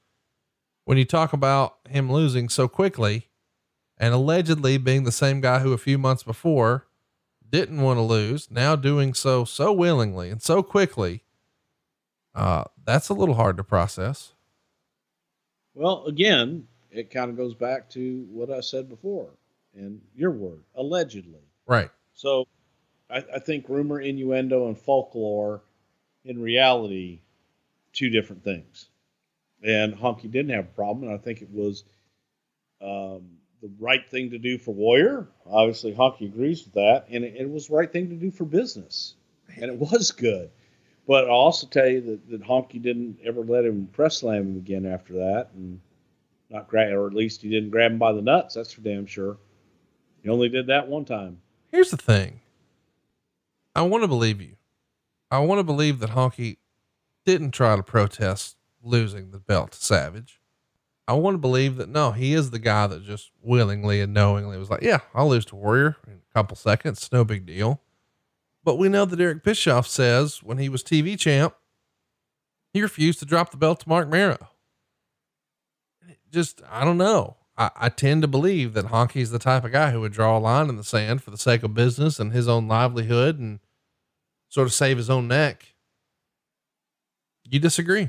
[0.85, 3.31] when you talk about him losing so quickly
[3.97, 6.87] and allegedly being the same guy who a few months before
[7.49, 11.23] didn't want to lose, now doing so so willingly and so quickly,
[12.35, 14.35] uh, that's a little hard to process.
[15.75, 19.31] Well, again, it kind of goes back to what I said before,
[19.75, 21.41] and your word, allegedly.
[21.67, 21.91] Right.
[22.13, 22.47] So,
[23.13, 25.63] I, I think rumor, innuendo, and folklore,
[26.25, 27.21] in reality,
[27.93, 28.89] two different things.
[29.63, 31.85] And Honky didn't have a problem, and I think it was
[32.81, 35.29] um, the right thing to do for Warrior.
[35.47, 38.45] Obviously, Honky agrees with that, and it, it was the right thing to do for
[38.45, 39.15] business,
[39.57, 40.51] and it was good.
[41.07, 44.57] But I'll also tell you that, that Honky didn't ever let him press slam him
[44.57, 45.81] again after that, and
[46.51, 48.55] not grab, or at least he didn't grab him by the nuts.
[48.55, 49.39] That's for damn sure.
[50.23, 51.41] He only did that one time.
[51.71, 52.41] Here's the thing.
[53.75, 54.57] I want to believe you.
[55.31, 56.59] I want to believe that Honky
[57.25, 60.41] didn't try to protest losing the belt to Savage.
[61.09, 64.57] I want to believe that no, he is the guy that just willingly and knowingly
[64.57, 67.09] was like, yeah, I'll lose to Warrior in a couple seconds.
[67.11, 67.81] No big deal.
[68.65, 71.55] But we know that Eric Bischoff says when he was TV champ,
[72.73, 74.49] he refused to drop the belt to Marc Mero.
[76.31, 77.37] Just, I don't know.
[77.57, 80.41] I, I tend to believe that Honky's the type of guy who would draw a
[80.41, 83.61] line in the sand for the sake of business and his own livelihood and
[84.49, 85.75] sort of save his own neck.
[87.45, 88.09] You disagree?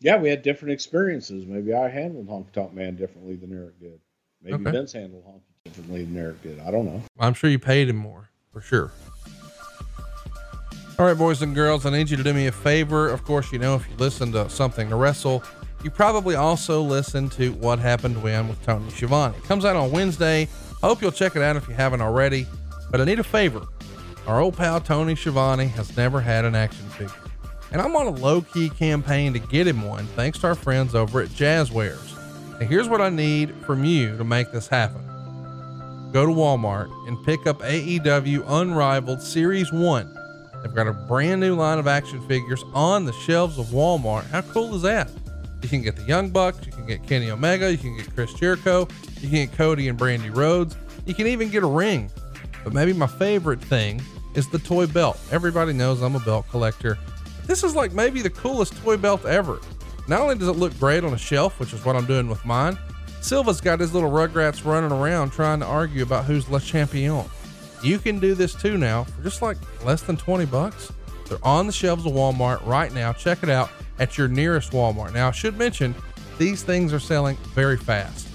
[0.00, 1.46] Yeah, we had different experiences.
[1.46, 4.00] Maybe I handled Honky Tonk Man differently than Eric did.
[4.42, 4.70] Maybe Okay.
[4.70, 6.60] Vince handled Honky differently than Eric did.
[6.60, 7.02] I don't know.
[7.18, 8.92] I'm sure you paid him more for sure.
[10.98, 13.08] All right, boys and girls, I need you to do me a favor.
[13.08, 15.44] Of course, you know, if you listen to something to wrestle,
[15.82, 19.36] you probably also listen to What Happened When with Tony Schiavone.
[19.36, 20.48] It comes out on Wednesday.
[20.82, 22.46] I hope you'll check it out if you haven't already.
[22.90, 23.66] But I need a favor.
[24.26, 27.14] Our old pal Tony Schiavone has never had an action figure.
[27.70, 30.94] And I'm on a low key campaign to get him one thanks to our friends
[30.94, 32.14] over at Jazwares.
[32.58, 35.04] And here's what I need from you to make this happen
[36.12, 40.14] go to Walmart and pick up AEW Unrivaled Series 1.
[40.62, 44.26] They've got a brand new line of action figures on the shelves of Walmart.
[44.30, 45.10] How cool is that?
[45.62, 48.32] You can get the Young Bucks, you can get Kenny Omega, you can get Chris
[48.34, 48.88] Jericho,
[49.20, 52.10] you can get Cody and Brandi Rhodes, you can even get a ring.
[52.64, 54.00] But maybe my favorite thing
[54.34, 55.18] is the toy belt.
[55.32, 56.98] Everybody knows I'm a belt collector.
[57.46, 59.60] This is like maybe the coolest toy belt ever.
[60.06, 62.44] Not only does it look great on a shelf, which is what I'm doing with
[62.44, 62.78] mine,
[63.20, 67.24] Silva's got his little rugrats running around trying to argue about who's Le Champion.
[67.82, 70.92] You can do this too now for just like less than 20 bucks.
[71.28, 73.12] They're on the shelves of Walmart right now.
[73.12, 75.12] Check it out at your nearest Walmart.
[75.12, 75.94] Now, I should mention
[76.38, 78.28] these things are selling very fast.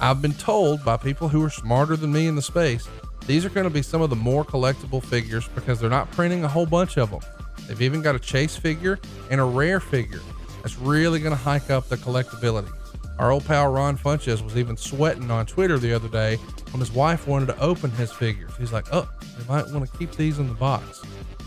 [0.00, 2.88] I've been told by people who are smarter than me in the space,
[3.26, 6.44] these are going to be some of the more collectible figures because they're not printing
[6.44, 7.20] a whole bunch of them.
[7.66, 8.98] They've even got a chase figure
[9.30, 10.20] and a rare figure.
[10.62, 12.70] That's really going to hike up the collectability.
[13.18, 16.36] Our old pal Ron Funches was even sweating on Twitter the other day
[16.70, 18.52] when his wife wanted to open his figures.
[18.56, 21.02] He's like, oh, they might want to keep these in the box.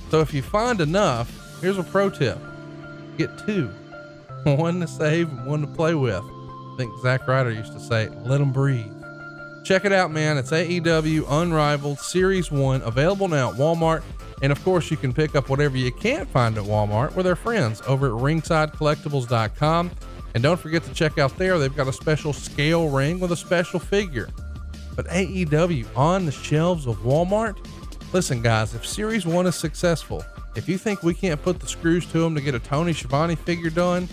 [0.10, 2.38] So if you find enough, here's a pro tip
[3.18, 3.68] get two
[4.44, 6.24] one to save and one to play with.
[6.24, 8.92] I think Zack Ryder used to say, let them breathe.
[9.64, 10.38] Check it out, man.
[10.38, 14.04] It's AEW Unrivaled Series 1, available now at Walmart.
[14.42, 17.36] And of course, you can pick up whatever you can't find at Walmart with our
[17.36, 19.92] friends over at ringsidecollectibles.com.
[20.34, 23.36] And don't forget to check out there, they've got a special scale ring with a
[23.36, 24.30] special figure.
[24.96, 27.56] But AEW on the shelves of Walmart?
[28.14, 30.26] Listen, guys, if Series 1 is successful,
[30.56, 33.36] if you think we can't put the screws to him to get a Tony Schiavone
[33.36, 34.08] figure done,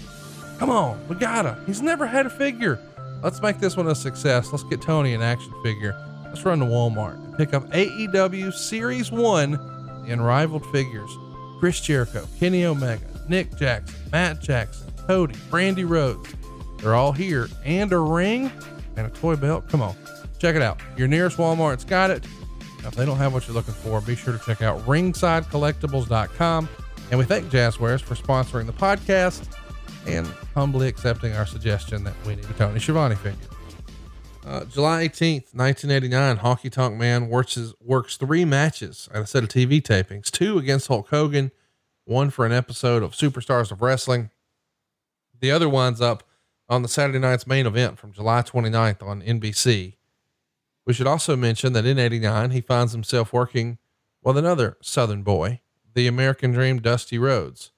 [0.59, 1.59] come on, we gotta.
[1.66, 2.78] He's never had a figure.
[3.23, 4.52] Let's make this one a success.
[4.52, 5.97] Let's get Tony an action figure.
[6.24, 11.10] Let's run to Walmart and pick up AEW Series 1, the unrivaled figures.
[11.59, 16.32] Chris Jericho, Kenny Omega, Nick Jackson, Matt Jackson, Cody, Brandi Rhodes.
[16.78, 17.48] They're all here.
[17.65, 18.52] And a ring
[18.97, 19.69] and a toy belt.
[19.69, 19.97] Come on,
[20.39, 20.81] check it out.
[20.97, 22.24] Your nearest Walmart's got it.
[22.84, 26.68] If they don't have what you're looking for, be sure to check out ringsidecollectibles.com.
[27.10, 29.46] And we thank Jazwares for sponsoring the podcast
[30.06, 33.38] and humbly accepting our suggestion that we need a Tony Schiavone figure.
[34.46, 39.50] Uh, July 18th, 1989, Honky Tonk Man works, works three matches at a set of
[39.50, 41.50] TV tapings two against Hulk Hogan,
[42.06, 44.30] one for an episode of Superstars of Wrestling.
[45.38, 46.24] The other winds up
[46.68, 49.97] on the Saturday night's main event from July 29th on NBC.
[50.89, 53.77] We should also mention that in 89, he finds himself working
[54.23, 55.60] with another Southern boy,
[55.93, 57.73] the American Dream Dusty Rhodes.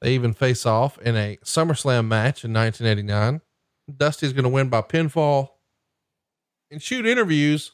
[0.00, 3.42] They even face off in a SummerSlam match in 1989.
[3.94, 5.50] Dusty's going to win by pinfall.
[6.70, 7.72] In shoot interviews,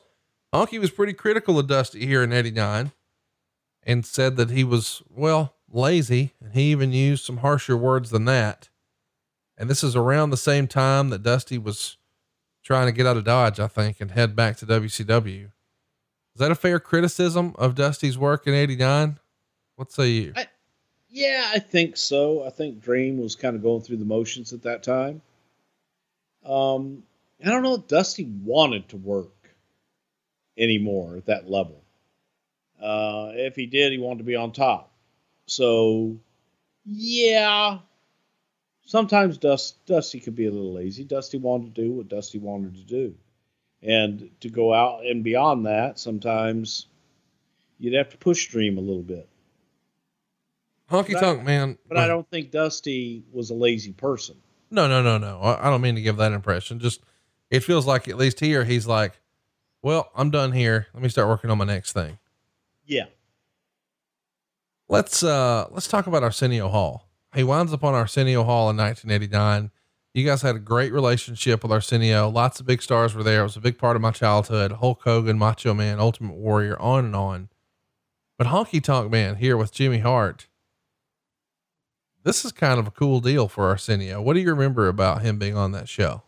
[0.53, 2.91] Honky was pretty critical of Dusty here in 89
[3.85, 6.35] and said that he was, well, lazy.
[6.41, 8.71] And he even used some harsher words than that.
[9.57, 11.97] And this is around the same time that Dusty was
[12.65, 15.45] trying to get out of Dodge, I think, and head back to WCW.
[15.45, 19.19] Is that a fair criticism of Dusty's work in 89?
[19.77, 20.33] What say you?
[20.35, 20.49] I-
[21.11, 22.45] Yeah, I think so.
[22.45, 25.23] I think Dream was kind of going through the motions at that time.
[26.45, 27.05] Um,
[27.45, 29.31] I don't know if Dusty wanted to work
[30.59, 31.81] anymore at that level.
[32.81, 34.91] Uh, if he did, he wanted to be on top.
[35.47, 36.17] So,
[36.85, 37.79] yeah,
[38.85, 41.05] sometimes Dust, Dusty could be a little lazy.
[41.05, 43.15] Dusty wanted to do what Dusty wanted to do.
[43.83, 46.87] And to go out and beyond that, sometimes
[47.79, 49.29] you'd have to push Dream a little bit.
[50.91, 51.79] Honky Tonk Man.
[51.89, 54.37] But I don't think Dusty was a lazy person.
[54.71, 55.39] No, no, no, no.
[55.41, 56.79] I, I don't mean to give that impression.
[56.79, 57.01] Just
[57.51, 59.21] it feels like at least here he's like,
[59.83, 60.87] well, I'm done here.
[60.95, 62.19] Let me start working on my next thing.
[62.87, 63.05] Yeah.
[64.89, 67.09] Let's uh let's talk about Arsenio Hall.
[67.35, 69.71] He winds up on Arsenio Hall in 1989.
[70.13, 72.29] You guys had a great relationship with Arsenio.
[72.29, 73.41] Lots of big stars were there.
[73.41, 74.73] It was a big part of my childhood.
[74.73, 77.49] Hulk Hogan, Macho Man, Ultimate Warrior, on and on.
[78.39, 80.47] But Honky Tonk Man here with Jimmy Hart.
[82.23, 84.23] This is kind of a cool deal for Arsenio.
[84.23, 86.23] What do you remember about him being on that show?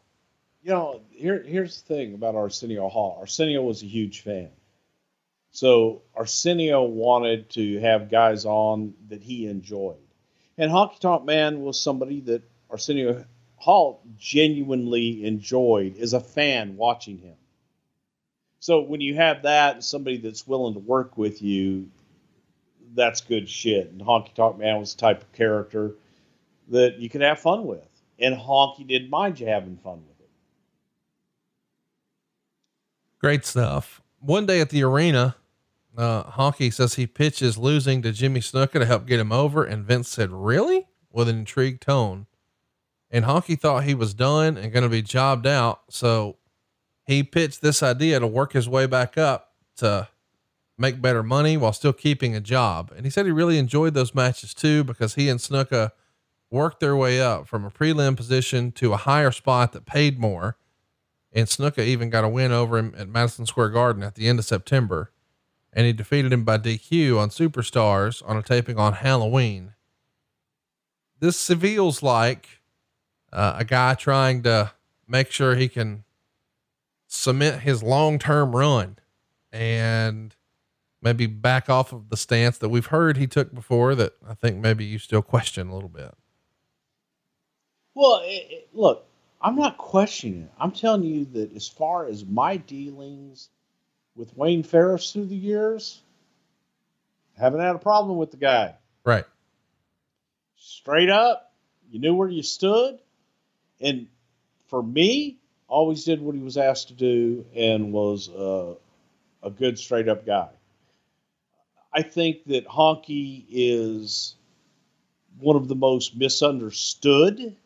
[0.63, 3.19] You know, here here's the thing about Arsenio Hall.
[3.21, 4.51] Arsenio was a huge fan.
[5.53, 9.97] So Arsenio wanted to have guys on that he enjoyed.
[10.59, 13.25] And Honky Tonk Man was somebody that Arsenio
[13.57, 17.35] Hall genuinely enjoyed as a fan watching him.
[18.61, 21.89] So when you have that and somebody that's willing to work with you,
[22.95, 23.91] that's good shit.
[23.91, 25.95] And Honky Tonk Man was the type of character
[26.69, 27.87] that you could have fun with.
[28.19, 30.31] And Honky didn't mind you having fun with it.
[33.21, 34.01] Great stuff.
[34.21, 35.37] One day at the arena,
[35.97, 39.65] uh, Honky says he pitches losing to Jimmy Snuka to help get him over.
[39.65, 40.87] And Vince said, Really?
[41.17, 42.27] with an intrigued tone.
[43.11, 45.81] And Honky thought he was done and going to be jobbed out.
[45.89, 46.37] So
[47.07, 50.09] he pitched this idea to work his way back up to
[50.77, 52.93] make better money while still keeping a job.
[52.95, 55.93] And he said he really enjoyed those matches too because he and Snuka
[56.51, 60.59] worked their way up from a prelim position to a higher spot that paid more.
[61.33, 64.39] And Snuka even got a win over him at Madison Square Garden at the end
[64.39, 65.13] of September.
[65.77, 69.75] And he defeated him by DQ on Superstars on a taping on Halloween.
[71.21, 72.49] This feels like
[73.31, 74.73] uh, a guy trying to
[75.07, 76.05] make sure he can
[77.09, 78.97] cement his long term run
[79.53, 80.35] and
[81.03, 84.57] maybe back off of the stance that we've heard he took before that I think
[84.57, 86.15] maybe you still question a little bit.
[87.95, 89.05] Well, it, it- look,
[89.43, 90.51] I'm not questioning it.
[90.59, 93.51] I'm telling you that as far as my dealings
[94.17, 96.01] with Wayne Farris through the years,
[97.39, 98.75] haven't had a problem with the guy.
[99.05, 99.25] Right.
[100.57, 101.53] Straight up,
[101.91, 102.99] you knew where you stood.
[103.81, 104.09] And
[104.69, 105.37] for me,
[105.69, 108.75] always did what he was asked to do and was uh,
[109.43, 110.49] a good straight up guy.
[111.93, 114.35] I think that Honky is
[115.39, 117.57] one of the most misunderstood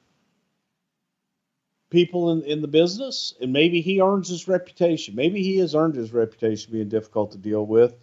[1.90, 5.14] people in, in the business, and maybe he earns his reputation.
[5.14, 7.94] Maybe he has earned his reputation being difficult to deal with.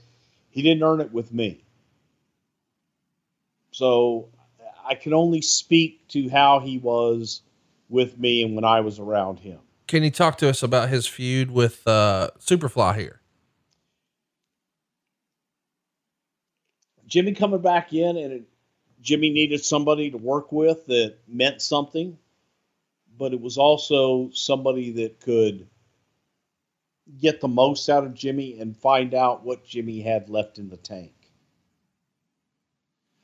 [0.50, 1.64] He didn't earn it with me.
[3.72, 4.30] So
[4.86, 7.42] I can only speak to how he was
[7.90, 9.60] with me and when I was around him.
[9.88, 13.22] Can you talk to us about his feud with uh, Superfly here?
[17.08, 18.44] Jimmy coming back in, and it,
[19.02, 22.18] Jimmy needed somebody to work with that meant something,
[23.18, 25.68] but it was also somebody that could
[27.20, 30.78] get the most out of Jimmy and find out what Jimmy had left in the
[30.78, 31.14] tank.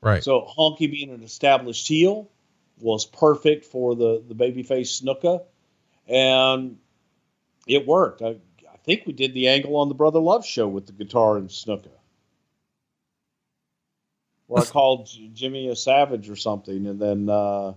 [0.00, 0.22] Right.
[0.22, 2.30] So Honky being an established heel
[2.78, 5.42] was perfect for the the babyface Snuka,
[6.06, 6.78] and
[7.66, 8.20] it worked.
[8.20, 8.36] I,
[8.70, 11.48] I think we did the angle on the Brother Love show with the guitar and
[11.48, 11.88] Snuka,
[14.46, 17.72] where I called Jimmy a savage or something, and then uh,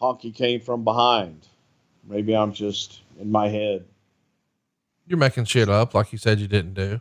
[0.00, 1.46] Honky came from behind.
[2.08, 3.84] Maybe I'm just in my head.
[5.06, 7.00] You're making shit up like you said you didn't do.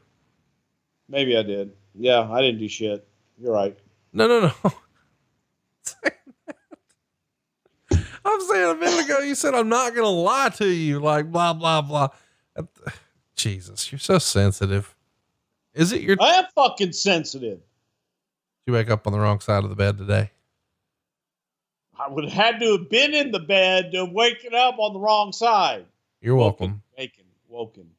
[1.10, 1.74] Maybe I did.
[1.94, 3.08] Yeah, I didn't do shit.
[3.40, 3.78] You're right.
[4.14, 4.54] No, no, no.
[8.26, 11.32] I'm saying a minute ago, you said, I'm not going to lie to you, like
[11.32, 12.10] blah, blah, blah.
[13.36, 14.96] Jesus, you're so sensitive.
[15.74, 17.60] Is it your, I am fucking sensitive.
[18.66, 20.32] you wake up on the wrong side of the bed today?
[22.00, 25.00] I would have had to have been in the bed to waking up on the
[25.00, 25.86] wrong side.
[26.22, 26.84] You're welcome.
[26.98, 27.90] Waken, woken.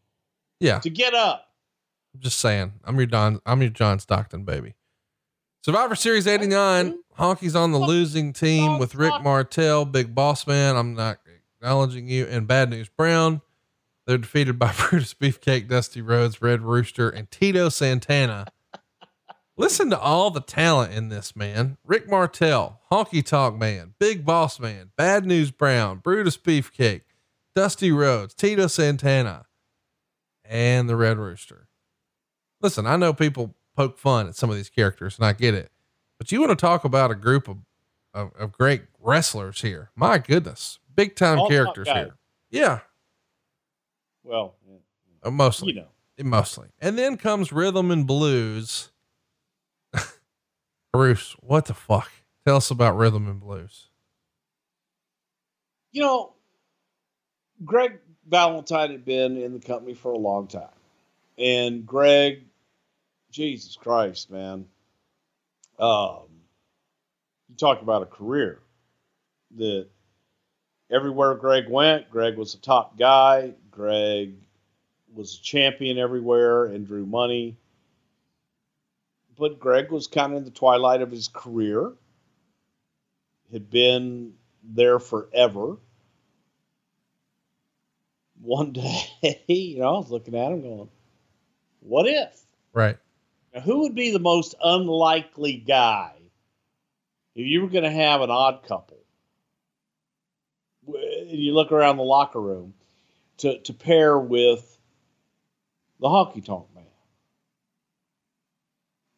[0.61, 0.79] Yeah.
[0.81, 1.49] To get up.
[2.15, 4.75] I'm just saying, I'm your Don, I'm your John Stockton baby.
[5.65, 10.77] Survivor Series 89, Honky's on the losing team with Rick Martel, Big Boss Man.
[10.77, 11.19] I'm not
[11.57, 13.43] acknowledging you, and Bad News Brown.
[14.07, 18.47] They're defeated by Brutus Beefcake, Dusty Rhodes, Red Rooster, and Tito Santana.
[19.59, 21.77] Listen to all the talent in this, man.
[21.85, 27.03] Rick Martel, Honky Tonk Man, Big Boss Man, Bad News Brown, Brutus Beefcake,
[27.57, 29.47] Dusty Rhodes, Tito Santana,
[30.45, 31.67] and the Red Rooster.
[32.61, 35.71] Listen, I know people poke fun at some of these characters and I get it,
[36.19, 37.59] but you want to talk about a group of
[38.15, 39.91] of, of great wrestlers here.
[39.95, 42.15] My goodness, big time characters here.
[42.51, 42.81] Yeah,
[44.25, 44.55] Well,
[45.23, 45.75] uh, mostly.
[45.75, 45.89] you know,
[46.25, 46.69] mostly.
[46.81, 48.91] And then comes rhythm and blues.
[50.93, 52.11] Bruce, what the fuck?
[52.47, 53.89] Tell us about rhythm and blues.
[55.93, 56.33] you know,
[57.65, 57.99] Greg
[58.29, 60.69] Valentine had been in the company for a long time,
[61.37, 62.45] and Greg,
[63.31, 64.67] Jesus Christ, man,
[65.79, 66.23] um,
[67.49, 68.61] you talk about a career
[69.57, 69.89] that
[70.91, 73.55] everywhere Greg went, Greg was a top guy.
[73.71, 74.35] Greg
[75.15, 77.57] was a champion everywhere and drew money.
[79.39, 81.93] But Greg was kind of in the twilight of his career,
[83.53, 85.77] had been there forever.
[88.41, 89.01] One day,
[89.47, 90.89] you know, I was looking at him going,
[91.81, 92.41] what if?
[92.73, 92.99] Right.
[93.55, 96.13] Now, who would be the most unlikely guy
[97.35, 98.99] if you were going to have an odd couple?
[101.27, 102.75] you look around the locker room
[103.39, 104.79] to, to pair with
[106.01, 106.85] the honky tonk man.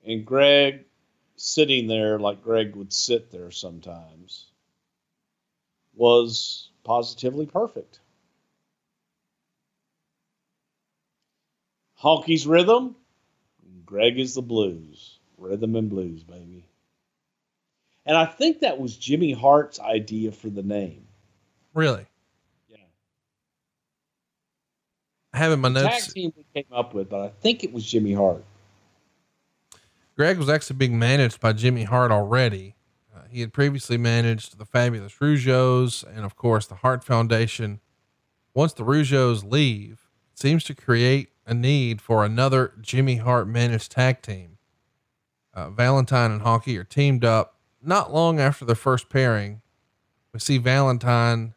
[0.06, 0.84] And Greg
[1.36, 4.46] sitting there like Greg would sit there sometimes
[5.94, 8.00] was positively perfect.
[12.02, 12.96] Honky's rhythm,
[13.84, 15.18] Greg is the blues.
[15.36, 16.64] Rhythm and blues, baby.
[18.06, 21.06] And I think that was Jimmy Hart's idea for the name.
[21.74, 22.06] Really.
[22.68, 22.78] Yeah.
[25.32, 26.12] I have in my Tag notes.
[26.12, 28.44] team we came up with, but I think it was Jimmy Hart.
[30.16, 32.76] Greg was actually being managed by Jimmy Hart already.
[33.14, 37.80] Uh, he had previously managed the Fabulous Rougeaus and, of course, the Hart Foundation.
[38.54, 43.92] Once the Rougeaus leave, it seems to create a need for another Jimmy Hart managed
[43.92, 44.58] tag team.
[45.54, 49.62] Uh, Valentine and Honky are teamed up not long after their first pairing.
[50.32, 51.54] We see Valentine,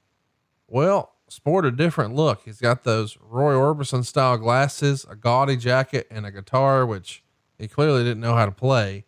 [0.68, 2.42] well, sport a different look.
[2.46, 7.24] He's got those Roy Orbison style glasses, a gaudy jacket, and a guitar, which
[7.58, 9.06] he clearly didn't know how to play.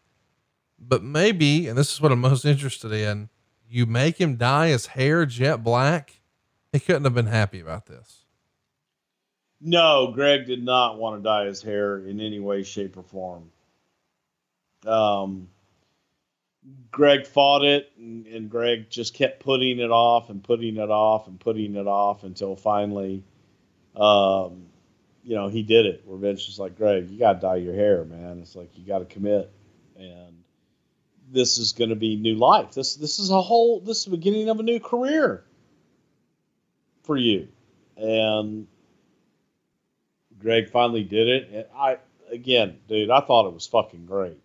[0.80, 3.30] But maybe, and this is what I'm most interested in,
[3.68, 6.22] you make him dye his hair jet black.
[6.72, 8.26] He couldn't have been happy about this.
[9.62, 13.50] No, Greg did not want to dye his hair in any way, shape, or form.
[14.86, 15.48] Um,
[16.92, 21.28] Greg fought it, and, and Greg just kept putting it off and putting it off
[21.28, 23.24] and putting it off until finally,
[23.96, 24.66] um,
[25.26, 26.03] you know, he did it.
[26.06, 28.39] Where Vince was like, Greg, you got to dye your hair, man.
[28.41, 29.52] It's like you got to commit,
[29.97, 30.43] and
[31.31, 32.73] this is going to be new life.
[32.73, 33.80] This this is a whole.
[33.80, 35.43] This is the beginning of a new career
[37.03, 37.47] for you,
[37.97, 38.68] and
[40.39, 41.49] Greg finally did it.
[41.52, 41.97] And I
[42.31, 44.38] again, dude, I thought it was fucking great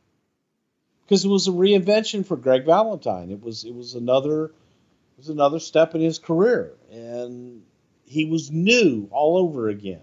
[1.05, 3.31] because it was a reinvention for Greg Valentine.
[3.31, 7.65] It was it was another it was another step in his career, and
[8.07, 10.01] he was new all over again.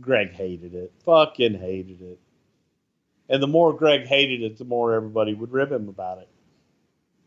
[0.00, 2.18] Greg hated it, fucking hated it,
[3.28, 6.28] and the more Greg hated it, the more everybody would rib him about it.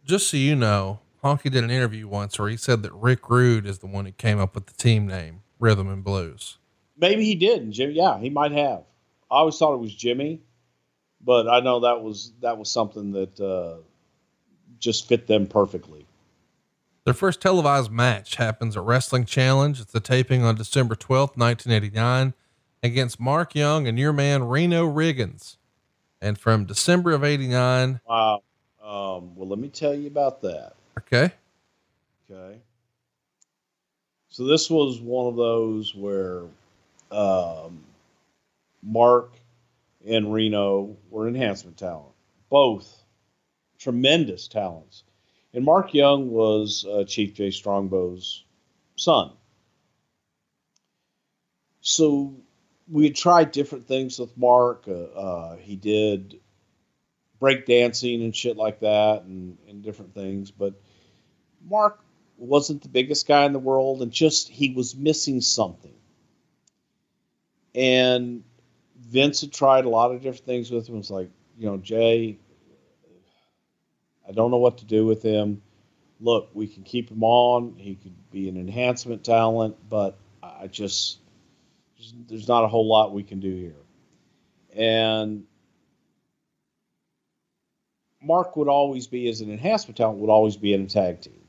[0.05, 3.65] Just so you know, Honky did an interview once where he said that Rick Rude
[3.65, 6.57] is the one who came up with the team name, Rhythm and Blues.
[6.97, 7.93] Maybe he did, and Jimmy.
[7.93, 8.83] Yeah, he might have.
[9.29, 10.41] I always thought it was Jimmy,
[11.21, 13.81] but I know that was that was something that uh,
[14.79, 16.05] just fit them perfectly.
[17.03, 19.79] Their first televised match happens at Wrestling Challenge.
[19.79, 22.33] It's the taping on December 12th, 1989,
[22.83, 25.57] against Mark Young and your man Reno Riggins.
[26.21, 28.41] And from December of 89, Wow.
[28.81, 30.73] Um, well, let me tell you about that.
[30.99, 31.31] okay,
[32.29, 32.59] Okay.
[34.29, 36.43] So this was one of those where
[37.11, 37.83] um,
[38.83, 39.33] Mark
[40.05, 42.13] and Reno were enhancement talent,
[42.49, 43.03] both
[43.79, 45.03] tremendous talents.
[45.53, 48.43] And Mark Young was uh, Chief Jay Strongbow's
[48.95, 49.31] son.
[51.81, 52.35] So
[52.89, 54.85] we had tried different things with Mark.
[54.87, 56.39] Uh, uh, he did
[57.39, 60.51] break dancing and shit like that and, and different things.
[60.51, 60.73] But
[61.69, 61.99] Mark
[62.37, 65.93] wasn't the biggest guy in the world and just he was missing something.
[67.75, 68.43] And
[68.99, 70.97] Vince had tried a lot of different things with him.
[70.97, 72.39] It's like, you know, Jay,
[74.27, 75.61] I don't know what to do with him.
[76.19, 77.75] Look, we can keep him on.
[77.77, 81.19] He could be an enhancement talent, but I just
[82.27, 83.75] there's not a whole lot we can do here.
[84.75, 85.45] And
[88.21, 91.41] Mark would always be, as an enhancement talent, would always be in a tag team.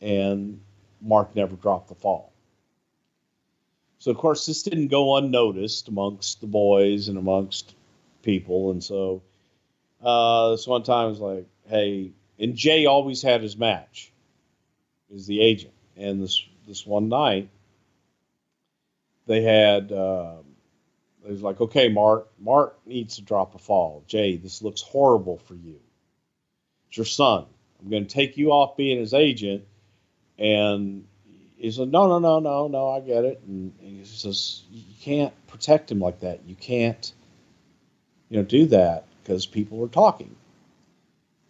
[0.00, 0.60] And
[1.00, 2.32] Mark never dropped the fall.
[3.98, 7.74] So, of course, this didn't go unnoticed amongst the boys and amongst
[8.22, 8.70] people.
[8.70, 9.22] And so,
[10.02, 14.12] uh, this one time was like, hey, and Jay always had his match.
[15.08, 17.48] Is the agent, and this this one night
[19.26, 19.92] they had.
[19.92, 20.44] Um,
[21.26, 24.04] it was like, okay, Mark, Mark needs to drop a fall.
[24.06, 25.80] Jay, this looks horrible for you.
[26.88, 27.46] It's your son.
[27.80, 29.64] I'm going to take you off being his agent.
[30.38, 31.04] And
[31.56, 33.40] he said, no, no, no, no, no, I get it.
[33.46, 36.40] And, and he says, you can't protect him like that.
[36.46, 37.12] You can't,
[38.28, 40.36] you know, do that because people are talking.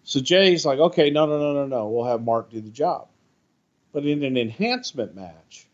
[0.04, 1.88] So Jay's like, okay, no, no, no, no, no.
[1.88, 3.08] We'll have Mark do the job.
[3.92, 5.66] But in an enhancement match,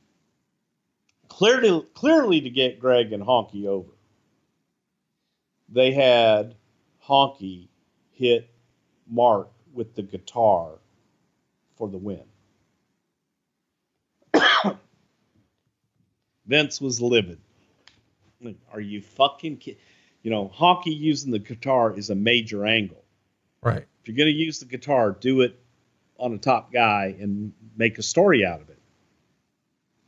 [1.33, 3.89] clearly, clearly to get Greg and Honky over,
[5.71, 6.55] they had
[7.07, 7.69] Honky
[8.13, 8.51] hit
[9.11, 10.73] Mark with the guitar
[11.77, 12.25] for the win.
[16.47, 17.41] Vince was livid.
[18.71, 19.81] Are you fucking kidding?
[20.23, 23.03] You know, Honky using the guitar is a major angle.
[23.63, 23.87] Right.
[24.03, 25.59] If you're going to use the guitar, do it
[26.19, 28.82] on a top guy and make a story out of it.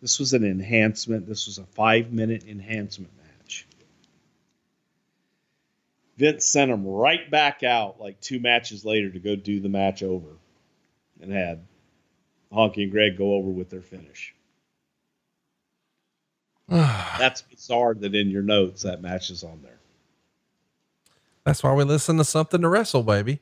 [0.04, 1.26] This was an enhancement.
[1.26, 3.66] This was a five minute enhancement match.
[6.18, 10.02] Vince sent him right back out like two matches later to go do the match
[10.02, 10.28] over
[11.22, 11.64] and had
[12.52, 14.34] Honky and Greg go over with their finish.
[16.68, 19.80] That's bizarre that in your notes that match is on there.
[21.44, 23.40] That's why we listen to something to wrestle, baby.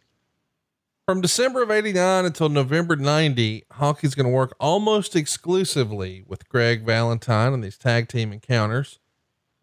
[1.04, 6.86] From December of 89 until November 90, Honky's going to work almost exclusively with Greg
[6.86, 9.00] Valentine on these tag team encounters.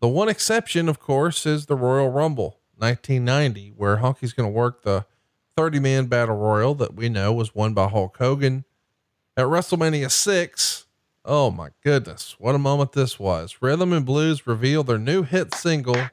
[0.01, 4.81] The one exception, of course, is the Royal Rumble 1990, where Honky's going to work
[4.81, 5.05] the
[5.55, 8.65] 30 man battle royal that we know was won by Hulk Hogan.
[9.37, 10.87] At WrestleMania 6,
[11.23, 13.61] oh my goodness, what a moment this was.
[13.61, 16.09] Rhythm and Blues reveal their new hit single,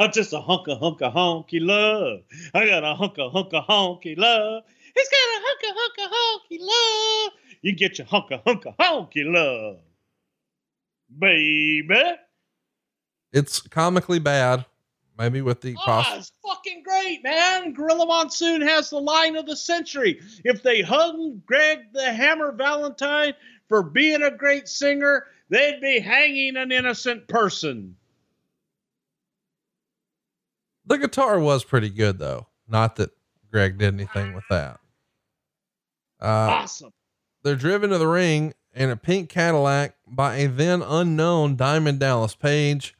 [0.00, 2.22] I'm just a hunk of hunk of honky love.
[2.54, 4.62] I got a hunk of hunk of honky love.
[4.94, 7.32] He's got a hunk of hunk of honky love.
[7.60, 9.80] You get your hunk of hunk of honky love,
[11.18, 12.16] baby.
[13.34, 14.64] It's comically bad,
[15.18, 17.74] maybe with the oh, poss- it's fucking great, man.
[17.74, 20.18] Gorilla Monsoon has the line of the century.
[20.46, 23.34] If they hung Greg the Hammer Valentine
[23.68, 27.96] for being a great singer, they'd be hanging an innocent person.
[30.90, 32.48] The guitar was pretty good though.
[32.66, 33.10] Not that
[33.50, 34.80] Greg did anything with that.
[36.20, 36.90] Uh, awesome.
[37.44, 42.34] they're driven to the ring in a pink Cadillac by a then unknown Diamond Dallas
[42.34, 42.96] Page.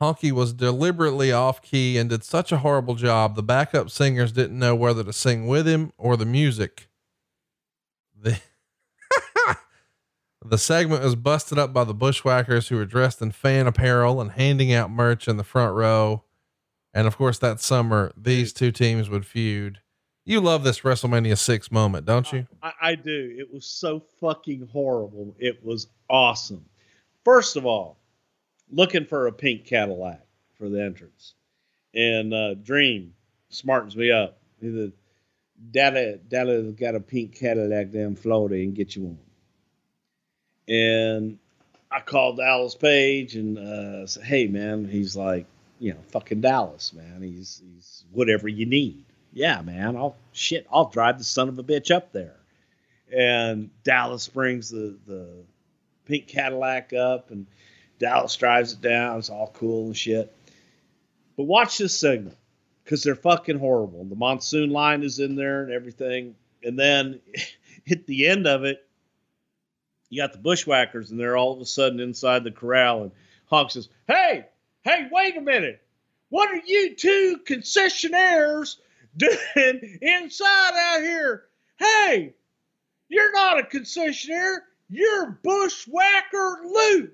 [0.00, 3.34] Honky was deliberately off key and did such a horrible job.
[3.34, 6.90] The backup singers didn't know whether to sing with him or the music.
[8.14, 8.38] The
[10.44, 14.32] The segment was busted up by the bushwhackers who were dressed in fan apparel and
[14.32, 16.24] handing out merch in the front row.
[16.94, 19.80] And of course, that summer, these two teams would feud.
[20.24, 22.46] You love this WrestleMania 6 moment, don't you?
[22.62, 23.34] I, I do.
[23.38, 25.34] It was so fucking horrible.
[25.38, 26.64] It was awesome.
[27.24, 27.98] First of all,
[28.70, 30.20] looking for a pink Cadillac
[30.54, 31.34] for the entrance.
[31.94, 33.14] And uh, Dream
[33.50, 34.38] smartens me up.
[34.60, 34.92] He said,
[35.70, 39.18] Daddy's got a pink Cadillac down in Florida and get you one.
[40.68, 41.38] And
[41.90, 45.46] I called Dallas Page and uh, said, hey, man, he's like,
[45.82, 47.22] you know, fucking Dallas, man.
[47.22, 49.04] He's, he's whatever you need.
[49.32, 49.96] Yeah, man.
[49.96, 50.64] I'll shit.
[50.70, 52.36] I'll drive the son of a bitch up there.
[53.12, 55.28] And Dallas brings the the
[56.04, 57.48] pink Cadillac up, and
[57.98, 59.18] Dallas drives it down.
[59.18, 60.32] It's all cool and shit.
[61.36, 62.36] But watch this segment
[62.84, 64.04] because they're fucking horrible.
[64.04, 66.36] The monsoon line is in there and everything.
[66.62, 67.20] And then
[67.90, 68.86] at the end of it,
[70.10, 73.02] you got the bushwhackers, and they're all of a sudden inside the corral.
[73.02, 73.12] And
[73.46, 74.46] Hawk says, Hey,
[74.82, 75.82] hey, wait a minute.
[76.28, 78.76] What are you two concessionaires
[79.16, 81.44] doing inside out here?
[81.78, 82.34] Hey,
[83.08, 84.58] you're not a concessionaire.
[84.88, 87.10] You're Bushwhacker Luke.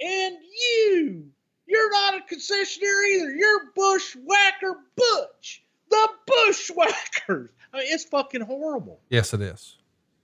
[0.00, 1.26] And you,
[1.66, 3.30] you're not a concessionaire either.
[3.34, 5.62] You're Bushwhacker Butch.
[5.90, 7.50] The Bushwhackers.
[7.72, 9.00] I mean, it's fucking horrible.
[9.10, 9.76] Yes, it is.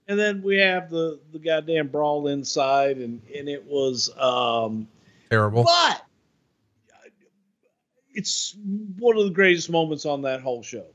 [0.07, 4.87] And then we have the the goddamn brawl inside, and and it was um
[5.29, 5.63] Terrible.
[5.63, 6.05] but
[8.13, 8.55] it's
[8.97, 10.85] one of the greatest moments on that whole show.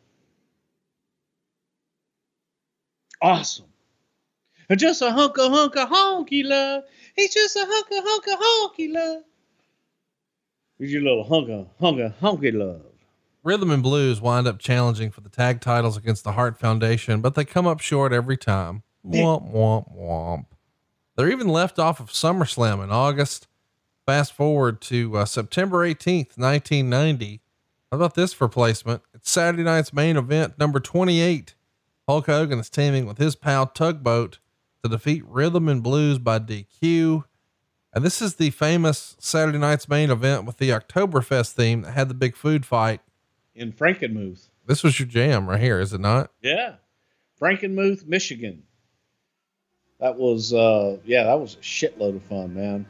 [3.22, 3.66] Awesome.
[4.76, 6.84] Just a hunk of hunk of honky love.
[7.14, 9.22] He's just a hunk of hunk of honky love.
[10.78, 12.82] Here's your little hunk of hunk of honky love.
[13.44, 17.36] Rhythm and Blues wind up challenging for the tag titles against the Hart Foundation, but
[17.36, 18.82] they come up short every time.
[19.06, 20.46] Womp, womp, womp.
[21.14, 23.46] They're even left off of SummerSlam in August.
[24.06, 27.40] Fast forward to uh, September 18th, 1990.
[27.90, 29.02] How about this for placement?
[29.12, 31.56] It's Saturday night's main event, number 28.
[32.06, 34.38] Hulk Hogan is teaming with his pal Tugboat
[34.84, 37.24] to defeat Rhythm and Blues by DQ.
[37.92, 42.08] And this is the famous Saturday night's main event with the Oktoberfest theme that had
[42.08, 43.00] the big food fight.
[43.56, 44.50] In Frankenmuth.
[44.66, 46.30] This was your jam right here, is it not?
[46.40, 46.74] Yeah.
[47.40, 48.62] Frankenmuth, Michigan.
[49.98, 52.86] That was uh yeah, that was a shitload of fun, man.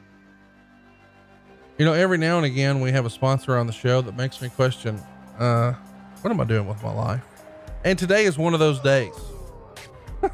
[1.78, 4.40] You know, every now and again we have a sponsor on the show that makes
[4.40, 4.98] me question,
[5.38, 5.72] uh,
[6.22, 7.22] what am I doing with my life?
[7.84, 9.12] And today is one of those days.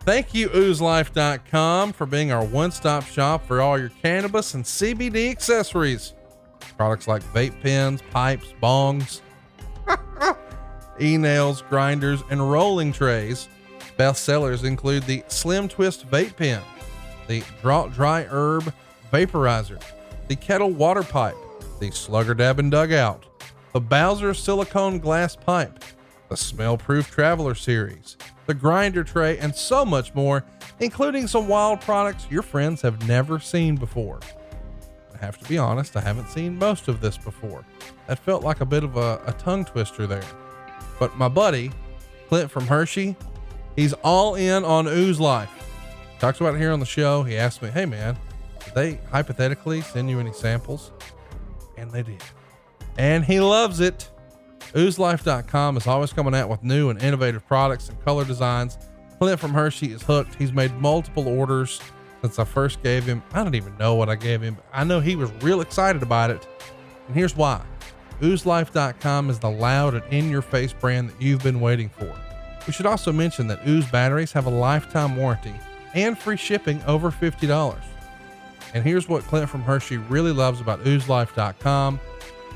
[0.00, 5.30] Thank you, oozelife.com, for being our one stop shop for all your cannabis and CBD
[5.30, 6.14] accessories.
[6.76, 9.20] Products like vape pens, pipes, bongs,
[11.00, 13.48] e nails, grinders, and rolling trays.
[13.96, 16.62] Best sellers include the Slim Twist Vape Pen,
[17.26, 18.72] the Dry Herb
[19.12, 19.82] Vaporizer,
[20.30, 21.34] the Kettle Water Pipe,
[21.80, 23.24] the Slugger Dab and Dugout,
[23.72, 25.82] the Bowser Silicone Glass Pipe,
[26.28, 28.16] the Smell Proof Traveler Series,
[28.46, 30.44] the Grinder Tray, and so much more,
[30.78, 34.20] including some wild products your friends have never seen before.
[35.12, 37.64] I have to be honest, I haven't seen most of this before.
[38.06, 40.22] That felt like a bit of a, a tongue twister there.
[41.00, 41.72] But my buddy,
[42.28, 43.16] Clint from Hershey,
[43.74, 45.50] he's all in on Ooze Life.
[46.20, 47.24] Talks about it here on the show.
[47.24, 48.16] He asked me, hey man,
[48.74, 50.92] they hypothetically send you any samples?
[51.76, 52.22] And they did.
[52.98, 54.10] And he loves it.
[54.74, 58.78] OozeLife.com is always coming out with new and innovative products and color designs.
[59.18, 60.34] Clint from Hershey is hooked.
[60.36, 61.80] He's made multiple orders
[62.22, 63.22] since I first gave him.
[63.32, 64.56] I don't even know what I gave him.
[64.72, 66.46] I know he was real excited about it.
[67.06, 67.62] And here's why.
[68.20, 72.14] OozeLife.com is the loud and in your face brand that you've been waiting for.
[72.66, 75.54] We should also mention that Ooze batteries have a lifetime warranty
[75.94, 77.80] and free shipping over $50.
[78.74, 82.00] And here's what Clint from Hershey really loves about OozeLife.com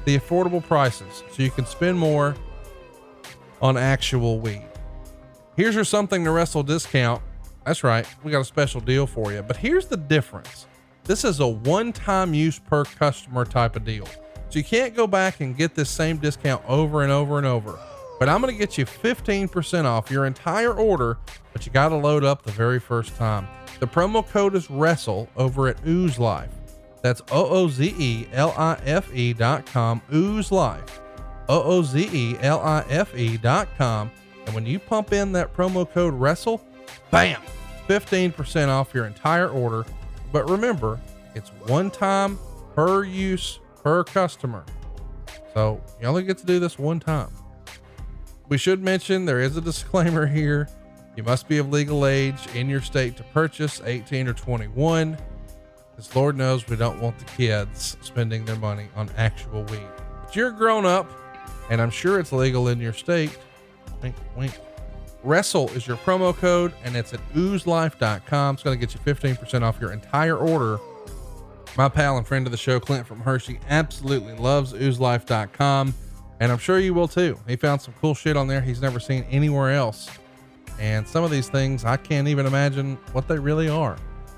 [0.04, 2.36] the affordable prices so you can spend more
[3.62, 4.66] on actual weed.
[5.56, 7.22] Here's your something to wrestle discount.
[7.64, 9.42] That's right, we got a special deal for you.
[9.42, 10.66] But here's the difference
[11.04, 14.06] this is a one time use per customer type of deal.
[14.48, 17.78] So you can't go back and get this same discount over and over and over.
[18.18, 21.18] But I'm going to get you 15% off your entire order,
[21.52, 23.48] but you got to load up the very first time.
[23.84, 26.48] The promo code is WRESTLE over at Ooze Life.
[27.02, 31.02] That's O O Z E L I F E dot com, Ooze Life.
[31.50, 34.10] O O Z E L I F E dot com.
[34.46, 36.62] And when you pump in that promo code WRESTLE,
[37.10, 37.42] bam,
[37.86, 39.84] 15% off your entire order.
[40.32, 40.98] But remember,
[41.34, 42.38] it's one time
[42.74, 44.64] per use per customer.
[45.52, 47.28] So you only get to do this one time.
[48.48, 50.70] We should mention there is a disclaimer here.
[51.16, 55.16] You must be of legal age in your state to purchase 18 or 21.
[55.90, 59.86] Because Lord knows we don't want the kids spending their money on actual weed.
[60.24, 61.08] But you're grown up,
[61.70, 63.38] and I'm sure it's legal in your state.
[64.02, 64.58] Wink, wink.
[65.22, 68.54] Wrestle is your promo code, and it's at oozelife.com.
[68.54, 70.78] It's going to get you 15% off your entire order.
[71.76, 75.94] My pal and friend of the show, Clint from Hershey, absolutely loves oozelife.com,
[76.40, 77.38] and I'm sure you will too.
[77.48, 80.10] He found some cool shit on there he's never seen anywhere else.
[80.78, 83.96] And some of these things, I can't even imagine what they really are.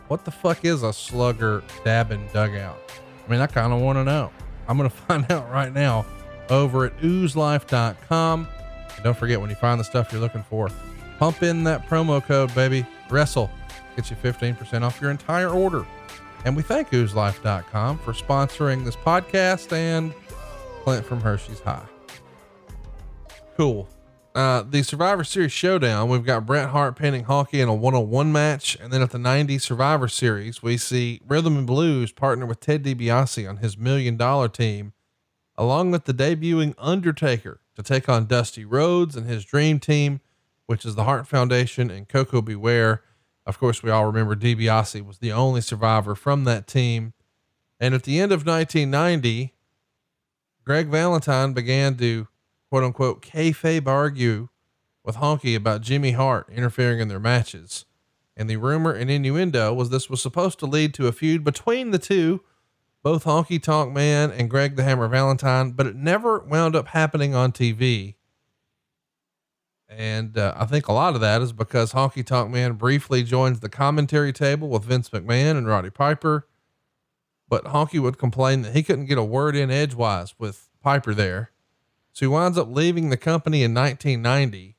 [0.08, 2.78] What the fuck is a slugger dabbing dugout?
[3.26, 4.30] I mean, I kind of want to know.
[4.68, 6.06] I'm going to find out right now
[6.48, 8.48] over at oozelife.com.
[8.94, 10.70] And don't forget when you find the stuff you're looking for,
[11.18, 12.86] pump in that promo code, baby.
[13.10, 13.50] Wrestle
[13.94, 15.86] gets you 15% off your entire order.
[16.44, 20.14] And we thank oozelife.com for sponsoring this podcast and
[20.84, 21.84] Clint from Hershey's High.
[23.56, 23.88] Cool.
[24.36, 28.76] Uh, the Survivor Series showdown, we've got Bret Hart pinning Honky in a one-on-one match,
[28.78, 32.84] and then at the '90s Survivor Series, we see Rhythm and Blues partner with Ted
[32.84, 34.92] DiBiase on his Million Dollar Team,
[35.56, 40.20] along with the debuting Undertaker to take on Dusty Rhodes and his Dream Team,
[40.66, 42.54] which is the Hart Foundation and Koko B.
[42.54, 43.02] Ware.
[43.46, 47.14] Of course, we all remember DiBiase was the only survivor from that team,
[47.80, 49.54] and at the end of 1990,
[50.62, 52.28] Greg Valentine began to
[52.68, 54.48] quote unquote kayfabe argue
[55.04, 57.84] with Honky about Jimmy Hart interfering in their matches.
[58.36, 61.90] And the rumor and innuendo was this was supposed to lead to a feud between
[61.90, 62.42] the two,
[63.02, 67.34] both Honky Tonk Man and Greg the Hammer Valentine, but it never wound up happening
[67.34, 68.16] on TV.
[69.88, 73.60] And uh, I think a lot of that is because Honky Tonk Man briefly joins
[73.60, 76.48] the commentary table with Vince McMahon and Roddy Piper.
[77.48, 81.52] But Honky would complain that he couldn't get a word in edgewise with Piper there.
[82.16, 84.76] So he winds up leaving the company in 1990.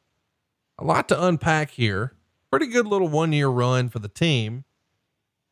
[0.80, 2.16] A lot to unpack here.
[2.50, 4.64] Pretty good little one year run for the team.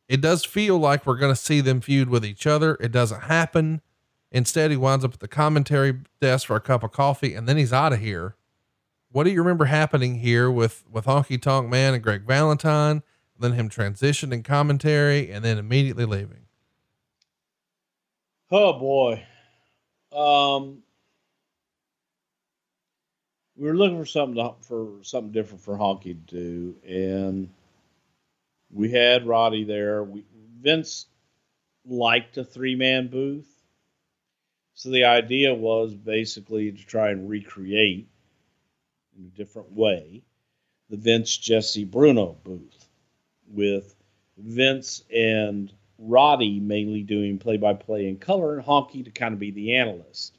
[0.08, 2.76] It does feel like we're going to see them feud with each other.
[2.80, 3.82] It doesn't happen.
[4.32, 7.56] Instead, he winds up at the commentary desk for a cup of coffee and then
[7.56, 8.34] he's out of here
[9.16, 13.02] what do you remember happening here with with Honky Tonk Man and Greg Valentine,
[13.38, 16.44] then him transitioning commentary, and then immediately leaving?
[18.50, 19.22] Oh boy.
[20.12, 20.82] Um,
[23.56, 27.48] we were looking for something to, for something different for Honky to do, and
[28.70, 30.04] we had Roddy there.
[30.04, 30.24] We
[30.60, 31.06] Vince
[31.86, 33.48] liked a three man booth,
[34.74, 38.08] so the idea was basically to try and recreate
[39.18, 40.22] in a different way
[40.88, 42.88] the Vince Jesse Bruno booth
[43.48, 43.94] with
[44.38, 49.40] Vince and Roddy mainly doing play by play in color and Honky to kind of
[49.40, 50.35] be the analyst.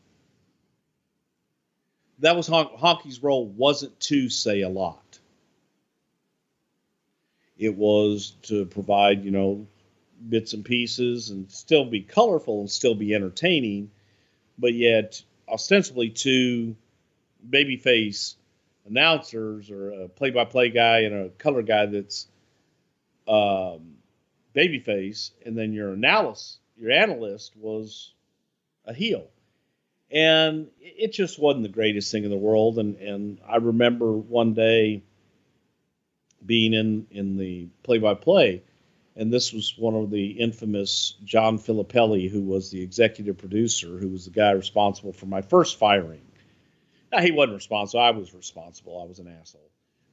[2.20, 5.20] That was Hon- Honky's role, wasn't to say a lot.
[7.58, 9.68] It was to provide, you know,
[10.30, 13.92] bits and pieces and still be colorful and still be entertaining,
[14.58, 16.76] but yet ostensibly two
[17.48, 18.36] babyface
[18.88, 22.28] announcers or a play by play guy and a color guy that's
[23.28, 23.98] um,
[24.56, 28.14] babyface, and then your analyst, your analyst was
[28.86, 29.28] a heel,
[30.12, 32.80] and it just wasn't the greatest thing in the world.
[32.80, 35.04] And and I remember one day
[36.46, 38.64] being in in the play by play,
[39.16, 44.10] and this was one of the infamous John Filippelli, who was the executive producer, who
[44.10, 46.22] was the guy responsible for my first firing.
[47.12, 48.02] Now, he wasn't responsible.
[48.02, 49.02] I was responsible.
[49.02, 49.70] I was an asshole.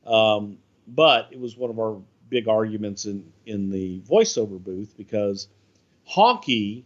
[0.07, 5.49] Um, but it was one of our big arguments in in the voiceover booth because
[6.11, 6.85] Honky,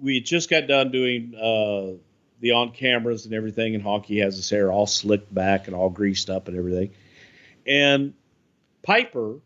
[0.00, 1.98] we just got done doing uh,
[2.40, 5.90] the on cameras and everything, and Honky has his hair all slicked back and all
[5.90, 6.90] greased up and everything,
[7.66, 8.14] and
[8.82, 9.40] Piper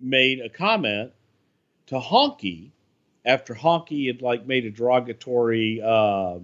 [0.00, 1.12] made a comment
[1.86, 2.70] to Honky
[3.24, 6.38] after Honky had like made a derogatory uh,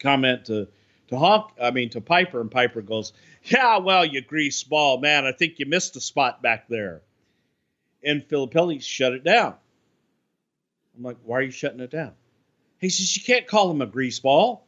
[0.00, 0.68] comment to
[1.08, 3.12] to Honk, I mean to Piper, and Piper goes,
[3.44, 5.24] "Yeah, well, you grease ball, man.
[5.24, 7.02] I think you missed a spot back there."
[8.02, 9.54] And Filippelli shut it down.
[10.96, 12.12] I'm like, "Why are you shutting it down?"
[12.80, 14.66] He says, "You can't call him a grease ball."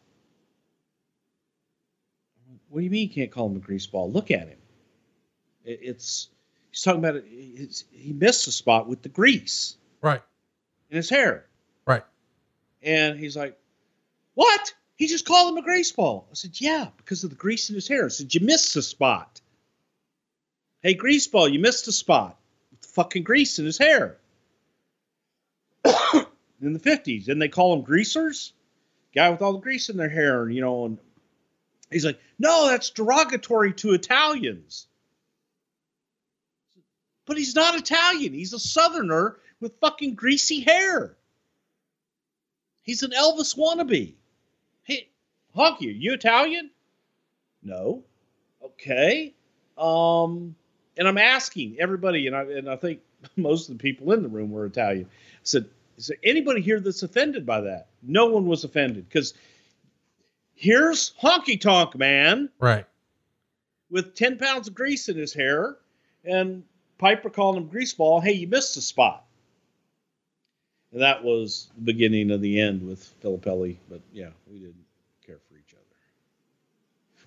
[2.68, 4.10] What do you mean you can't call him a grease ball?
[4.12, 4.58] Look at him.
[5.64, 6.28] It, it's
[6.70, 7.24] he's talking about it.
[7.90, 10.22] He missed a spot with the grease Right.
[10.90, 11.46] in his hair.
[11.86, 12.04] Right.
[12.82, 13.58] And he's like,
[14.34, 14.74] What?
[14.96, 16.26] He just called him a grease ball.
[16.30, 18.04] I said, Yeah, because of the grease in his hair.
[18.04, 19.40] I said, You missed a spot.
[20.82, 22.38] Hey, grease ball, you missed a spot
[22.70, 24.18] with the fucking grease in his hair.
[26.60, 27.24] In the 50s.
[27.24, 28.52] Didn't they call them greasers?
[29.14, 30.98] Guy with all the grease in their hair, you know, and
[31.90, 34.86] he's like, No, that's derogatory to Italians.
[37.26, 38.32] But he's not Italian.
[38.32, 41.16] He's a southerner with fucking greasy hair.
[42.82, 44.14] He's an Elvis wannabe.
[44.84, 45.08] Hey,
[45.54, 46.70] Honky, are you Italian?
[47.62, 48.04] No.
[48.64, 49.34] Okay.
[49.76, 50.54] Um,
[50.96, 53.00] and I'm asking everybody, and I and I think
[53.36, 55.06] most of the people in the room were Italian.
[55.06, 55.66] I said,
[55.98, 57.88] is there anybody here that's offended by that?
[58.02, 59.34] No one was offended because
[60.54, 62.86] here's Honky Tonk Man Right.
[63.90, 65.76] with 10 pounds of grease in his hair,
[66.24, 66.62] and
[66.98, 68.22] Piper calling him greaseball.
[68.22, 69.24] Hey, you missed a spot.
[70.92, 73.76] And that was the beginning of the end with Filippelli.
[73.90, 74.84] But yeah, we didn't
[75.26, 75.82] care for each other.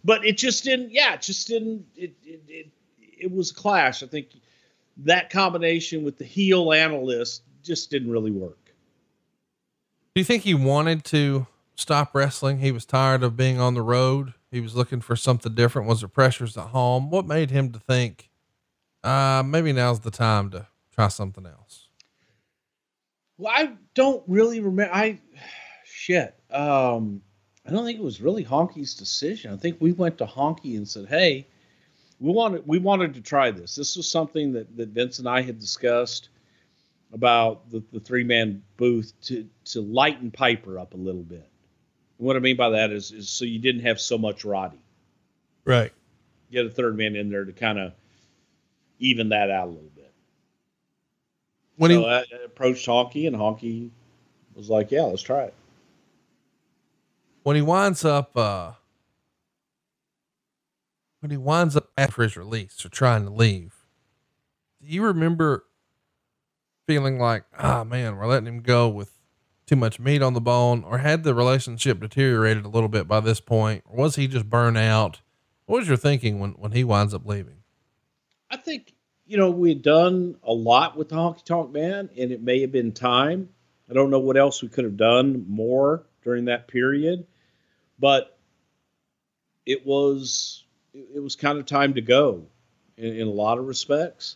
[0.03, 0.91] But it just didn't.
[0.91, 1.85] Yeah, it just didn't.
[1.95, 2.67] It it it,
[2.99, 4.01] it was a clash.
[4.01, 4.29] I think
[4.97, 8.57] that combination with the heel analyst just didn't really work.
[10.13, 12.59] Do you think he wanted to stop wrestling?
[12.59, 14.33] He was tired of being on the road.
[14.51, 15.87] He was looking for something different.
[15.87, 17.09] Was there pressures at home?
[17.09, 18.29] What made him to think,
[19.05, 21.87] uh, maybe now's the time to try something else?
[23.37, 24.93] Well, I don't really remember.
[24.93, 25.19] I
[25.85, 26.35] shit.
[26.51, 27.21] Um,
[27.65, 29.53] I don't think it was really Honky's decision.
[29.53, 31.47] I think we went to Honky and said, "Hey,
[32.19, 33.75] we wanted we wanted to try this.
[33.75, 36.27] This was something that that Vince and I had discussed
[37.13, 41.47] about the, the three man booth to to lighten Piper up a little bit.
[42.17, 44.81] And what I mean by that is is so you didn't have so much Roddy.
[45.65, 45.91] Right.
[46.51, 47.93] Get a third man in there to kind of
[48.99, 50.11] even that out a little bit.
[51.77, 53.89] When so he, I, approached Honky, and Honky
[54.55, 55.53] was like, "Yeah, let's try it."
[57.43, 58.73] when he winds up, uh,
[61.19, 63.85] when he winds up after his release or trying to leave,
[64.81, 65.65] do you remember
[66.91, 69.17] feeling like, ah, man, we're letting him go with
[69.65, 73.21] too much meat on the bone, or had the relationship deteriorated a little bit by
[73.21, 75.21] this point, or was he just burnt out?
[75.67, 77.63] What was your thinking when when he winds up leaving?
[78.49, 78.93] I think
[79.25, 82.59] you know we had done a lot with the Honky Tonk Man, and it may
[82.59, 83.47] have been time.
[83.89, 87.25] I don't know what else we could have done more during that period,
[87.99, 88.37] but
[89.65, 92.47] it was it, it was kind of time to go
[92.97, 94.35] in, in a lot of respects.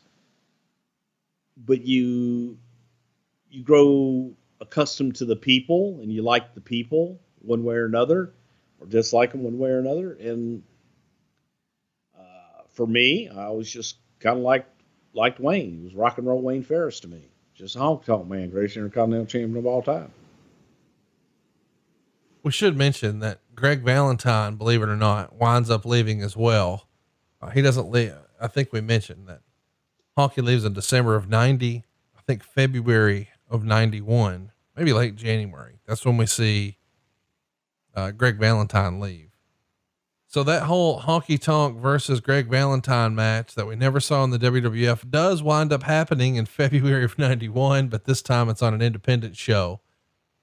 [1.57, 2.57] But you
[3.49, 8.33] you grow accustomed to the people and you like the people one way or another,
[8.79, 10.13] or dislike them one way or another.
[10.13, 10.63] And
[12.17, 14.65] uh, for me, I was just kind of like
[15.13, 15.77] liked Wayne.
[15.77, 17.29] He was rock and roll Wayne Farris to me.
[17.53, 20.11] Just a honk tonk man, greatest intercontinental champion of all time.
[22.43, 26.87] We should mention that Greg Valentine, believe it or not, winds up leaving as well.
[27.41, 28.13] Uh, he doesn't leave.
[28.39, 29.41] I think we mentioned that
[30.17, 31.83] Honky leaves in December of 90.
[32.17, 35.79] I think February of 91, maybe late January.
[35.87, 36.77] That's when we see
[37.93, 39.31] uh, Greg Valentine leave.
[40.27, 44.39] So that whole honky tonk versus Greg Valentine match that we never saw in the
[44.39, 48.81] WWF does wind up happening in February of 91, but this time it's on an
[48.81, 49.79] independent show.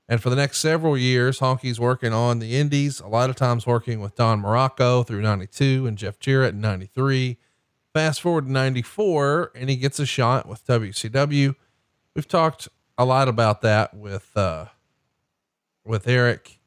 [0.09, 3.67] And for the next several years, Honky's working on the indies, a lot of times
[3.67, 7.39] working with Don Muraco through 92 and Jeff Jarrett in 93.
[7.95, 11.55] Fast forward to 94, and he gets a shot with WCW.
[12.15, 14.67] We've talked a lot about that with, uh,
[15.85, 16.59] with Eric.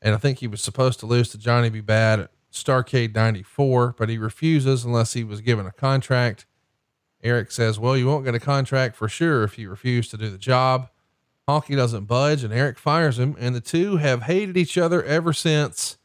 [0.00, 1.80] And I think he was supposed to lose to Johnny B.
[1.80, 6.46] Bad at Starcade 94, but he refuses unless he was given a contract.
[7.22, 10.30] Eric says, Well, you won't get a contract for sure if you refuse to do
[10.30, 10.88] the job.
[11.48, 15.32] Honky doesn't budge and Eric fires him, and the two have hated each other ever
[15.32, 15.98] since,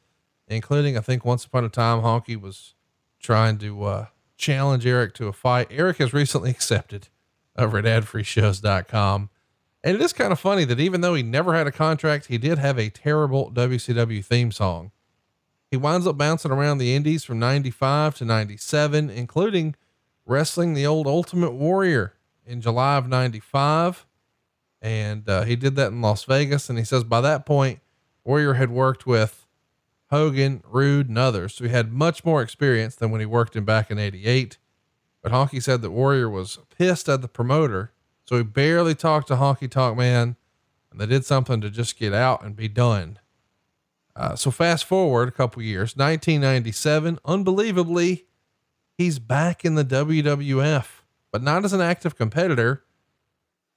[0.48, 2.74] including, I think, once upon a time, Honky was
[3.20, 4.06] trying to uh,
[4.38, 5.68] challenge Eric to a fight.
[5.70, 7.10] Eric has recently accepted
[7.58, 9.30] over at adfreeshows.com.
[9.84, 12.38] And it is kind of funny that even though he never had a contract, he
[12.38, 14.92] did have a terrible WCW theme song.
[15.70, 19.76] He winds up bouncing around the indies from 95 to 97, including
[20.26, 22.14] wrestling the old Ultimate Warrior
[22.46, 24.06] in July of 95.
[24.82, 26.70] And uh, he did that in Las Vegas.
[26.70, 27.80] And he says by that point,
[28.24, 29.43] Warrior had worked with
[30.14, 31.56] Hogan, Rude, and others.
[31.56, 34.60] So he had much more experience than when he worked him back in 88.
[35.24, 37.94] But Honky said that Warrior was pissed at the promoter.
[38.26, 40.36] So he barely talked to Honky Tonk Man.
[40.92, 43.18] And they did something to just get out and be done.
[44.16, 48.26] Uh, so fast forward a couple years, 1997, unbelievably,
[48.96, 50.86] he's back in the WWF,
[51.32, 52.84] but not as an active competitor.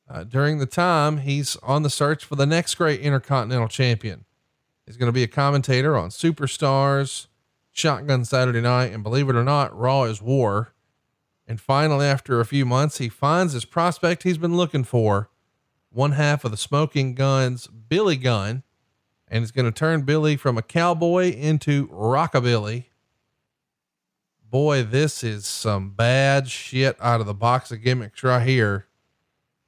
[0.07, 4.26] Uh, during the time, he's on the search for the next great Intercontinental Champion.
[4.87, 7.27] He's going to be a commentator on Superstars,
[7.73, 10.73] Shotgun Saturday Night, and believe it or not, Raw is War.
[11.47, 15.31] And finally, after a few months, he finds his prospect he's been looking for
[15.91, 18.63] one half of the Smoking Guns, Billy Gunn
[19.29, 22.85] and it's going to turn Billy from a cowboy into rockabilly.
[24.49, 28.87] Boy, this is some bad shit out of the box of gimmicks right here.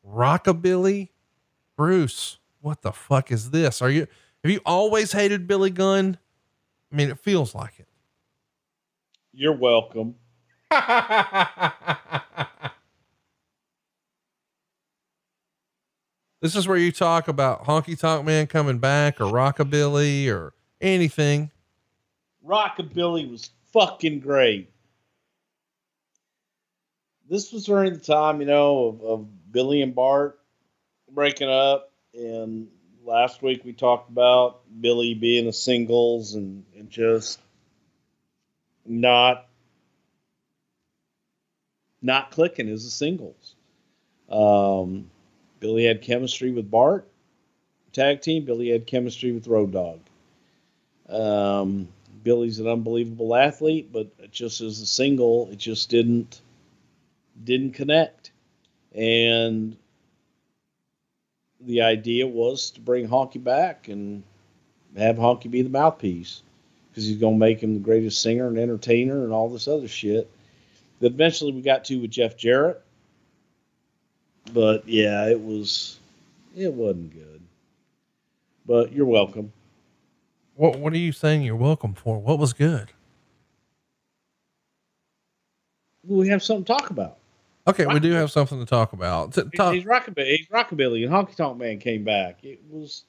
[0.06, 1.08] Rockabilly,
[1.76, 3.82] Bruce, what the fuck is this?
[3.82, 4.06] Are you
[4.42, 6.18] have you always hated Billy Gunn?
[6.92, 7.88] I mean, it feels like it.
[9.32, 10.14] You're welcome.
[16.40, 21.50] This is where you talk about Honky Tonk Man coming back or Rockabilly or anything.
[22.46, 24.70] Rockabilly was fucking great.
[27.28, 30.38] This was during the time, you know, of, of Billy and Bart
[31.10, 31.90] breaking up.
[32.14, 32.68] And
[33.08, 37.40] last week we talked about Billy being a singles and, and just
[38.86, 39.46] not
[42.00, 43.54] not clicking as a singles.
[44.28, 45.10] Um,
[45.58, 47.08] Billy had chemistry with Bart,
[47.92, 48.44] tag team.
[48.44, 50.00] Billy had chemistry with Road Dog.
[51.08, 51.88] Um,
[52.22, 56.40] Billy's an unbelievable athlete, but just as a single, it just didn't
[57.42, 58.32] didn't connect.
[58.94, 59.76] And
[61.60, 64.22] the idea was to bring Honky back and
[64.96, 66.42] have Honky be the mouthpiece
[66.90, 69.88] because he's going to make him the greatest singer and entertainer and all this other
[69.88, 70.30] shit.
[71.00, 72.82] That eventually we got to with Jeff Jarrett
[74.52, 75.98] but yeah, it was
[76.56, 77.40] it wasn't good.
[78.66, 79.52] But you're welcome.
[80.54, 81.42] What What are you saying?
[81.42, 82.18] You're welcome for?
[82.18, 82.90] What was good?
[86.04, 87.17] We have something to talk about.
[87.68, 89.34] Okay, we do have something to talk about.
[89.34, 90.36] T- talk, He's rockabilly.
[90.38, 92.42] He's rockabilly, and Honky Tonk Man came back.
[92.42, 93.04] It was,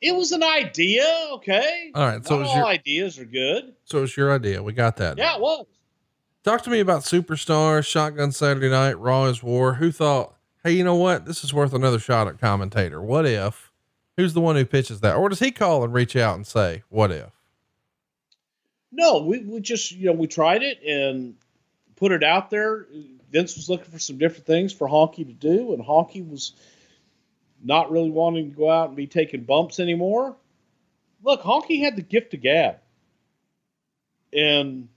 [0.00, 1.04] it was an idea.
[1.32, 1.90] Okay.
[1.94, 3.74] All right, so Not all your- ideas are good.
[3.84, 4.62] so it's your idea.
[4.62, 5.16] We got that.
[5.18, 5.66] Yeah, it was.
[6.44, 9.74] Talk to me about Superstar, Shotgun Saturday Night, Raw is War.
[9.74, 10.34] Who thought,
[10.64, 11.26] hey, you know what?
[11.26, 13.00] This is worth another shot at commentator.
[13.02, 13.70] What if?
[14.16, 15.16] Who's the one who pitches that?
[15.16, 17.30] Or does he call and reach out and say, what if?
[18.92, 21.34] No, we, we just you know we tried it and
[21.96, 22.86] put it out there.
[23.30, 26.52] Vince was looking for some different things for Honky to do, and Honky was
[27.62, 30.36] not really wanting to go out and be taking bumps anymore.
[31.22, 32.76] Look, Honky had the gift of gab.
[34.32, 34.88] and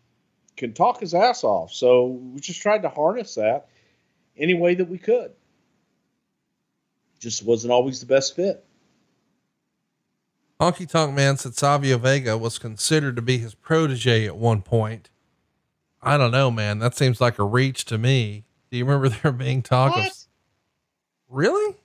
[0.56, 1.74] can talk his ass off.
[1.74, 3.68] So we just tried to harness that
[4.38, 5.32] any way that we could.
[7.20, 8.64] Just wasn't always the best fit.
[10.60, 15.10] Honky Tonk Man said Savio Vega was considered to be his protege at one point.
[16.04, 16.80] I don't know, man.
[16.80, 18.44] That seems like a reach to me.
[18.70, 20.12] Do you remember there being talk of
[21.30, 21.78] really?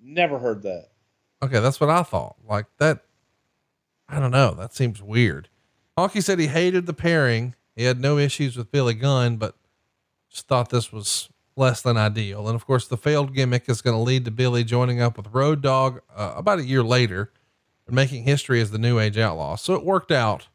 [0.00, 0.88] Never heard that.
[1.42, 2.36] Okay, that's what I thought.
[2.48, 3.04] Like that,
[4.08, 4.54] I don't know.
[4.54, 5.48] That seems weird.
[5.96, 7.54] Honky said he hated the pairing.
[7.74, 9.56] He had no issues with Billy Gunn, but
[10.30, 12.46] just thought this was less than ideal.
[12.46, 15.28] And of course, the failed gimmick is going to lead to Billy joining up with
[15.32, 17.32] Road Dog uh, about a year later
[17.86, 19.56] and making history as the New Age Outlaw.
[19.56, 20.48] So it worked out.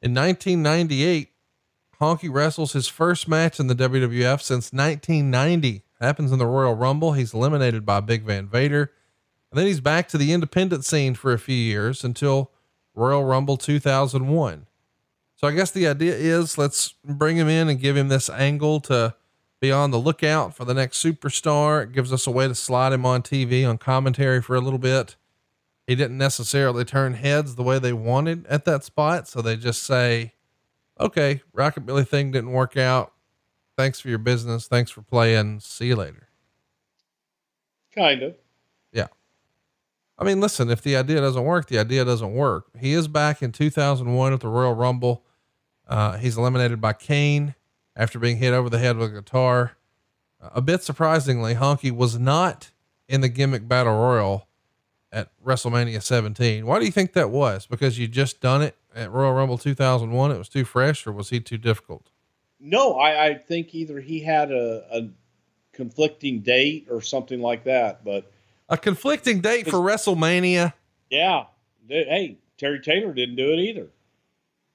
[0.00, 1.30] In 1998,
[2.00, 5.82] Honky wrestles his first match in the WWF since 1990.
[6.00, 7.12] Happens in the Royal Rumble.
[7.12, 8.92] He's eliminated by Big Van Vader.
[9.50, 12.52] And then he's back to the independent scene for a few years until
[12.94, 14.66] Royal Rumble 2001.
[15.36, 18.80] So I guess the idea is let's bring him in and give him this angle
[18.82, 19.14] to
[19.60, 21.84] be on the lookout for the next superstar.
[21.84, 24.78] It gives us a way to slide him on TV on commentary for a little
[24.78, 25.16] bit.
[25.86, 29.26] He didn't necessarily turn heads the way they wanted at that spot.
[29.26, 30.34] So they just say,
[30.98, 33.12] okay, Rockabilly thing didn't work out.
[33.76, 34.66] Thanks for your business.
[34.66, 35.60] Thanks for playing.
[35.60, 36.28] See you later.
[37.94, 38.34] Kind of.
[38.92, 39.06] Yeah.
[40.18, 42.66] I mean, listen, if the idea doesn't work, the idea doesn't work.
[42.78, 45.24] He is back in 2001 at the Royal Rumble.
[45.86, 47.54] Uh, he's eliminated by Kane
[47.96, 49.72] after being hit over the head with a guitar.
[50.40, 52.70] a bit surprisingly, Honky was not
[53.08, 54.48] in the gimmick battle royal
[55.10, 56.66] at WrestleMania 17.
[56.66, 57.66] Why do you think that was?
[57.66, 60.30] Because you just done it at Royal Rumble 2001.
[60.32, 62.10] It was too fresh, or was he too difficult?
[62.60, 65.08] No, I, I think either he had a, a
[65.72, 68.04] conflicting date or something like that.
[68.04, 68.30] But
[68.68, 70.72] A conflicting date for WrestleMania.
[71.08, 71.44] yeah,
[71.88, 73.88] hey, Terry Taylor didn't do it either.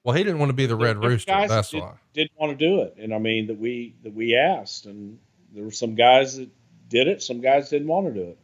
[0.02, 1.32] Well, he didn't want to be the Red Rooster.
[1.32, 1.92] That's that why.
[2.12, 5.18] did, not want to do it, and I mean that we that we asked, and
[5.54, 6.50] there were some guys that
[6.88, 8.38] did it, some guys didn't want to do it.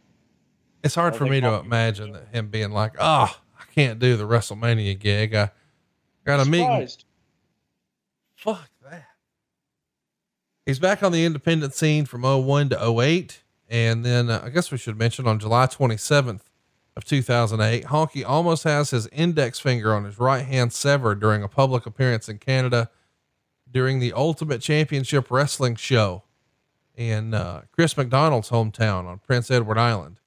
[0.82, 4.24] It's hard for me to imagine that him being like, oh, I can't do the
[4.24, 5.34] WrestleMania gig.
[5.34, 5.50] I
[6.36, 6.88] got a meeting.
[8.36, 9.06] Fuck that.
[10.66, 13.42] He's back on the independent scene from 01 to 08.
[13.68, 16.42] And then uh, I guess we should mention on July 27th
[16.96, 21.48] of 2008, Honky almost has his index finger on his right hand severed during a
[21.48, 22.90] public appearance in Canada
[23.70, 26.24] during the Ultimate Championship Wrestling show
[26.96, 30.18] in uh, Chris McDonald's hometown on Prince Edward Island.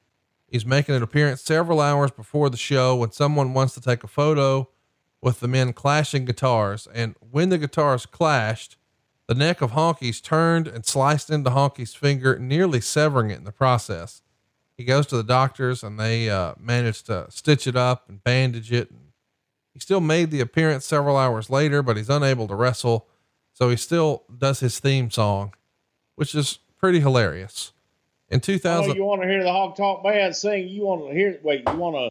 [0.47, 4.07] He's making an appearance several hours before the show when someone wants to take a
[4.07, 4.69] photo
[5.24, 6.86] with the men clashing guitars.
[6.94, 8.76] And when the guitars clashed,
[9.28, 13.54] the neck of Honky's turned and sliced into Honky's finger, nearly severing it in the
[13.54, 14.22] process.
[14.76, 18.74] He goes to the doctors and they uh, managed to stitch it up and bandage
[18.74, 18.91] it.
[19.74, 23.08] He still made the appearance several hours later, but he's unable to wrestle.
[23.54, 25.54] So he still does his theme song,
[26.16, 27.72] which is pretty hilarious.
[28.30, 30.68] In Oh, 2000, you want to hear the Honky Tonk Man sing?
[30.68, 31.40] You want to hear?
[31.44, 32.10] Wait, you want to?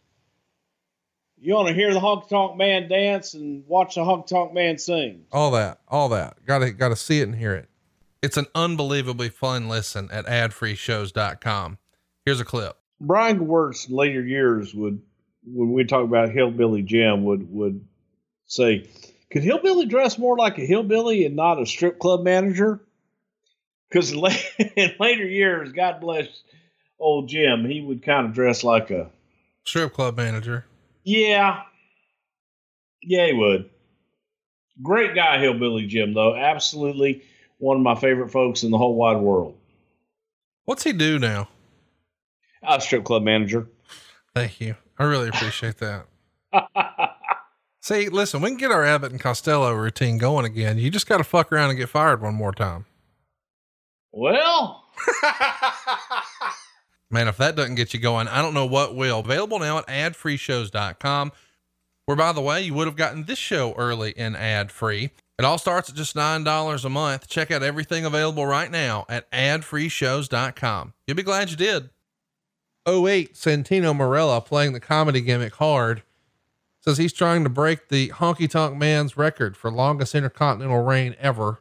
[1.45, 4.79] You want to hear the Honk Tonk Man dance and watch the Honk Tonk Man
[4.79, 5.25] sing?
[5.33, 6.37] all that, all that.
[6.47, 7.69] Got to got to see it and hear it.
[8.23, 11.79] It's an unbelievably fun listen at adfreeshows.com.
[12.25, 12.77] Here's a clip.
[13.01, 15.03] Brian Gewirtz in later years would,
[15.45, 17.85] when we talk about Hillbilly Jim, would would
[18.47, 18.89] say,
[19.33, 22.81] "Could Hillbilly dress more like a hillbilly and not a strip club manager?"
[23.89, 24.13] Because
[24.77, 26.29] in later years, God bless
[27.01, 29.11] old Jim, he would kind of dress like a
[29.65, 30.65] Strip club manager.
[31.05, 31.63] Yeah,
[33.03, 33.71] yeah, he would.
[34.83, 36.35] Great guy, Hillbilly Jim, though.
[36.35, 37.23] Absolutely
[37.59, 39.57] one of my favorite folks in the whole wide world.
[40.65, 41.49] What's he do now?
[42.63, 43.69] Uh, strip club manager.
[44.35, 44.77] Thank you.
[44.99, 46.07] I really appreciate that.
[47.81, 50.79] See, listen, we can get our Abbott and Costello routine going again.
[50.79, 52.87] You just got to fuck around and get fired one more time.
[54.13, 54.85] well,
[57.13, 59.21] Man, if that doesn't get you going, I don't know what will.
[59.21, 61.33] Available now at adfreeshows.com.
[62.07, 65.11] Where, by the way, you would have gotten this show early and ad free.
[65.39, 67.29] It all starts at just $9 a month.
[67.29, 70.95] Check out everything available right now at adfreeshows.com.
[71.07, 71.91] You'll be glad you did.
[72.89, 76.03] 08, Santino Marella playing the comedy gimmick hard
[76.81, 81.61] says he's trying to break the honky tonk man's record for longest intercontinental reign ever.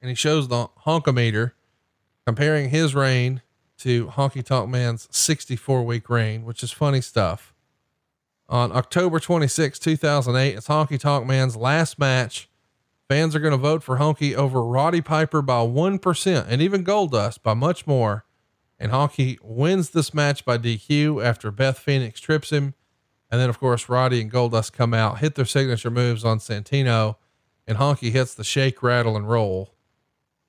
[0.00, 1.52] And he shows the honkometer
[2.26, 3.42] comparing his reign
[3.78, 7.54] to Honky Tonk Man's 64 week reign, which is funny stuff.
[8.48, 12.48] On October 26, 2008, it's Honky Tonk Man's last match.
[13.08, 17.42] Fans are going to vote for Honky over Roddy Piper by 1% and even Goldust
[17.42, 18.24] by much more.
[18.78, 22.74] And Honky wins this match by DQ after Beth Phoenix trips him.
[23.30, 27.16] And then, of course, Roddy and Goldust come out, hit their signature moves on Santino,
[27.66, 29.74] and Honky hits the shake, rattle, and roll,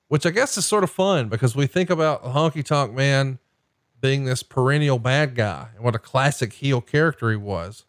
[0.08, 3.38] which I guess is sort of fun because we think about Honky Tonk Man
[4.00, 7.84] being this perennial bad guy and what a classic heel character he was.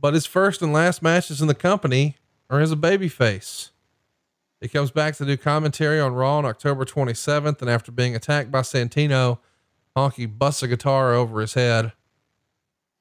[0.00, 2.16] But his first and last matches in the company
[2.50, 3.70] are as a babyface.
[4.60, 8.50] He comes back to do commentary on Raw on October 27th, and after being attacked
[8.50, 9.38] by Santino,
[9.96, 11.92] Honky busts a guitar over his head.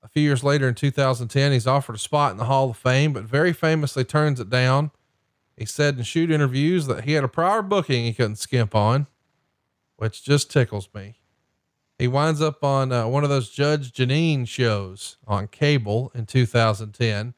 [0.03, 3.13] A few years later in 2010, he's offered a spot in the Hall of Fame,
[3.13, 4.89] but very famously turns it down.
[5.61, 9.05] He said in shoot interviews that he had a prior booking he couldn't skimp on,
[9.95, 11.19] which just tickles me.
[11.99, 17.35] He winds up on uh, one of those Judge Jeanine shows on cable in 2010,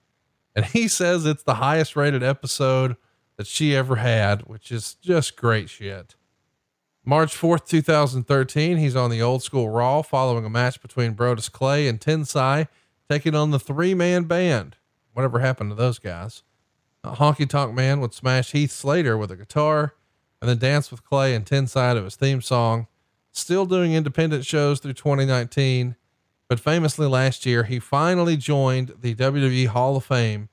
[0.55, 2.95] and he says it's the highest rated episode
[3.35, 6.15] that she ever had, which is just great shit.
[7.03, 11.89] March 4th, 2013, he's on the old school Raw following a match between Brodus Clay
[11.89, 12.69] and Tensai,
[13.09, 14.77] taking on the three man band.
[15.11, 16.43] Whatever happened to those guys?
[17.05, 19.95] Honky Tonk Man would smash Heath Slater with a guitar
[20.41, 22.87] and then dance with Clay and Tensai to his theme song.
[23.31, 25.95] Still doing independent shows through 2019,
[26.47, 30.49] but famously last year, he finally joined the WWE Hall of Fame.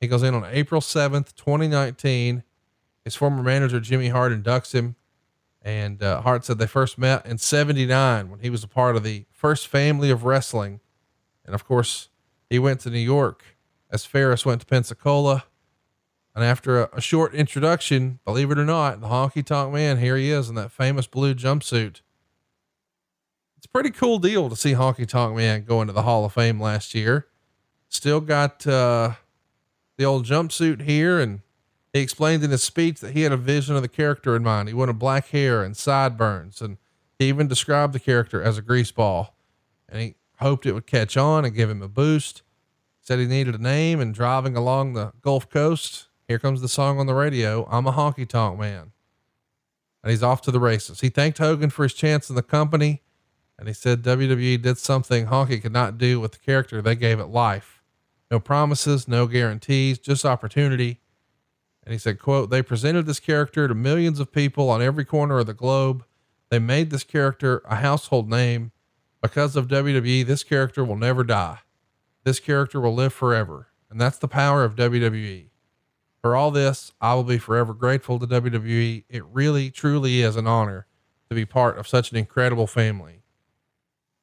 [0.00, 2.42] He goes in on April 7th, 2019.
[3.04, 4.96] His former manager, Jimmy Hart, inducts him.
[5.62, 9.02] And uh, Hart said they first met in 79 when he was a part of
[9.02, 10.80] the first family of wrestling.
[11.44, 12.10] And of course,
[12.50, 13.44] he went to New York
[13.90, 15.44] as Farris went to Pensacola.
[16.38, 20.16] And after a, a short introduction, believe it or not, the honky tonk man, here
[20.16, 22.00] he is in that famous blue jumpsuit.
[23.56, 26.32] It's a pretty cool deal to see Honky Tonk Man go into the Hall of
[26.32, 27.26] Fame last year.
[27.88, 29.14] Still got uh,
[29.96, 31.40] the old jumpsuit here and
[31.92, 34.68] he explained in his speech that he had a vision of the character in mind.
[34.68, 36.78] He wanted black hair and sideburns, and
[37.18, 39.30] he even described the character as a greaseball.
[39.88, 42.42] And he hoped it would catch on and give him a boost.
[43.00, 47.00] Said he needed a name, and driving along the Gulf Coast, here comes the song
[47.00, 48.92] on the radio I'm a honky tonk man.
[50.02, 51.00] And he's off to the races.
[51.00, 53.02] He thanked Hogan for his chance in the company,
[53.58, 56.80] and he said WWE did something Honky could not do with the character.
[56.80, 57.82] They gave it life.
[58.30, 61.00] No promises, no guarantees, just opportunity
[61.88, 65.38] and he said, quote, they presented this character to millions of people on every corner
[65.38, 66.04] of the globe.
[66.50, 68.72] They made this character a household name.
[69.22, 71.60] Because of WWE, this character will never die.
[72.24, 73.68] This character will live forever.
[73.90, 75.46] And that's the power of WWE.
[76.22, 79.04] For all this, I will be forever grateful to WWE.
[79.08, 80.86] It really, truly is an honor
[81.28, 83.22] to be part of such an incredible family.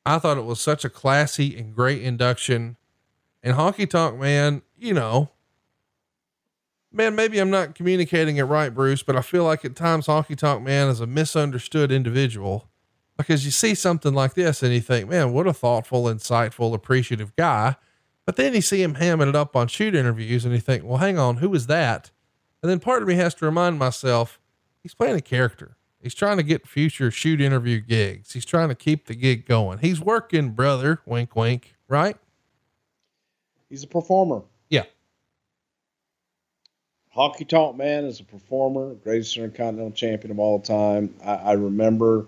[0.05, 2.77] I thought it was such a classy and great induction.
[3.41, 5.31] And Honky Tonk Man, you know,
[6.91, 10.37] man, maybe I'm not communicating it right, Bruce, but I feel like at times Honky
[10.37, 12.69] Tonk Man is a misunderstood individual
[13.17, 17.35] because you see something like this and you think, man, what a thoughtful, insightful, appreciative
[17.35, 17.75] guy.
[18.25, 20.97] But then you see him hamming it up on shoot interviews and you think, well,
[20.97, 22.11] hang on, who is that?
[22.61, 24.39] And then part of me has to remind myself
[24.81, 25.77] he's playing a character.
[26.01, 28.33] He's trying to get future shoot interview gigs.
[28.33, 29.79] He's trying to keep the gig going.
[29.79, 31.01] He's working, brother.
[31.05, 31.75] Wink, wink.
[31.87, 32.17] Right?
[33.69, 34.41] He's a performer.
[34.69, 34.83] Yeah.
[37.15, 41.13] Honky Tonk Man is a performer, greatest intercontinental champion of all time.
[41.23, 42.25] I, I remember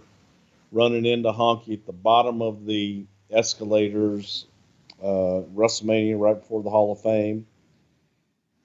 [0.72, 4.46] running into Honky at the bottom of the escalators,
[5.02, 7.48] uh, WrestleMania right before the Hall of Fame,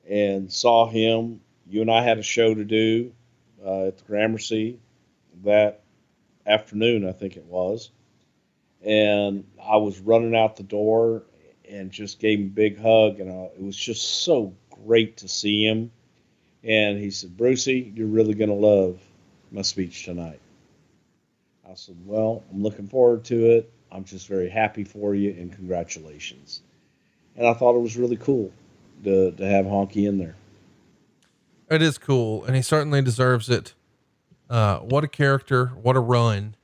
[0.09, 1.41] and saw him.
[1.69, 3.13] You and I had a show to do
[3.65, 4.79] uh, at the Gramercy
[5.45, 5.83] that
[6.47, 7.91] afternoon, I think it was.
[8.85, 11.23] And I was running out the door
[11.69, 14.55] and just gave him a big hug, and uh, it was just so
[14.85, 15.93] great to see him
[16.65, 19.01] and he said, Brucey, you're really going to love
[19.51, 20.41] my speech tonight.
[21.69, 23.73] I said, Well, I'm looking forward to it.
[23.93, 26.63] I'm just very happy for you and congratulations.
[27.37, 28.51] And I thought it was really cool
[29.05, 30.37] to, to have Honky in there.
[31.71, 33.75] It is cool, and he certainly deserves it.
[34.51, 35.67] Uh, what a character!
[35.69, 36.57] What a run!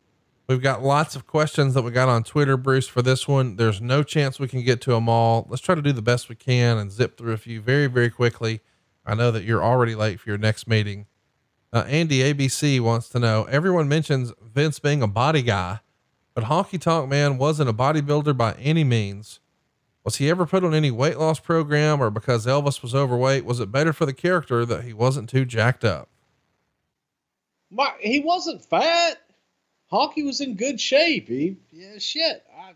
[0.49, 3.57] We've got lots of questions that we got on Twitter, Bruce, for this one.
[3.57, 5.47] There's no chance we can get to them all.
[5.51, 8.09] Let's try to do the best we can and zip through a few very, very
[8.09, 8.61] quickly.
[9.05, 11.07] I know that you're already late for your next meeting.
[11.71, 15.81] Uh, Andy ABC wants to know everyone mentions Vince being a body guy,
[16.39, 19.41] but Honky Tonk Man wasn't a bodybuilder by any means.
[20.05, 23.45] Was he ever put on any weight loss program or because Elvis was overweight?
[23.45, 26.09] Was it better for the character that he wasn't too jacked up?
[27.73, 29.21] My, he wasn't fat.
[29.91, 31.27] Honky was in good shape.
[31.27, 32.45] He, yeah, shit.
[32.57, 32.75] I,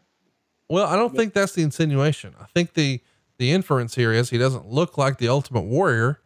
[0.68, 2.34] Well, I don't think that's the insinuation.
[2.40, 3.00] I think the
[3.38, 6.20] the inference here is he doesn't look like the ultimate warrior.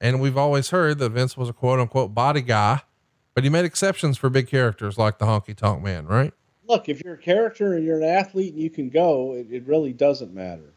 [0.00, 2.82] And we've always heard that Vince was a quote unquote body guy,
[3.34, 6.34] but he made exceptions for big characters like the honky tonk man, right?
[6.70, 9.66] Look, if you're a character and you're an athlete and you can go, it, it
[9.66, 10.72] really doesn't matter.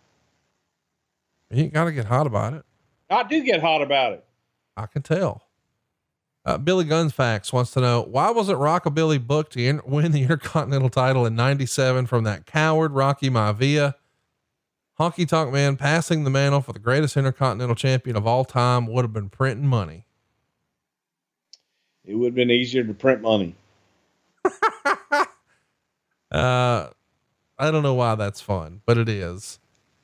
[1.51, 2.63] You got to get hot about it.
[3.09, 4.25] I do get hot about it.
[4.75, 5.43] I can tell.
[6.45, 10.23] Uh, Billy Guns Facts wants to know why wasn't Rockabilly booked to in- win the
[10.23, 13.93] Intercontinental title in '97 from that coward Rocky Maivia?
[14.99, 19.05] Honky Tonk Man passing the mantle for the greatest Intercontinental Champion of all time would
[19.05, 20.05] have been printing money.
[22.03, 23.55] It would have been easier to print money.
[26.33, 26.89] Uh,
[27.59, 29.59] I don't know why that's fun, but it is.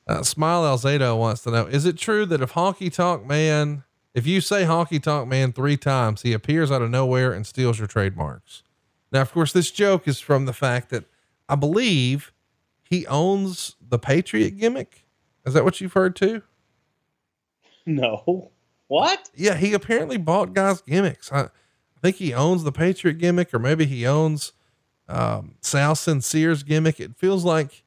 [0.06, 3.84] Uh, Smile Alzado wants to know: Is it true that if Honky Tonk Man,
[4.14, 7.78] if you say Honky Tonk Man three times, he appears out of nowhere and steals
[7.78, 8.62] your trademarks?
[9.12, 11.04] Now, of course, this joke is from the fact that
[11.48, 12.32] I believe
[12.82, 15.04] he owns the Patriot gimmick.
[15.44, 16.42] Is that what you've heard too?
[17.86, 18.50] No.
[18.88, 19.30] What?
[19.34, 21.32] Yeah, he apparently bought guys' gimmicks.
[21.32, 24.52] I, I think he owns the Patriot gimmick, or maybe he owns
[25.10, 27.00] um, Sal Sincere's gimmick.
[27.00, 27.84] It feels like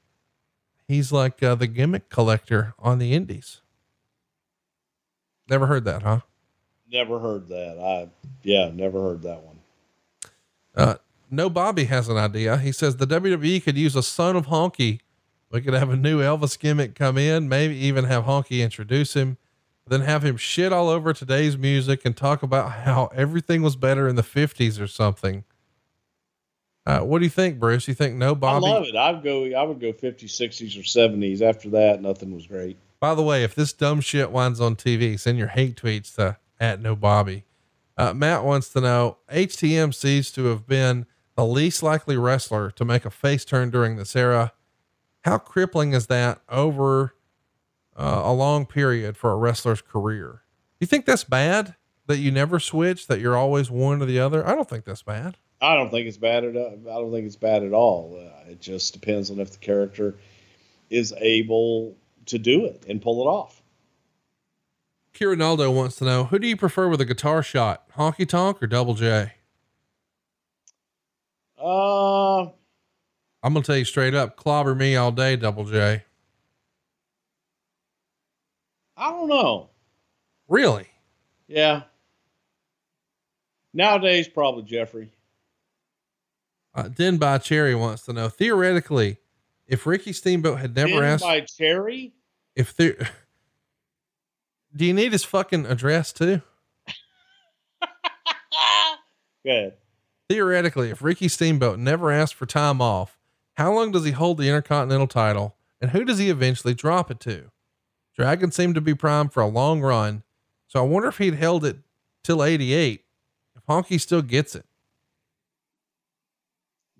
[0.88, 3.62] he's like uh, the gimmick collector on the Indies.
[5.50, 6.22] Never heard that, huh?
[6.92, 7.80] Never heard that.
[7.80, 8.10] I
[8.44, 9.60] yeah, never heard that one.
[10.76, 10.96] Uh,
[11.32, 12.58] no, Bobby has an idea.
[12.58, 15.00] He says the WWE could use a son of Honky.
[15.50, 19.38] We could have a new Elvis gimmick come in, maybe even have Honky introduce him,
[19.88, 24.08] then have him shit all over today's music and talk about how everything was better
[24.08, 25.44] in the 50s or something.
[26.86, 27.88] Uh, what do you think, Bruce?
[27.88, 28.66] You think no Bobby?
[28.66, 28.96] I love it.
[28.96, 31.42] I'd go I would go 50s, 60s or 70s.
[31.42, 32.78] After that, nothing was great.
[33.00, 36.38] By the way, if this dumb shit winds on TV, send your hate tweets to
[36.60, 37.46] at no Bobby.
[37.98, 41.06] Uh, Matt wants to know HTM seems to have been
[41.36, 44.54] the least likely wrestler to make a face turn during this era.
[45.22, 47.16] How crippling is that over
[47.96, 50.42] uh, a long period for a wrestler's career?
[50.80, 51.76] You think that's bad
[52.08, 54.46] that you never switch, that you're always one or the other?
[54.46, 55.38] I don't think that's bad.
[55.64, 58.20] I don't think it's bad at I don't think it's bad at all.
[58.20, 60.16] Uh, it just depends on if the character
[60.90, 61.96] is able
[62.26, 63.62] to do it and pull it off.
[65.14, 68.68] Kirinaldo wants to know who do you prefer with a guitar shot, Honky Tonk or
[68.68, 69.32] Double J?
[71.58, 76.04] Uh, I'm gonna tell you straight up, clobber me all day, Double J.
[78.98, 79.70] I don't know.
[80.50, 80.90] Really?
[81.48, 81.84] Yeah.
[83.74, 85.10] Nowadays, probably Jeffrey.
[86.76, 89.18] Uh, Den by Cherry wants to know theoretically,
[89.68, 92.14] if Ricky Steamboat had never Ben asked by Cherry.
[92.56, 92.96] if there,
[94.76, 96.42] do you need his fucking address too?
[99.46, 99.74] Good.
[100.30, 103.20] Theoretically, if Ricky Steamboat never asked for time off,
[103.56, 107.20] how long does he hold the Intercontinental title and who does he eventually drop it
[107.22, 107.52] to?
[108.16, 110.24] Dragon seemed to be primed for a long run,
[110.68, 111.78] so I wonder if he'd held it
[112.24, 113.04] till 88,
[113.56, 114.66] if Honky still gets it.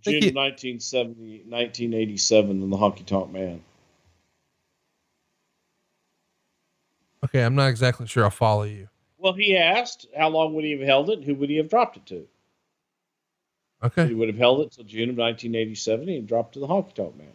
[0.04, 3.62] June Think of 1970, 1987 in the Honky Tonk Man.
[7.24, 8.90] Okay, I'm not exactly sure I'll follow you.
[9.18, 11.70] Well, he asked how long would he have held it and who would he have
[11.70, 12.28] dropped it to?
[13.82, 14.08] Okay.
[14.08, 17.18] He would have held it till June of 1987 and dropped to the Honky Tonk
[17.18, 17.28] Man.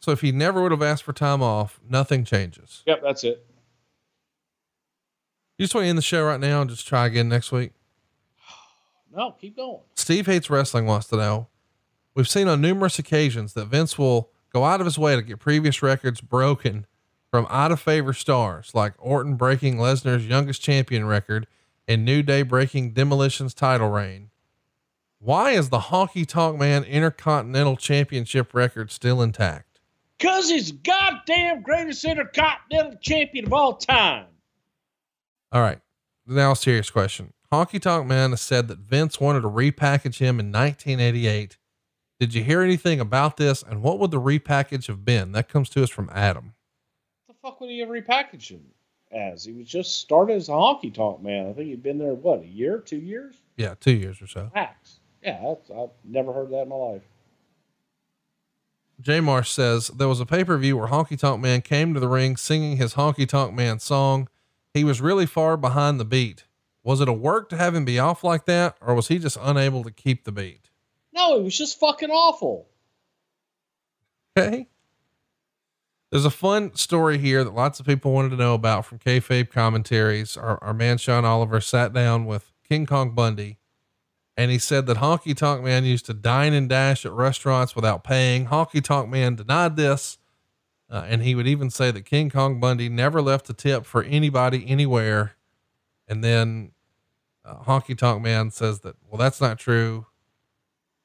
[0.00, 2.82] So if he never would have asked for time off, nothing changes.
[2.86, 3.44] Yep, that's it.
[5.58, 7.72] You just want to end the show right now and just try again next week.
[9.16, 9.78] No, keep going.
[9.94, 11.46] Steve Hates Wrestling wants to know.
[12.14, 15.40] We've seen on numerous occasions that Vince will go out of his way to get
[15.40, 16.86] previous records broken
[17.30, 21.48] from out of favor stars like Orton breaking Lesnar's youngest champion record
[21.88, 24.30] and New Day breaking Demolition's title reign.
[25.18, 29.80] Why is the Honky Tonk Man Intercontinental Championship record still intact?
[30.18, 34.26] Because he's goddamn greatest intercontinental champion of all time.
[35.50, 35.80] All right.
[36.26, 37.32] Now, a serious question.
[37.52, 41.56] Honky Tonk Man has said that Vince wanted to repackage him in 1988.
[42.24, 43.62] Did you hear anything about this?
[43.62, 45.32] And what would the repackage have been?
[45.32, 46.54] That comes to us from Adam.
[47.26, 48.64] What the fuck would he have repackaged him
[49.12, 49.44] as?
[49.44, 51.50] He was just started as a honky tonk man.
[51.50, 53.34] I think he'd been there, what, a year, two years?
[53.58, 54.50] Yeah, two years or so.
[54.54, 55.00] Max.
[55.22, 57.02] Yeah, that's, I've never heard that in my life.
[59.02, 62.00] J Marsh says there was a pay per view where Honky Tonk Man came to
[62.00, 64.30] the ring singing his Honky Tonk Man song.
[64.72, 66.44] He was really far behind the beat.
[66.82, 69.36] Was it a work to have him be off like that, or was he just
[69.42, 70.63] unable to keep the beat?
[71.14, 72.66] No, it was just fucking awful.
[74.36, 74.66] Okay.
[76.10, 79.50] There's a fun story here that lots of people wanted to know about from kayfabe
[79.50, 80.36] commentaries.
[80.36, 83.58] Our, our man Sean Oliver sat down with King Kong Bundy,
[84.36, 88.04] and he said that Honky Tonk Man used to dine and dash at restaurants without
[88.04, 88.46] paying.
[88.46, 90.18] Honky Tonk Man denied this,
[90.90, 94.02] uh, and he would even say that King Kong Bundy never left a tip for
[94.02, 95.34] anybody anywhere.
[96.06, 96.72] And then
[97.44, 100.06] uh, Honky Tonk Man says that, well, that's not true.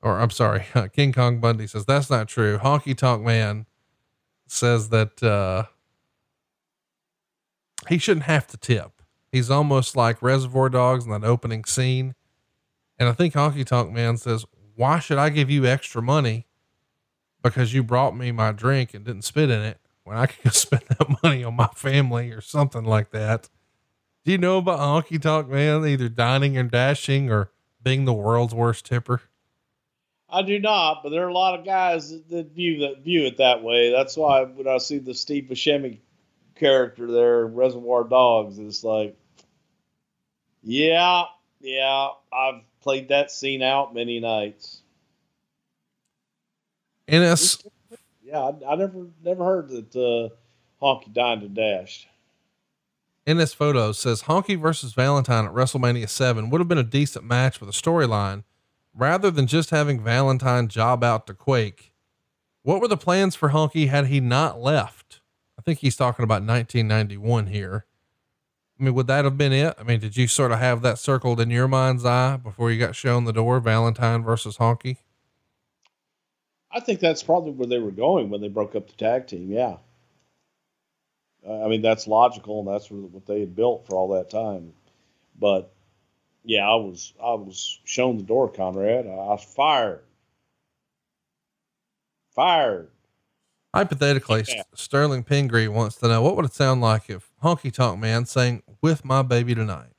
[0.01, 2.57] Or I'm sorry, King Kong Bundy says that's not true.
[2.57, 3.65] Honky Tonk Man
[4.47, 5.65] says that uh,
[7.87, 9.01] he shouldn't have to tip.
[9.31, 12.15] He's almost like Reservoir Dogs in that opening scene.
[12.97, 14.45] And I think Honky Tonk Man says,
[14.75, 16.47] Why should I give you extra money
[17.43, 20.83] because you brought me my drink and didn't spit in it when I could spend
[20.89, 23.49] that money on my family or something like that?
[24.25, 28.53] Do you know about Honky Tonk Man either dining and dashing or being the world's
[28.53, 29.21] worst tipper?
[30.31, 33.37] I do not, but there are a lot of guys that, view that view it
[33.37, 33.91] that way.
[33.91, 35.99] That's why when I see the Steve Buscemi
[36.55, 39.17] character there, Reservoir Dogs, it's like,
[40.61, 41.23] yeah,
[41.61, 44.81] yeah, I've played that scene out many nights.
[47.11, 47.63] NS,
[48.23, 50.35] Yeah, I, I never never heard that uh,
[50.83, 52.07] Honky dined and dashed.
[53.27, 57.59] NS Photo says Honky versus Valentine at WrestleMania 7 would have been a decent match
[57.59, 58.43] with a storyline
[58.93, 61.93] rather than just having Valentine job out to Quake.
[62.63, 65.21] What were the plans for Honky had he not left?
[65.57, 67.85] I think he's talking about 1991 here.
[68.79, 69.75] I mean, would that have been it?
[69.77, 72.79] I mean, did you sort of have that circled in your mind's eye before you
[72.79, 74.97] got shown the door, Valentine versus Honky?
[76.71, 79.51] I think that's probably where they were going when they broke up the tag team.
[79.51, 79.77] Yeah.
[81.49, 84.73] I mean, that's logical, and that's what they had built for all that time.
[85.37, 85.73] But
[86.43, 89.05] yeah, I was I was shown the door, Conrad.
[89.05, 90.01] I was fired.
[92.35, 92.89] Fired.
[93.73, 94.63] Hypothetically, Yeah.
[94.73, 98.63] Sterling Pingree wants to know what would it sound like if Honky Tonk Man sang
[98.81, 99.91] "With My Baby Tonight."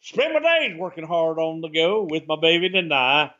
[0.00, 3.32] Spend my days working hard on the go with my baby tonight.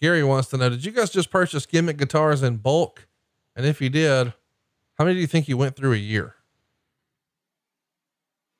[0.00, 3.06] Gary wants to know, did you guys just purchase gimmick guitars in bulk?
[3.54, 4.32] And if you did,
[4.96, 6.36] how many do you think you went through a year?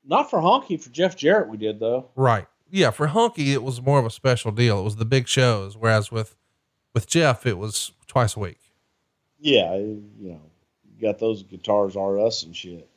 [0.07, 2.11] Not for Honky, for Jeff Jarrett, we did though.
[2.15, 2.47] Right.
[2.71, 2.91] Yeah.
[2.91, 4.81] For Honky, it was more of a special deal.
[4.81, 5.77] It was the big shows.
[5.77, 6.37] Whereas with,
[6.93, 8.61] with Jeff, it was twice a week.
[9.41, 10.41] Yeah, you know,
[11.01, 12.89] got those guitars RS and shit.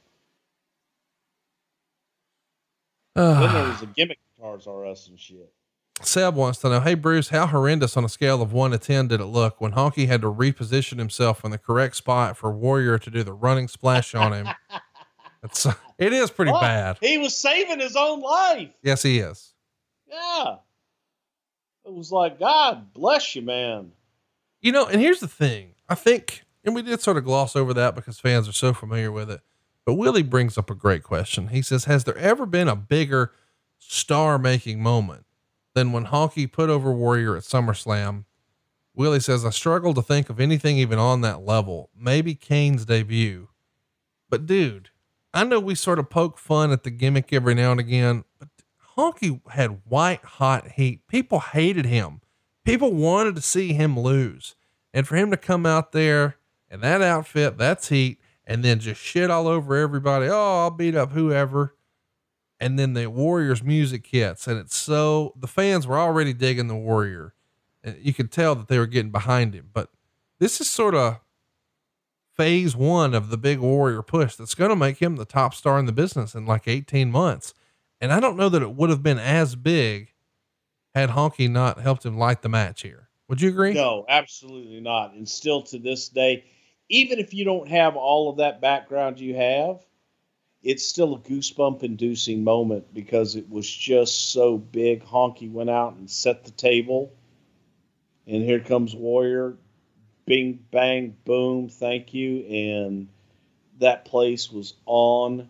[3.15, 5.51] Then there was the gimmick guitars RS and shit.
[6.03, 9.07] Seb wants to know, Hey Bruce, how horrendous on a scale of one to 10
[9.07, 12.99] did it look when Honky had to reposition himself in the correct spot for Warrior
[12.99, 14.47] to do the running splash on him?
[15.43, 15.67] It's,
[15.97, 16.97] it is pretty Oh, bad.
[17.01, 18.69] He was saving his own life.
[18.83, 19.53] Yes, he is.
[20.07, 20.55] Yeah.
[21.85, 23.91] It was like, God bless you, man.
[24.61, 25.73] You know, and here's the thing.
[25.87, 29.11] I think, and we did sort of gloss over that because fans are so familiar
[29.11, 29.41] with it.
[29.85, 31.47] But Willie brings up a great question.
[31.47, 33.31] He says, Has there ever been a bigger
[33.79, 35.25] star making moment
[35.75, 38.25] than when Honky put over Warrior at SummerSlam?
[38.93, 41.89] Willie says, I struggle to think of anything even on that level.
[41.95, 43.47] Maybe Kane's debut.
[44.29, 44.89] But dude,
[45.33, 48.49] I know we sort of poke fun at the gimmick every now and again, but
[48.97, 51.07] Honky had white hot heat.
[51.07, 52.21] People hated him.
[52.65, 54.55] People wanted to see him lose.
[54.93, 56.37] And for him to come out there
[56.69, 60.27] in that outfit, that's heat, and then just shit all over everybody.
[60.27, 61.75] Oh, I'll beat up whoever.
[62.59, 66.75] And then the Warriors music hits, and it's so the fans were already digging the
[66.75, 67.35] Warrior.
[67.83, 69.69] And you could tell that they were getting behind him.
[69.71, 69.91] But
[70.39, 71.19] this is sort of
[72.37, 75.79] phase one of the big Warrior push that's going to make him the top star
[75.79, 77.53] in the business in like 18 months.
[77.99, 80.13] And I don't know that it would have been as big
[80.93, 83.09] had Honky not helped him light the match here.
[83.27, 83.73] Would you agree?
[83.73, 85.13] No, absolutely not.
[85.13, 86.45] And still to this day,
[86.89, 89.83] even if you don't have all of that background you have,
[90.63, 95.03] it's still a goosebump inducing moment because it was just so big.
[95.03, 97.13] Honky went out and set the table.
[98.25, 99.57] And here comes Warrior.
[100.27, 101.69] Bing, bang, boom.
[101.69, 102.41] Thank you.
[102.41, 103.07] And
[103.79, 105.49] that place was on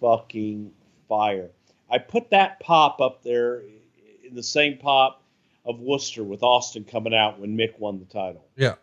[0.00, 0.72] fucking
[1.08, 1.50] fire.
[1.88, 3.60] I put that pop up there
[4.24, 5.22] in the same pop
[5.64, 8.44] of Worcester with Austin coming out when Mick won the title.
[8.56, 8.74] Yeah.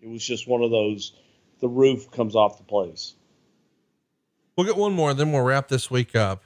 [0.00, 1.12] It was just one of those.
[1.60, 3.14] The roof comes off the place.
[4.56, 6.42] We'll get one more, then we'll wrap this week up.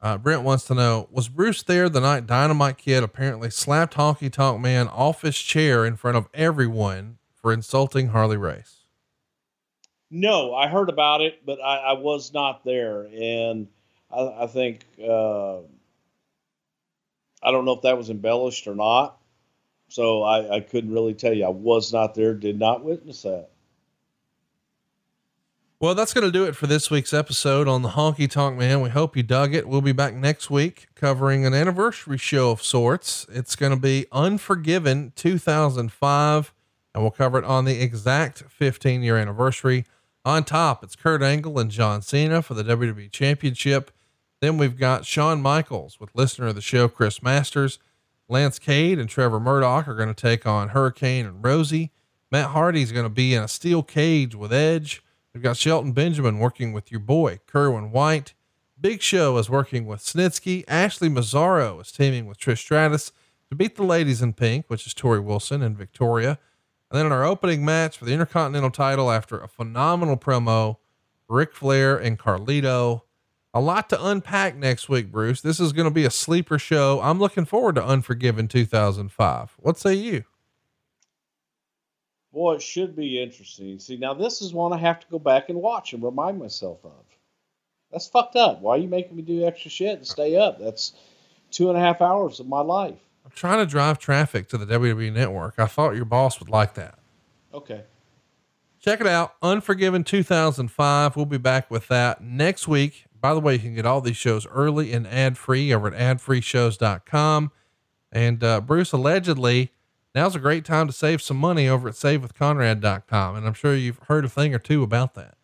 [0.00, 4.30] Uh, Brent wants to know Was Bruce there the night Dynamite Kid apparently slapped Honky
[4.32, 8.78] Tonk Man off his chair in front of everyone for insulting Harley Race?
[10.10, 13.68] No, I heard about it, but I, I was not there, and
[14.10, 15.58] I, I think uh,
[17.40, 19.18] I don't know if that was embellished or not.
[19.86, 21.44] So I, I couldn't really tell you.
[21.44, 23.50] I was not there, did not witness that.
[25.78, 28.80] Well, that's going to do it for this week's episode on the Honky Tonk Man.
[28.80, 29.68] We hope you dug it.
[29.68, 33.24] We'll be back next week covering an anniversary show of sorts.
[33.30, 36.52] It's going to be Unforgiven 2005,
[36.96, 39.84] and we'll cover it on the exact 15 year anniversary.
[40.24, 43.90] On top, it's Kurt Angle and John Cena for the WWE Championship.
[44.40, 47.78] Then we've got Shawn Michaels with listener of the show, Chris Masters.
[48.30, 51.92] Lance Cade and Trevor Murdoch are going to take on Hurricane and Rosie.
[52.32, 55.04] Matt Hardy's going to be in a steel cage with Edge.
[55.34, 58.32] We've got Shelton Benjamin working with your boy, Kerwin White.
[58.80, 60.64] Big Show is working with Snitsky.
[60.66, 63.12] Ashley Massaro is teaming with Trish Stratus
[63.50, 66.38] to beat the ladies in pink, which is Torrie Wilson and Victoria.
[66.90, 70.76] And then in our opening match for the Intercontinental title, after a phenomenal promo,
[71.28, 73.02] Ric Flair and Carlito.
[73.52, 75.40] A lot to unpack next week, Bruce.
[75.40, 77.00] This is going to be a sleeper show.
[77.02, 79.56] I'm looking forward to Unforgiven 2005.
[79.58, 80.24] What say you?
[82.32, 83.78] Boy, it should be interesting.
[83.78, 86.84] See, now this is one I have to go back and watch and remind myself
[86.84, 86.92] of.
[87.90, 88.60] That's fucked up.
[88.60, 90.60] Why are you making me do extra shit and stay up?
[90.60, 90.92] That's
[91.50, 92.98] two and a half hours of my life.
[93.26, 95.54] I'm trying to drive traffic to the WWE network.
[95.58, 96.96] I thought your boss would like that.
[97.52, 97.82] Okay.
[98.78, 99.34] Check it out.
[99.42, 101.16] Unforgiven 2005.
[101.16, 103.06] We'll be back with that next week.
[103.20, 106.18] By the way, you can get all these shows early and ad free over at
[106.18, 107.50] adfreeshows.com.
[108.12, 109.72] And uh, Bruce, allegedly,
[110.14, 113.34] now's a great time to save some money over at savewithconrad.com.
[113.34, 115.34] And I'm sure you've heard a thing or two about that.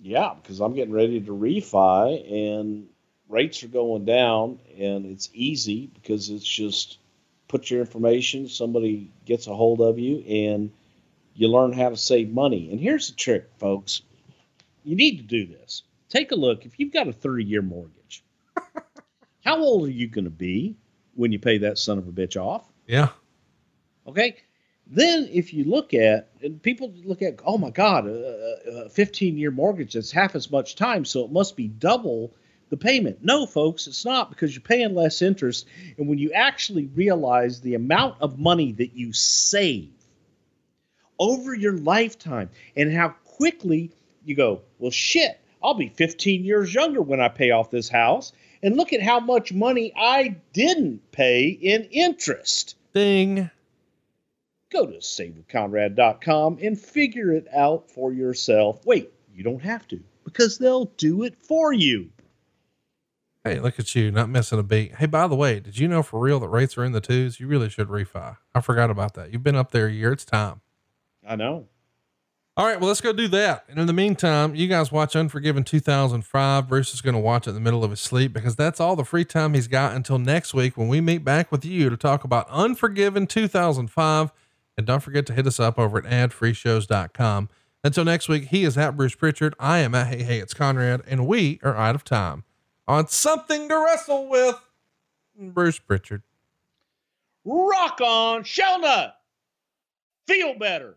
[0.00, 2.88] Yeah, because I'm getting ready to refi and
[3.28, 6.98] rates are going down and it's easy because it's just
[7.48, 10.70] put your information, somebody gets a hold of you and
[11.34, 12.70] you learn how to save money.
[12.70, 14.02] And here's the trick, folks.
[14.84, 15.82] You need to do this.
[16.08, 16.64] Take a look.
[16.64, 18.24] If you've got a 30 year mortgage,
[19.44, 20.76] how old are you going to be
[21.14, 22.66] when you pay that son of a bitch off?
[22.86, 23.08] Yeah.
[24.06, 24.36] Okay.
[24.86, 29.50] Then, if you look at, and people look at, oh my God, a 15 year
[29.50, 32.34] mortgage, that's half as much time, so it must be double
[32.70, 33.18] the payment.
[33.22, 35.66] No, folks, it's not because you're paying less interest.
[35.98, 39.90] And when you actually realize the amount of money that you save
[41.18, 43.92] over your lifetime and how quickly
[44.24, 48.32] you go, well, shit, I'll be 15 years younger when I pay off this house.
[48.62, 52.76] And look at how much money I didn't pay in interest.
[52.94, 53.50] Ding.
[54.70, 58.84] Go to savewithconrad.com and figure it out for yourself.
[58.86, 62.10] Wait, you don't have to because they'll do it for you.
[63.46, 64.94] Hey, look at you, not missing a beat.
[64.94, 67.38] Hey, by the way, did you know for real that rates are in the twos?
[67.38, 68.38] You really should refi.
[68.54, 69.34] I forgot about that.
[69.34, 70.12] You've been up there a year.
[70.12, 70.62] It's time.
[71.28, 71.66] I know.
[72.56, 73.64] All right, well, let's go do that.
[73.68, 76.68] And in the meantime, you guys watch Unforgiven 2005.
[76.68, 78.96] Bruce is going to watch it in the middle of his sleep because that's all
[78.96, 81.98] the free time he's got until next week when we meet back with you to
[81.98, 84.32] talk about Unforgiven 2005.
[84.78, 87.50] And don't forget to hit us up over at adfreeshows.com.
[87.82, 89.54] Until next week, he is at Bruce Prichard.
[89.60, 92.44] I am at Hey Hey It's Conrad, and we are out of time
[92.86, 94.56] on something to wrestle with.
[95.38, 96.22] Bruce Prichard.
[97.44, 99.16] Rock on, Shelnut.
[100.26, 100.96] Feel better.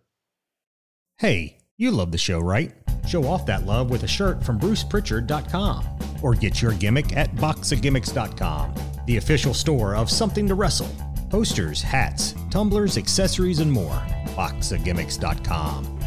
[1.18, 2.74] Hey, you love the show, right?
[3.08, 5.86] Show off that love with a shirt from BrucePrichard.com
[6.22, 8.74] or get your gimmick at boxagimmicks.com,
[9.06, 10.94] the official store of Something to Wrestle.
[11.30, 14.02] Posters, hats, tumblers, accessories, and more.
[14.36, 16.00] Boxagimmicks.com.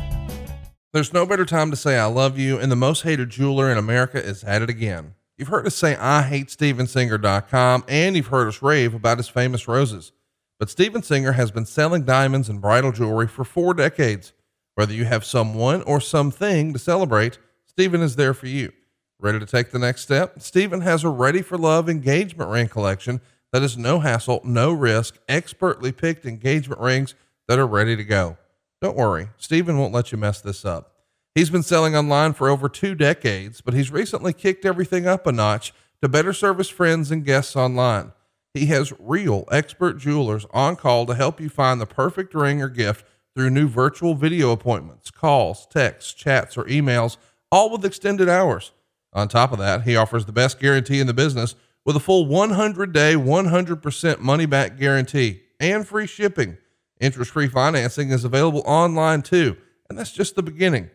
[0.92, 3.78] There's no better time to say I love you, and the most hated jeweler in
[3.78, 5.14] America is at it again.
[5.40, 9.66] You've heard us say I hate StevenSinger.com, and you've heard us rave about his famous
[9.66, 10.12] roses.
[10.58, 14.34] But Steven Singer has been selling diamonds and bridal jewelry for four decades.
[14.74, 18.70] Whether you have someone or something to celebrate, Steven is there for you.
[19.18, 20.42] Ready to take the next step?
[20.42, 25.18] Steven has a ready for love engagement ring collection that is no hassle, no risk,
[25.26, 27.14] expertly picked engagement rings
[27.48, 28.36] that are ready to go.
[28.82, 30.89] Don't worry, Steven won't let you mess this up.
[31.34, 35.32] He's been selling online for over two decades, but he's recently kicked everything up a
[35.32, 38.12] notch to better serve his friends and guests online.
[38.52, 42.68] He has real expert jewelers on call to help you find the perfect ring or
[42.68, 43.04] gift
[43.36, 47.16] through new virtual video appointments, calls, texts, chats, or emails,
[47.52, 48.72] all with extended hours.
[49.12, 52.26] On top of that, he offers the best guarantee in the business with a full
[52.26, 56.58] 100 day, 100% money back guarantee and free shipping.
[57.00, 59.56] Interest free financing is available online too,
[59.88, 60.90] and that's just the beginning.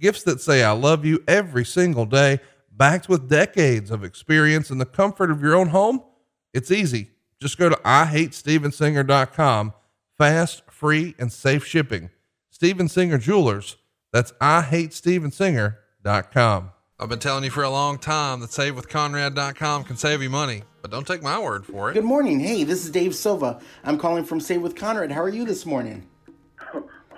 [0.00, 2.40] Gifts that say, I love you every single day,
[2.70, 6.02] backed with decades of experience in the comfort of your own home.
[6.52, 7.10] It's easy.
[7.40, 9.74] Just go to IHateStevenSinger.com.
[10.16, 12.10] Fast, free, and safe shipping.
[12.50, 13.76] Steven Singer Jewelers.
[14.12, 16.70] That's IHateStevenSinger.com.
[17.00, 20.92] I've been telling you for a long time that SaveWithConrad.com can save you money, but
[20.92, 21.94] don't take my word for it.
[21.94, 22.38] Good morning.
[22.38, 23.60] Hey, this is Dave Silva.
[23.82, 25.10] I'm calling from Save with Conrad.
[25.10, 26.08] How are you this morning?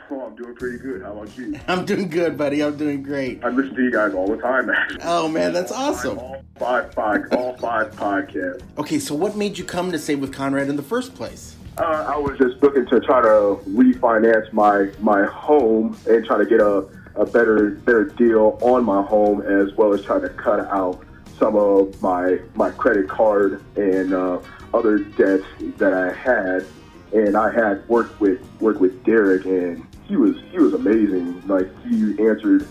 [0.08, 1.02] Oh, I'm doing pretty good.
[1.02, 1.58] How about you?
[1.68, 2.62] I'm doing good, buddy.
[2.62, 3.44] I'm doing great.
[3.44, 5.00] I listen to you guys all the time, actually.
[5.02, 6.18] Oh man, that's awesome.
[6.18, 8.62] All five, five, all five podcasts.
[8.78, 11.56] Okay, so what made you come to Save with Conrad in the first place?
[11.78, 16.46] Uh, I was just looking to try to refinance my my home and try to
[16.46, 16.86] get a,
[17.16, 21.04] a better better deal on my home, as well as try to cut out
[21.38, 24.38] some of my my credit card and uh,
[24.72, 25.44] other debts
[25.78, 26.64] that I had.
[27.12, 31.46] And I had worked with worked with Derek, and he was he was amazing.
[31.46, 32.66] Like he answered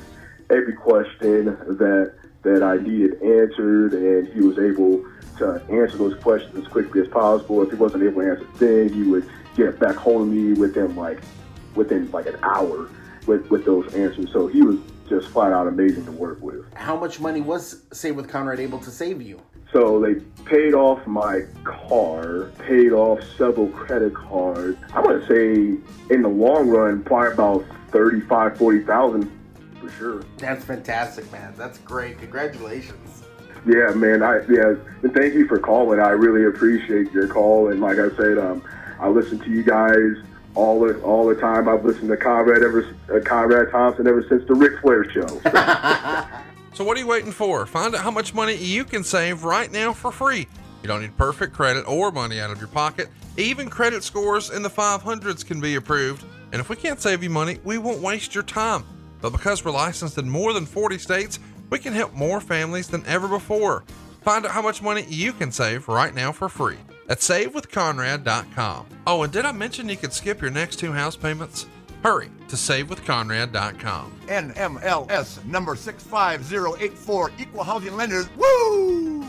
[0.50, 5.04] every question that that I needed answered, and he was able
[5.38, 7.62] to answer those questions as quickly as possible.
[7.64, 10.96] If he wasn't able to answer then, he would get back hold of me within
[10.96, 11.20] like
[11.76, 12.90] within like an hour
[13.28, 14.32] with with those answers.
[14.32, 14.78] So he was
[15.10, 16.72] just flat out amazing to work with.
[16.74, 19.42] How much money was Save with Conrad able to save you?
[19.76, 20.14] So they
[20.46, 24.78] paid off my car, paid off several credit cards.
[24.94, 29.32] I want to say in the long run, probably about 35, 40,000
[29.82, 30.24] for sure.
[30.38, 31.54] That's fantastic, man.
[31.58, 32.20] That's great.
[32.20, 33.24] Congratulations.
[33.68, 34.24] Yeah, man.
[34.24, 36.00] I yeah, and thank you for calling.
[36.00, 37.70] I really appreciate your call.
[37.70, 38.64] And like I said, um,
[38.98, 40.24] I listen to you guys
[40.54, 41.68] all the all the time.
[41.68, 46.32] I've listened to Conrad ever uh, Conrad Thompson ever since the Ric Flair show.
[46.76, 47.66] So what are you waiting for?
[47.66, 50.46] Find out how much money you can save right now for free.
[50.82, 53.08] You don't need perfect credit or money out of your pocket.
[53.38, 56.26] Even credit scores in the 500s can be approved.
[56.52, 58.84] And if we can't save you money, we won't waste your time.
[59.22, 61.40] But because we're licensed in more than 40 states,
[61.70, 63.86] we can help more families than ever before.
[64.24, 68.86] Find out how much money you can save right now for free at savewithconrad.com.
[69.08, 71.68] Oh, and did I mention you could skip your next two house payments?
[72.06, 74.14] Hurry to savewithconrad.com.
[74.28, 78.30] NMLS number 65084, Equal Housing Lenders.
[78.38, 79.26] Woo!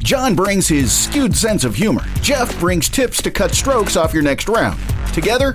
[0.00, 2.02] John brings his skewed sense of humor.
[2.20, 4.78] Jeff brings tips to cut strokes off your next round.
[5.14, 5.54] Together,